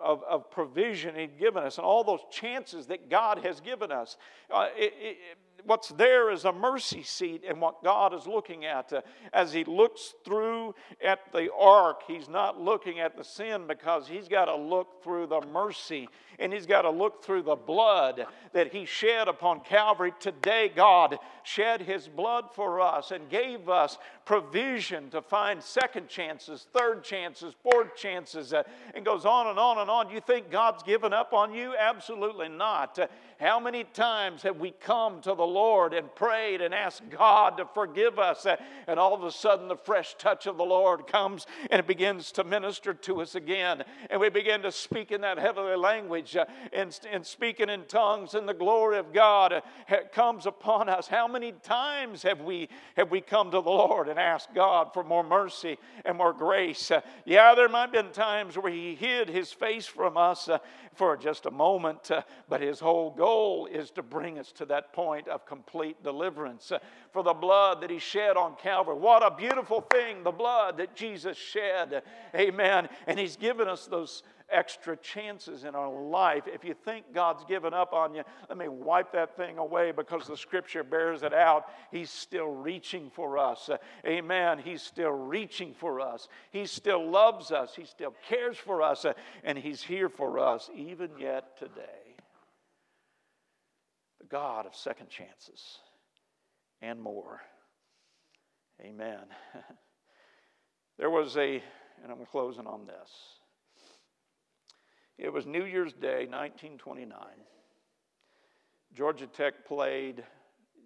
of, 0.00 0.22
of 0.24 0.50
provision 0.50 1.14
He'd 1.14 1.38
given 1.38 1.62
us, 1.62 1.78
and 1.78 1.84
all 1.84 2.02
those 2.02 2.24
chances 2.30 2.86
that 2.86 3.08
God 3.08 3.44
has 3.44 3.60
given 3.60 3.92
us. 3.92 4.16
Uh, 4.50 4.68
it, 4.76 4.92
it, 4.98 5.16
what's 5.64 5.90
there 5.90 6.32
is 6.32 6.44
a 6.44 6.52
mercy 6.52 7.04
seat 7.04 7.44
and 7.48 7.60
what 7.60 7.84
God 7.84 8.12
is 8.12 8.26
looking 8.26 8.64
at. 8.64 8.92
Uh, 8.92 9.02
as 9.32 9.52
He 9.52 9.62
looks 9.62 10.14
through 10.24 10.74
at 11.04 11.20
the 11.32 11.48
ark, 11.52 12.02
He's 12.08 12.28
not 12.28 12.60
looking 12.60 12.98
at 12.98 13.16
the 13.16 13.24
sin 13.24 13.68
because 13.68 14.08
He's 14.08 14.26
got 14.26 14.46
to 14.46 14.56
look 14.56 15.04
through 15.04 15.28
the 15.28 15.42
mercy 15.52 16.08
and 16.42 16.52
He's 16.52 16.66
got 16.66 16.82
to 16.82 16.90
look 16.90 17.24
through 17.24 17.42
the 17.42 17.54
blood 17.54 18.26
that 18.52 18.72
He 18.72 18.84
shed 18.84 19.28
upon 19.28 19.60
Calvary. 19.60 20.12
Today, 20.18 20.70
God 20.74 21.18
shed 21.44 21.82
His 21.82 22.08
blood 22.08 22.46
for 22.54 22.80
us 22.80 23.12
and 23.12 23.30
gave 23.30 23.68
us 23.68 23.98
provision 24.24 25.10
to 25.10 25.22
find 25.22 25.62
second 25.62 26.08
chances, 26.08 26.66
third 26.72 27.02
chances, 27.02 27.54
fourth 27.62 27.96
chances, 27.96 28.52
uh, 28.52 28.62
and 28.94 29.04
goes 29.04 29.24
on 29.24 29.48
and 29.48 29.58
on 29.58 29.78
and 29.78 29.90
on. 29.90 30.10
You 30.10 30.20
think 30.20 30.50
God's 30.50 30.82
given 30.82 31.12
up 31.12 31.32
on 31.32 31.52
you? 31.52 31.74
Absolutely 31.78 32.48
not. 32.48 32.98
Uh, 32.98 33.06
how 33.40 33.58
many 33.58 33.82
times 33.82 34.42
have 34.42 34.58
we 34.58 34.70
come 34.70 35.20
to 35.22 35.34
the 35.34 35.42
Lord 35.42 35.94
and 35.94 36.14
prayed 36.14 36.60
and 36.60 36.72
asked 36.72 37.10
God 37.10 37.56
to 37.56 37.66
forgive 37.74 38.18
us? 38.18 38.46
Uh, 38.46 38.56
and 38.86 39.00
all 39.00 39.14
of 39.14 39.24
a 39.24 39.32
sudden, 39.32 39.66
the 39.66 39.76
fresh 39.76 40.14
touch 40.14 40.46
of 40.46 40.56
the 40.56 40.64
Lord 40.64 41.06
comes 41.06 41.46
and 41.70 41.80
it 41.80 41.86
begins 41.86 42.30
to 42.32 42.44
minister 42.44 42.94
to 42.94 43.20
us 43.20 43.34
again. 43.34 43.82
And 44.10 44.20
we 44.20 44.28
begin 44.28 44.62
to 44.62 44.70
speak 44.70 45.10
in 45.10 45.22
that 45.22 45.38
heavenly 45.38 45.76
language 45.76 46.31
uh, 46.36 46.44
and, 46.72 46.98
and 47.10 47.26
speaking 47.26 47.68
in 47.68 47.84
tongues, 47.84 48.34
and 48.34 48.48
the 48.48 48.54
glory 48.54 48.98
of 48.98 49.12
God 49.12 49.52
uh, 49.52 49.96
comes 50.12 50.46
upon 50.46 50.88
us. 50.88 51.06
How 51.08 51.28
many 51.28 51.52
times 51.62 52.22
have 52.22 52.40
we, 52.40 52.68
have 52.96 53.10
we 53.10 53.20
come 53.20 53.50
to 53.50 53.60
the 53.60 53.70
Lord 53.70 54.08
and 54.08 54.18
asked 54.18 54.54
God 54.54 54.92
for 54.92 55.04
more 55.04 55.24
mercy 55.24 55.78
and 56.04 56.16
more 56.16 56.32
grace? 56.32 56.90
Uh, 56.90 57.00
yeah, 57.24 57.54
there 57.54 57.68
might 57.68 57.82
have 57.82 57.92
been 57.92 58.12
times 58.12 58.56
where 58.56 58.72
He 58.72 58.94
hid 58.94 59.28
His 59.28 59.52
face 59.52 59.86
from 59.86 60.16
us 60.16 60.48
uh, 60.48 60.58
for 60.94 61.16
just 61.16 61.46
a 61.46 61.50
moment, 61.50 62.10
but 62.48 62.60
His 62.60 62.80
whole 62.80 63.10
goal 63.10 63.66
is 63.66 63.90
to 63.92 64.02
bring 64.02 64.38
us 64.38 64.52
to 64.52 64.66
that 64.66 64.92
point 64.92 65.26
of 65.28 65.46
complete 65.46 66.02
deliverance. 66.02 66.72
For 67.12 67.22
the 67.22 67.34
blood 67.34 67.80
that 67.82 67.90
He 67.90 67.98
shed 67.98 68.36
on 68.36 68.56
Calvary. 68.56 68.96
What 68.96 69.22
a 69.22 69.34
beautiful 69.34 69.80
thing, 69.80 70.22
the 70.22 70.30
blood 70.30 70.78
that 70.78 70.94
Jesus 70.94 71.36
shed. 71.36 72.02
Amen. 72.34 72.88
And 73.06 73.18
He's 73.18 73.36
given 73.36 73.68
us 73.68 73.86
those 73.86 74.22
extra 74.52 74.96
chances 74.96 75.64
in 75.64 75.74
our 75.74 75.92
life. 75.92 76.44
If 76.46 76.64
you 76.64 76.74
think 76.74 77.14
God's 77.14 77.44
given 77.44 77.74
up 77.74 77.92
on 77.92 78.14
you, 78.14 78.22
let 78.48 78.58
me 78.58 78.68
wipe 78.68 79.12
that 79.12 79.36
thing 79.36 79.58
away 79.58 79.92
because 79.92 80.26
the 80.26 80.36
scripture 80.36 80.84
bears 80.84 81.22
it 81.22 81.32
out. 81.32 81.66
He's 81.90 82.10
still 82.10 82.50
reaching 82.50 83.10
for 83.10 83.38
us. 83.38 83.70
Amen. 84.06 84.58
He's 84.58 84.82
still 84.82 85.12
reaching 85.12 85.74
for 85.74 86.00
us. 86.00 86.28
He 86.50 86.66
still 86.66 87.08
loves 87.08 87.50
us. 87.50 87.74
He 87.74 87.84
still 87.84 88.14
cares 88.28 88.56
for 88.56 88.82
us. 88.82 89.06
And 89.44 89.58
He's 89.58 89.82
here 89.82 90.08
for 90.08 90.38
us 90.38 90.70
even 90.74 91.10
yet 91.18 91.58
today 91.58 92.12
the 94.22 94.28
God 94.28 94.66
of 94.66 94.74
second 94.74 95.08
chances 95.10 95.78
and 96.80 97.00
more. 97.00 97.40
Amen. 98.80 99.20
there 100.98 101.10
was 101.10 101.36
a, 101.36 101.62
and 102.02 102.10
I'm 102.10 102.24
closing 102.26 102.66
on 102.66 102.86
this. 102.86 103.10
It 105.22 105.32
was 105.32 105.46
New 105.46 105.64
Year's 105.66 105.92
Day, 105.92 106.26
1929. 106.26 107.16
Georgia 108.92 109.28
Tech 109.28 109.64
played 109.64 110.24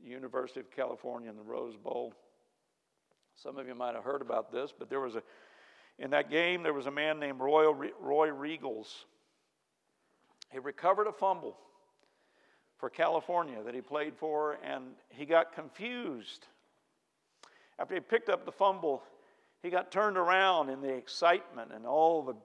University 0.05 0.61
of 0.61 0.71
California 0.71 1.31
in 1.31 1.37
the 1.37 1.43
Rose 1.43 1.75
Bowl. 1.75 2.13
Some 3.35 3.57
of 3.57 3.67
you 3.67 3.75
might 3.75 3.95
have 3.95 4.05
heard 4.05 4.21
about 4.21 4.53
this, 4.53 4.75
but 4.79 4.91
there 4.91 5.01
was 5.01 5.17
a 5.17 5.23
in 5.99 6.11
that 6.11 6.29
game 6.29 6.63
there 6.63 6.75
was 6.75 6.85
a 6.85 6.91
man 6.91 7.19
named 7.19 7.41
Roy, 7.41 7.73
Roy 7.99 8.29
Riegels. 8.29 9.07
He 10.53 10.59
recovered 10.59 11.07
a 11.07 11.13
fumble 11.13 11.57
for 12.77 12.91
California 12.91 13.63
that 13.63 13.75
he 13.75 13.81
played 13.81 14.19
for, 14.19 14.59
and 14.63 14.85
he 15.09 15.25
got 15.25 15.55
confused. 15.55 16.47
After 17.79 17.95
he 17.95 18.01
picked 18.01 18.29
up 18.29 18.45
the 18.45 18.53
fumble, 18.53 19.03
he 19.63 19.71
got 19.71 19.91
turned 19.91 20.19
around 20.19 20.69
in 20.69 20.83
the 20.83 20.93
excitement 20.93 21.71
and 21.75 21.87
all 21.87 22.23
the 22.23 22.37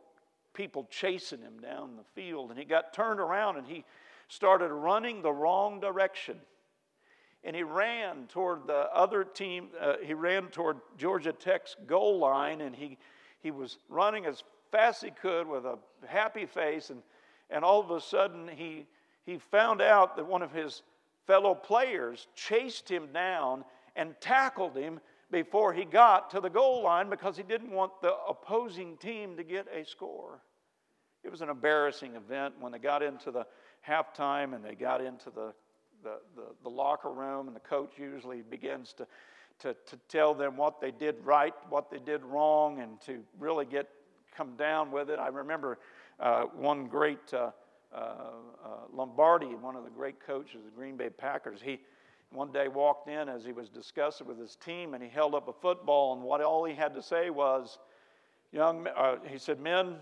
people 0.54 0.88
chasing 0.90 1.42
him 1.42 1.60
down 1.62 1.96
the 1.96 2.22
field. 2.22 2.50
And 2.50 2.60
he 2.60 2.66
got 2.66 2.94
turned 2.94 3.20
around 3.20 3.58
and 3.58 3.68
he 3.68 3.84
started 4.28 4.70
running 4.70 5.22
the 5.22 5.32
wrong 5.32 5.80
direction. 5.80 6.38
And 7.44 7.56
he 7.56 7.64
ran 7.64 8.28
toward 8.28 8.68
the 8.68 8.88
other 8.94 9.24
team, 9.24 9.70
uh, 9.80 9.96
he 10.04 10.14
ran 10.14 10.48
toward 10.48 10.78
Georgia 10.98 11.34
Tech's 11.34 11.76
goal 11.88 12.20
line, 12.20 12.62
and 12.62 12.76
he, 12.76 13.00
he 13.40 13.50
was 13.50 13.80
running 13.90 14.28
as 14.28 14.44
fast 14.72 15.04
as 15.04 15.10
he 15.10 15.12
could 15.20 15.48
with 15.48 15.66
a 15.66 15.80
happy 16.06 16.46
face. 16.46 16.92
And, 16.92 17.02
and 17.50 17.66
all 17.66 17.80
of 17.80 17.90
a 17.90 18.00
sudden, 18.00 18.48
he 18.48 18.86
he 19.24 19.38
found 19.38 19.82
out 19.82 20.16
that 20.16 20.26
one 20.26 20.42
of 20.42 20.52
his 20.52 20.82
fellow 21.28 21.54
players 21.54 22.28
chased 22.36 22.90
him 22.90 23.08
down 23.14 23.64
and 23.96 24.20
tackled 24.20 24.76
him 24.76 25.00
before 25.32 25.74
he 25.74 25.86
got 25.86 26.30
to 26.32 26.42
the 26.42 26.50
goal 26.50 26.84
line 26.84 27.10
because 27.10 27.38
he 27.38 27.44
didn't 27.44 27.72
want 27.72 27.92
the 28.02 28.14
opposing 28.28 28.98
team 28.98 29.38
to 29.38 29.44
get 29.44 29.68
a 29.74 29.86
score. 29.86 30.42
It 31.24 31.32
was 31.32 31.42
an 31.42 31.50
embarrassing 31.50 32.16
event 32.16 32.56
when 32.60 32.72
they 32.72 32.80
got 32.80 33.02
into 33.04 33.32
the 33.32 33.46
halftime 33.88 34.56
and 34.56 34.64
they 34.64 34.76
got 34.76 35.02
into 35.02 35.30
the, 35.30 35.54
the, 36.04 36.18
the, 36.36 36.44
the 36.64 36.70
locker 36.70 37.12
room, 37.12 37.48
and 37.48 37.56
the 37.56 37.62
coach 37.62 37.94
usually 37.98 38.42
begins 38.42 38.94
to, 38.94 39.08
to, 39.60 39.76
to 39.86 39.98
tell 40.10 40.34
them 40.34 40.58
what 40.58 40.82
they 40.82 40.92
did 40.92 41.16
right, 41.24 41.54
what 41.70 41.92
they 41.92 42.00
did 42.00 42.24
wrong, 42.24 42.80
and 42.80 43.00
to 43.02 43.20
really 43.40 43.66
get 43.66 43.88
come 44.36 44.56
down 44.56 44.92
with 44.92 45.10
it. 45.10 45.20
I 45.20 45.28
remember 45.28 45.78
uh, 46.20 46.44
one 46.56 46.88
great 46.88 47.34
uh, 47.34 47.52
uh, 47.94 47.98
uh, 47.98 48.68
Lombardi, 48.94 49.48
one 49.48 49.76
of 49.76 49.84
the 49.84 49.90
great 49.90 50.26
coaches 50.26 50.56
of 50.56 50.64
the 50.64 50.72
Green 50.72 50.96
Bay 50.96 51.10
Packers, 51.10 51.60
he 51.62 51.80
one 52.32 52.52
day 52.52 52.68
walked 52.68 53.10
in 53.10 53.28
as 53.28 53.44
he 53.44 53.52
was 53.52 53.70
discussing 53.70 54.26
with 54.26 54.40
his 54.40 54.56
team 54.56 54.94
and 54.94 55.04
he 55.04 55.10
held 55.10 55.36
up 55.36 55.48
a 55.48 55.54
football 55.54 56.14
and 56.14 56.24
what 56.24 56.42
all 56.42 56.64
he 56.64 56.74
had 56.74 56.94
to 56.96 57.04
say 57.04 57.30
was, 57.30 57.78
young, 58.52 58.88
uh, 58.88 59.18
he 59.28 59.38
said, 59.38 59.60
men, 59.60 59.96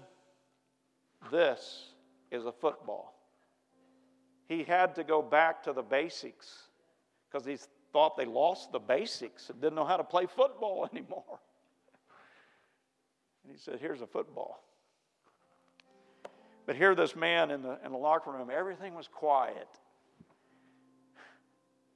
this 1.32 1.90
is 2.32 2.46
a 2.46 2.52
football. 2.52 3.16
He 4.48 4.64
had 4.64 4.96
to 4.96 5.04
go 5.04 5.22
back 5.22 5.64
to 5.64 5.74
the 5.74 5.82
basics 5.82 6.70
because 7.30 7.46
he 7.46 7.58
thought 7.92 8.16
they 8.16 8.26
lost 8.26 8.72
the 8.72 8.80
basics 8.80 9.50
and 9.50 9.60
didn't 9.60 9.76
know 9.76 9.86
how 9.86 9.98
to 9.98 10.04
play 10.04 10.26
football 10.26 10.88
anymore. 10.94 11.40
And 13.44 13.52
he 13.52 13.60
said, 13.60 13.80
here's 13.80 14.02
a 14.02 14.08
football. 14.08 14.64
But 16.68 16.76
here, 16.76 16.94
this 16.94 17.16
man 17.16 17.50
in 17.50 17.64
the, 17.64 17.80
in 17.84 17.92
the 17.92 17.98
locker 17.98 18.32
room, 18.32 18.50
everything 18.54 18.94
was 18.94 19.08
quiet. 19.08 19.68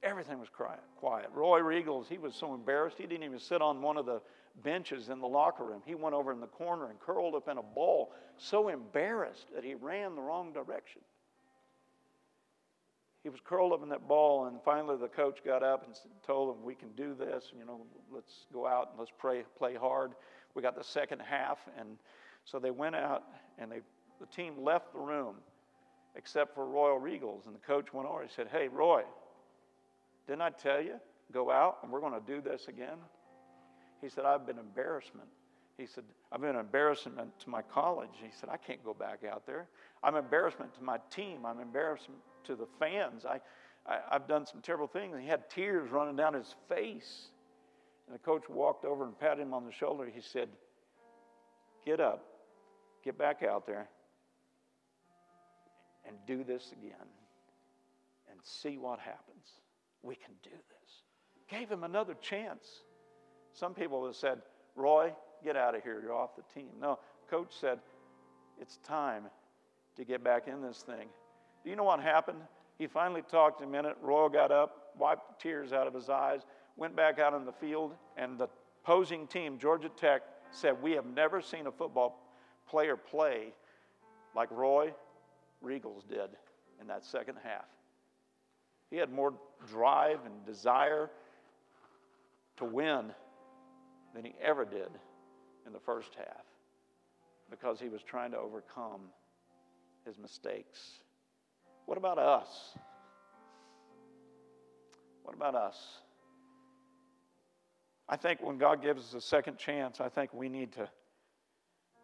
Everything 0.04 0.38
was 0.38 0.48
quiet. 0.50 1.30
Roy 1.34 1.60
Riegels, 1.60 2.06
he 2.06 2.18
was 2.18 2.34
so 2.34 2.54
embarrassed, 2.54 2.96
he 2.98 3.06
didn't 3.06 3.24
even 3.24 3.38
sit 3.38 3.62
on 3.62 3.80
one 3.80 3.96
of 3.96 4.04
the 4.04 4.20
benches 4.62 5.08
in 5.08 5.20
the 5.20 5.26
locker 5.26 5.64
room. 5.64 5.82
He 5.84 5.94
went 5.94 6.14
over 6.14 6.30
in 6.30 6.40
the 6.40 6.46
corner 6.46 6.90
and 6.90 7.00
curled 7.00 7.34
up 7.34 7.48
in 7.48 7.58
a 7.58 7.62
ball, 7.62 8.12
so 8.36 8.68
embarrassed 8.68 9.46
that 9.54 9.64
he 9.64 9.74
ran 9.74 10.14
the 10.14 10.20
wrong 10.20 10.52
direction. 10.52 11.00
He 13.22 13.30
was 13.30 13.40
curled 13.42 13.72
up 13.72 13.82
in 13.82 13.88
that 13.88 14.06
ball, 14.06 14.44
and 14.44 14.60
finally 14.62 14.98
the 14.98 15.08
coach 15.08 15.38
got 15.42 15.62
up 15.62 15.84
and 15.86 15.94
told 16.26 16.54
him, 16.54 16.62
"We 16.62 16.74
can 16.74 16.90
do 16.92 17.14
this. 17.14 17.50
You 17.58 17.64
know, 17.64 17.86
let's 18.12 18.46
go 18.52 18.66
out 18.66 18.90
and 18.90 18.98
let's 18.98 19.12
pray, 19.16 19.44
play 19.56 19.74
hard." 19.74 20.14
We 20.52 20.60
got 20.60 20.76
the 20.76 20.84
second 20.84 21.20
half, 21.20 21.66
and 21.78 21.98
so 22.44 22.58
they 22.58 22.70
went 22.70 22.94
out 22.94 23.24
and 23.56 23.72
they 23.72 23.80
the 24.20 24.26
team 24.26 24.62
left 24.62 24.92
the 24.92 24.98
room 24.98 25.36
except 26.14 26.54
for 26.54 26.66
Roy 26.66 26.90
Riegels. 26.90 27.46
And 27.46 27.54
the 27.54 27.66
coach 27.66 27.92
went 27.92 28.08
over 28.08 28.22
and 28.22 28.30
said, 28.30 28.48
Hey, 28.50 28.68
Roy, 28.68 29.02
didn't 30.26 30.42
I 30.42 30.50
tell 30.50 30.80
you? 30.80 30.94
Go 31.32 31.50
out 31.50 31.78
and 31.82 31.90
we're 31.90 32.00
going 32.00 32.12
to 32.12 32.26
do 32.26 32.40
this 32.40 32.68
again. 32.68 32.98
He 34.00 34.08
said, 34.08 34.24
I've 34.24 34.46
been 34.46 34.58
embarrassment. 34.58 35.28
He 35.78 35.86
said, 35.86 36.04
I've 36.30 36.40
been 36.40 36.50
an 36.50 36.60
embarrassment 36.60 37.38
to 37.40 37.50
my 37.50 37.62
college. 37.62 38.10
He 38.22 38.30
said, 38.38 38.48
I 38.48 38.56
can't 38.56 38.84
go 38.84 38.94
back 38.94 39.20
out 39.24 39.46
there. 39.46 39.66
I'm 40.02 40.14
embarrassment 40.14 40.74
to 40.74 40.82
my 40.82 40.98
team. 41.10 41.44
I'm 41.44 41.60
embarrassment 41.60 42.20
to 42.44 42.54
the 42.54 42.66
fans. 42.78 43.24
I, 43.24 43.40
I, 43.86 43.98
have 44.12 44.28
done 44.28 44.46
some 44.46 44.60
terrible 44.60 44.86
things. 44.86 45.16
He 45.20 45.26
had 45.26 45.50
tears 45.50 45.90
running 45.90 46.16
down 46.16 46.34
his 46.34 46.54
face. 46.68 47.28
And 48.06 48.14
the 48.14 48.18
coach 48.18 48.48
walked 48.48 48.84
over 48.84 49.04
and 49.04 49.18
patted 49.18 49.42
him 49.42 49.54
on 49.54 49.64
the 49.64 49.72
shoulder. 49.72 50.08
He 50.12 50.20
said, 50.20 50.48
Get 51.84 52.00
up, 52.00 52.24
get 53.02 53.18
back 53.18 53.42
out 53.42 53.66
there, 53.66 53.88
and 56.06 56.16
do 56.26 56.44
this 56.44 56.72
again 56.72 57.08
and 58.30 58.38
see 58.42 58.78
what 58.78 58.98
happens. 58.98 59.63
We 60.04 60.14
can 60.14 60.34
do 60.42 60.50
this. 60.50 61.02
Gave 61.48 61.70
him 61.70 61.82
another 61.82 62.14
chance. 62.20 62.82
Some 63.54 63.74
people 63.74 64.04
have 64.04 64.14
said, 64.14 64.42
Roy, 64.76 65.12
get 65.42 65.56
out 65.56 65.74
of 65.74 65.82
here. 65.82 66.00
You're 66.02 66.14
off 66.14 66.36
the 66.36 66.42
team. 66.54 66.70
No, 66.80 66.98
coach 67.30 67.52
said, 67.58 67.78
it's 68.60 68.76
time 68.78 69.24
to 69.96 70.04
get 70.04 70.22
back 70.22 70.46
in 70.46 70.60
this 70.60 70.82
thing. 70.82 71.08
Do 71.64 71.70
you 71.70 71.76
know 71.76 71.84
what 71.84 72.00
happened? 72.00 72.40
He 72.78 72.86
finally 72.86 73.22
talked 73.22 73.62
a 73.62 73.66
minute. 73.66 73.96
Roy 74.02 74.28
got 74.28 74.52
up, 74.52 74.92
wiped 74.98 75.40
tears 75.40 75.72
out 75.72 75.86
of 75.86 75.94
his 75.94 76.08
eyes, 76.08 76.42
went 76.76 76.94
back 76.94 77.18
out 77.18 77.32
on 77.32 77.46
the 77.46 77.52
field, 77.52 77.94
and 78.16 78.38
the 78.38 78.48
opposing 78.82 79.26
team, 79.26 79.58
Georgia 79.58 79.88
Tech, 79.88 80.22
said, 80.50 80.80
We 80.82 80.92
have 80.92 81.06
never 81.06 81.40
seen 81.40 81.66
a 81.66 81.72
football 81.72 82.20
player 82.68 82.96
play 82.96 83.54
like 84.34 84.50
Roy 84.50 84.92
Riegels 85.64 86.06
did 86.08 86.30
in 86.80 86.86
that 86.88 87.04
second 87.04 87.36
half. 87.42 87.64
He 88.94 89.00
had 89.00 89.12
more 89.12 89.34
drive 89.68 90.20
and 90.24 90.46
desire 90.46 91.10
to 92.56 92.64
win 92.64 93.12
than 94.14 94.24
he 94.24 94.32
ever 94.40 94.64
did 94.64 94.88
in 95.66 95.72
the 95.72 95.80
first 95.80 96.14
half 96.16 96.44
because 97.50 97.80
he 97.80 97.88
was 97.88 98.04
trying 98.04 98.30
to 98.30 98.38
overcome 98.38 99.00
his 100.06 100.16
mistakes. 100.16 100.78
What 101.86 101.98
about 101.98 102.18
us? 102.18 102.78
What 105.24 105.34
about 105.34 105.56
us? 105.56 105.76
I 108.08 108.16
think 108.16 108.40
when 108.40 108.58
God 108.58 108.80
gives 108.80 109.02
us 109.08 109.14
a 109.14 109.20
second 109.20 109.58
chance, 109.58 110.00
I 110.00 110.08
think 110.08 110.32
we 110.32 110.48
need 110.48 110.70
to 110.74 110.88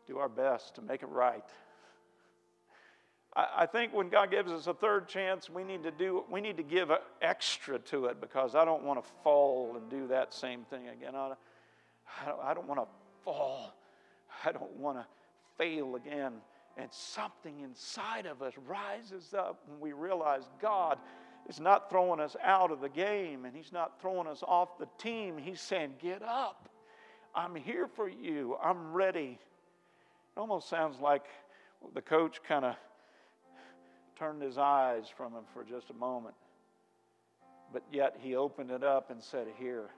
do 0.09 0.19
our 0.19 0.29
best 0.29 0.75
to 0.75 0.83
make 0.83 1.05
it 1.05 1.09
right. 1.09 1.45
I, 3.37 3.67
think 3.67 3.95
when 3.95 4.09
God 4.09 4.33
gives 4.33 4.51
us 4.51 4.67
a 4.67 4.75
third 4.75 5.07
chance, 5.09 5.49
we 5.49 5.63
need 5.63 5.85
to 5.85 5.93
do 5.93 6.25
we 6.29 6.41
need 6.41 6.57
to 6.57 6.65
give 6.65 6.91
extra 7.23 7.79
to 7.79 8.07
it 8.07 8.21
because 8.21 8.57
I 8.57 8.65
don't 8.65 8.83
want 8.83 9.03
to 9.03 9.11
fall 9.23 9.77
and 9.77 9.89
do 9.89 10.09
that 10.09 10.35
same 10.35 10.65
thing 10.65 10.89
again. 10.89 11.15
I, 11.15 11.35
I 12.43 12.55
don't 12.55 12.67
want 12.67 12.81
to 12.81 12.89
fall. 13.25 13.73
I 14.45 14.51
don't 14.51 14.77
want 14.77 14.99
to 14.99 15.07
fail 15.57 15.95
again. 15.95 16.33
And 16.77 16.89
something 16.91 17.61
inside 17.61 18.27
of 18.27 18.43
us 18.43 18.55
rises 18.67 19.33
up 19.33 19.63
when 19.69 19.79
we 19.81 19.93
realize 19.93 20.43
God 20.61 20.99
is 21.49 21.61
not 21.61 21.89
throwing 21.89 22.21
us 22.21 22.37
out 22.43 22.73
of 22.73 22.81
the 22.81 22.89
game 22.89 23.45
and 23.45 23.55
He's 23.55 23.73
not 23.73 24.01
throwing 24.01 24.27
us 24.27 24.43
off 24.47 24.77
the 24.79 24.89
team. 24.99 25.39
He's 25.39 25.61
saying, 25.61 25.95
Get 26.03 26.23
up. 26.23 26.69
I'm 27.33 27.55
here 27.55 27.87
for 27.87 28.09
you. 28.09 28.57
I'm 28.61 28.93
ready. 28.93 29.39
It 30.37 30.41
almost 30.41 30.69
sounds 30.69 30.99
like 31.01 31.27
the 31.95 32.03
coach 32.03 32.43
kind 32.43 32.65
of 32.65 32.75
turned 34.21 34.43
his 34.43 34.59
eyes 34.59 35.07
from 35.17 35.33
him 35.33 35.45
for 35.55 35.65
just 35.65 35.89
a 35.89 35.95
moment. 35.95 36.35
But 37.73 37.83
yet 37.91 38.17
he 38.21 38.37
opened 38.37 38.71
it 38.71 38.85
up 38.85 39.11
and 39.11 39.23
said, 39.23 39.47
Here, 39.59 39.89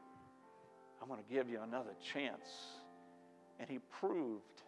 I'm 1.00 1.08
going 1.08 1.20
to 1.20 1.34
give 1.34 1.50
you 1.50 1.58
another 1.60 1.90
chance. 2.12 2.48
And 3.58 3.68
he 3.68 3.80
proved 4.00 4.62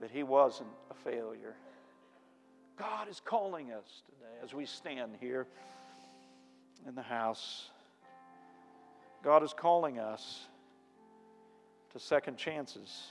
that 0.00 0.10
he 0.10 0.24
wasn't 0.24 0.68
a 0.90 0.94
failure. 0.94 1.54
God 2.76 3.08
is 3.08 3.22
calling 3.24 3.70
us 3.70 4.02
today 4.06 4.34
as 4.42 4.52
we 4.52 4.66
stand 4.66 5.12
here 5.20 5.46
in 6.86 6.94
the 6.96 7.02
house. 7.02 7.70
God 9.22 9.42
is 9.44 9.54
calling 9.56 9.98
us 10.00 10.48
to 11.92 12.00
second 12.00 12.36
chances. 12.36 13.08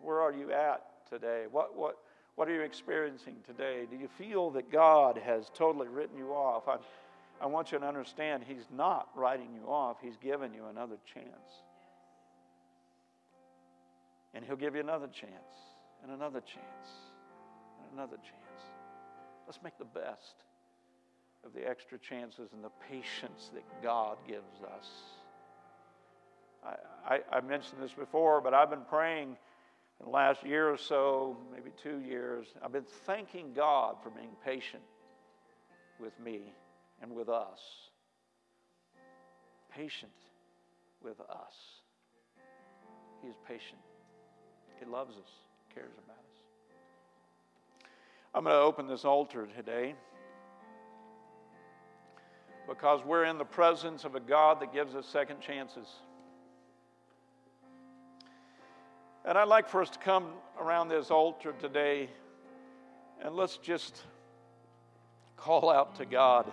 Where 0.00 0.20
are 0.20 0.32
you 0.32 0.50
at 0.50 0.82
today? 1.08 1.44
What, 1.50 1.76
what, 1.76 1.96
what 2.36 2.48
are 2.48 2.54
you 2.54 2.60
experiencing 2.60 3.36
today? 3.46 3.86
Do 3.90 3.96
you 3.96 4.08
feel 4.18 4.50
that 4.50 4.70
God 4.70 5.18
has 5.24 5.50
totally 5.54 5.88
written 5.88 6.18
you 6.18 6.28
off? 6.28 6.68
I, 6.68 6.76
I 7.42 7.46
want 7.46 7.72
you 7.72 7.78
to 7.78 7.86
understand 7.86 8.44
He's 8.46 8.66
not 8.74 9.08
writing 9.16 9.48
you 9.54 9.68
off, 9.68 9.96
He's 10.02 10.18
given 10.18 10.52
you 10.52 10.66
another 10.66 10.96
chance. 11.12 11.26
And 14.34 14.44
He'll 14.44 14.56
give 14.56 14.74
you 14.74 14.82
another 14.82 15.06
chance, 15.06 15.32
and 16.02 16.12
another 16.12 16.40
chance, 16.40 16.88
and 17.80 17.98
another 17.98 18.16
chance. 18.16 18.62
Let's 19.46 19.60
make 19.64 19.78
the 19.78 19.86
best 19.86 20.34
of 21.42 21.54
the 21.54 21.66
extra 21.66 21.98
chances 21.98 22.50
and 22.52 22.62
the 22.62 22.72
patience 22.90 23.50
that 23.54 23.64
God 23.82 24.18
gives 24.28 24.62
us. 24.74 24.88
I, 26.62 27.14
I, 27.14 27.20
I 27.38 27.40
mentioned 27.40 27.80
this 27.80 27.92
before, 27.92 28.42
but 28.42 28.52
I've 28.52 28.68
been 28.68 28.84
praying 28.90 29.36
in 30.00 30.06
the 30.06 30.12
last 30.12 30.44
year 30.44 30.70
or 30.70 30.76
so, 30.76 31.36
maybe 31.52 31.70
two 31.82 32.00
years, 32.00 32.46
I've 32.62 32.72
been 32.72 32.84
thanking 33.06 33.52
God 33.54 33.96
for 34.02 34.10
being 34.10 34.30
patient 34.44 34.82
with 35.98 36.18
me 36.20 36.52
and 37.02 37.14
with 37.14 37.28
us. 37.28 37.60
Patient 39.74 40.12
with 41.02 41.20
us. 41.20 41.54
He 43.22 43.28
is 43.28 43.36
patient. 43.46 43.80
He 44.78 44.86
loves 44.86 45.16
us, 45.16 45.30
cares 45.74 45.92
about 46.04 46.16
us. 46.18 47.86
I'm 48.34 48.44
going 48.44 48.54
to 48.54 48.60
open 48.60 48.86
this 48.86 49.04
altar 49.04 49.48
today 49.56 49.94
because 52.68 53.00
we're 53.04 53.24
in 53.24 53.38
the 53.38 53.44
presence 53.44 54.04
of 54.04 54.14
a 54.14 54.20
God 54.20 54.60
that 54.60 54.72
gives 54.72 54.94
us 54.94 55.06
second 55.06 55.40
chances. 55.40 55.86
And 59.26 59.36
I'd 59.36 59.48
like 59.48 59.68
for 59.68 59.82
us 59.82 59.90
to 59.90 59.98
come 59.98 60.28
around 60.60 60.88
this 60.88 61.10
altar 61.10 61.52
today 61.60 62.08
and 63.20 63.34
let's 63.34 63.56
just 63.56 64.02
call 65.36 65.68
out 65.68 65.96
to 65.96 66.06
God. 66.06 66.46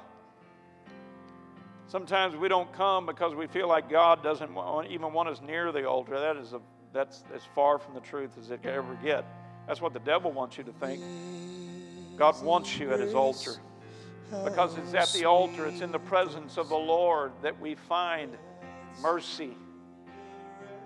Sometimes 1.86 2.36
we 2.36 2.48
don't 2.48 2.74
come 2.74 3.06
because 3.06 3.36
we 3.36 3.46
feel 3.46 3.68
like 3.68 3.92
God 3.92 4.24
doesn't 4.24 4.50
even 4.90 5.14
want 5.14 5.30
us 5.30 5.40
near 5.46 5.72
the 5.72 5.88
altar. 5.88 6.20
That 6.20 6.36
is 6.36 6.54
a, 6.54 6.62
that's 6.92 7.24
as 7.36 7.44
far 7.54 7.78
from 7.78 7.94
the 7.94 8.00
truth 8.00 8.32
as 8.40 8.50
it 8.50 8.64
can 8.64 8.72
ever 8.72 8.98
get. 9.04 9.24
That's 9.68 9.80
what 9.80 9.94
the 9.94 10.00
devil 10.00 10.32
wants 10.32 10.58
you 10.58 10.64
to 10.64 10.74
think. 10.74 11.04
God 12.18 12.44
wants 12.44 12.80
you 12.80 12.92
at 12.92 13.00
his 13.00 13.14
altar 13.14 13.52
because 14.44 14.76
it's 14.80 14.96
at 14.96 15.12
the 15.14 15.26
altar, 15.26 15.68
it's 15.68 15.82
in 15.82 15.92
the 15.92 16.00
presence 16.00 16.58
of 16.58 16.70
the 16.70 16.76
Lord 16.76 17.34
that 17.44 17.60
we 17.62 17.76
find 17.76 18.36
mercy 19.00 19.56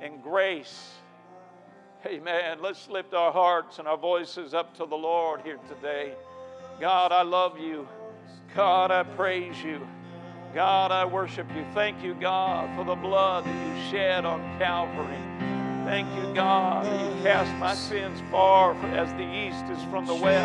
and 0.01 0.21
grace 0.21 0.91
Amen. 2.07 2.59
Let's 2.61 2.87
lift 2.87 3.13
our 3.13 3.33
hearts 3.33 3.79
and 3.79 3.87
our 3.87 3.97
voices 3.97 4.53
up 4.53 4.73
to 4.77 4.85
the 4.85 4.95
Lord 4.95 5.41
here 5.41 5.59
today. 5.67 6.13
God, 6.79 7.11
I 7.11 7.23
love 7.23 7.59
you. 7.59 7.85
God, 8.55 8.91
I 8.91 9.03
praise 9.03 9.61
you. 9.61 9.85
God, 10.53 10.93
I 10.93 11.03
worship 11.03 11.47
you. 11.53 11.65
Thank 11.73 12.01
you, 12.01 12.13
God, 12.13 12.73
for 12.77 12.85
the 12.85 12.95
blood 12.95 13.43
that 13.43 13.67
you 13.67 13.91
shed 13.91 14.23
on 14.23 14.39
Calvary. 14.57 15.17
Thank 15.83 16.07
you, 16.15 16.33
God, 16.33 16.85
that 16.85 17.17
you 17.17 17.23
cast 17.23 17.53
my 17.57 17.75
sins 17.75 18.21
far 18.31 18.73
as 18.93 19.11
the 19.15 19.23
east 19.23 19.65
is 19.65 19.83
from 19.89 20.05
the 20.05 20.15
west. 20.15 20.27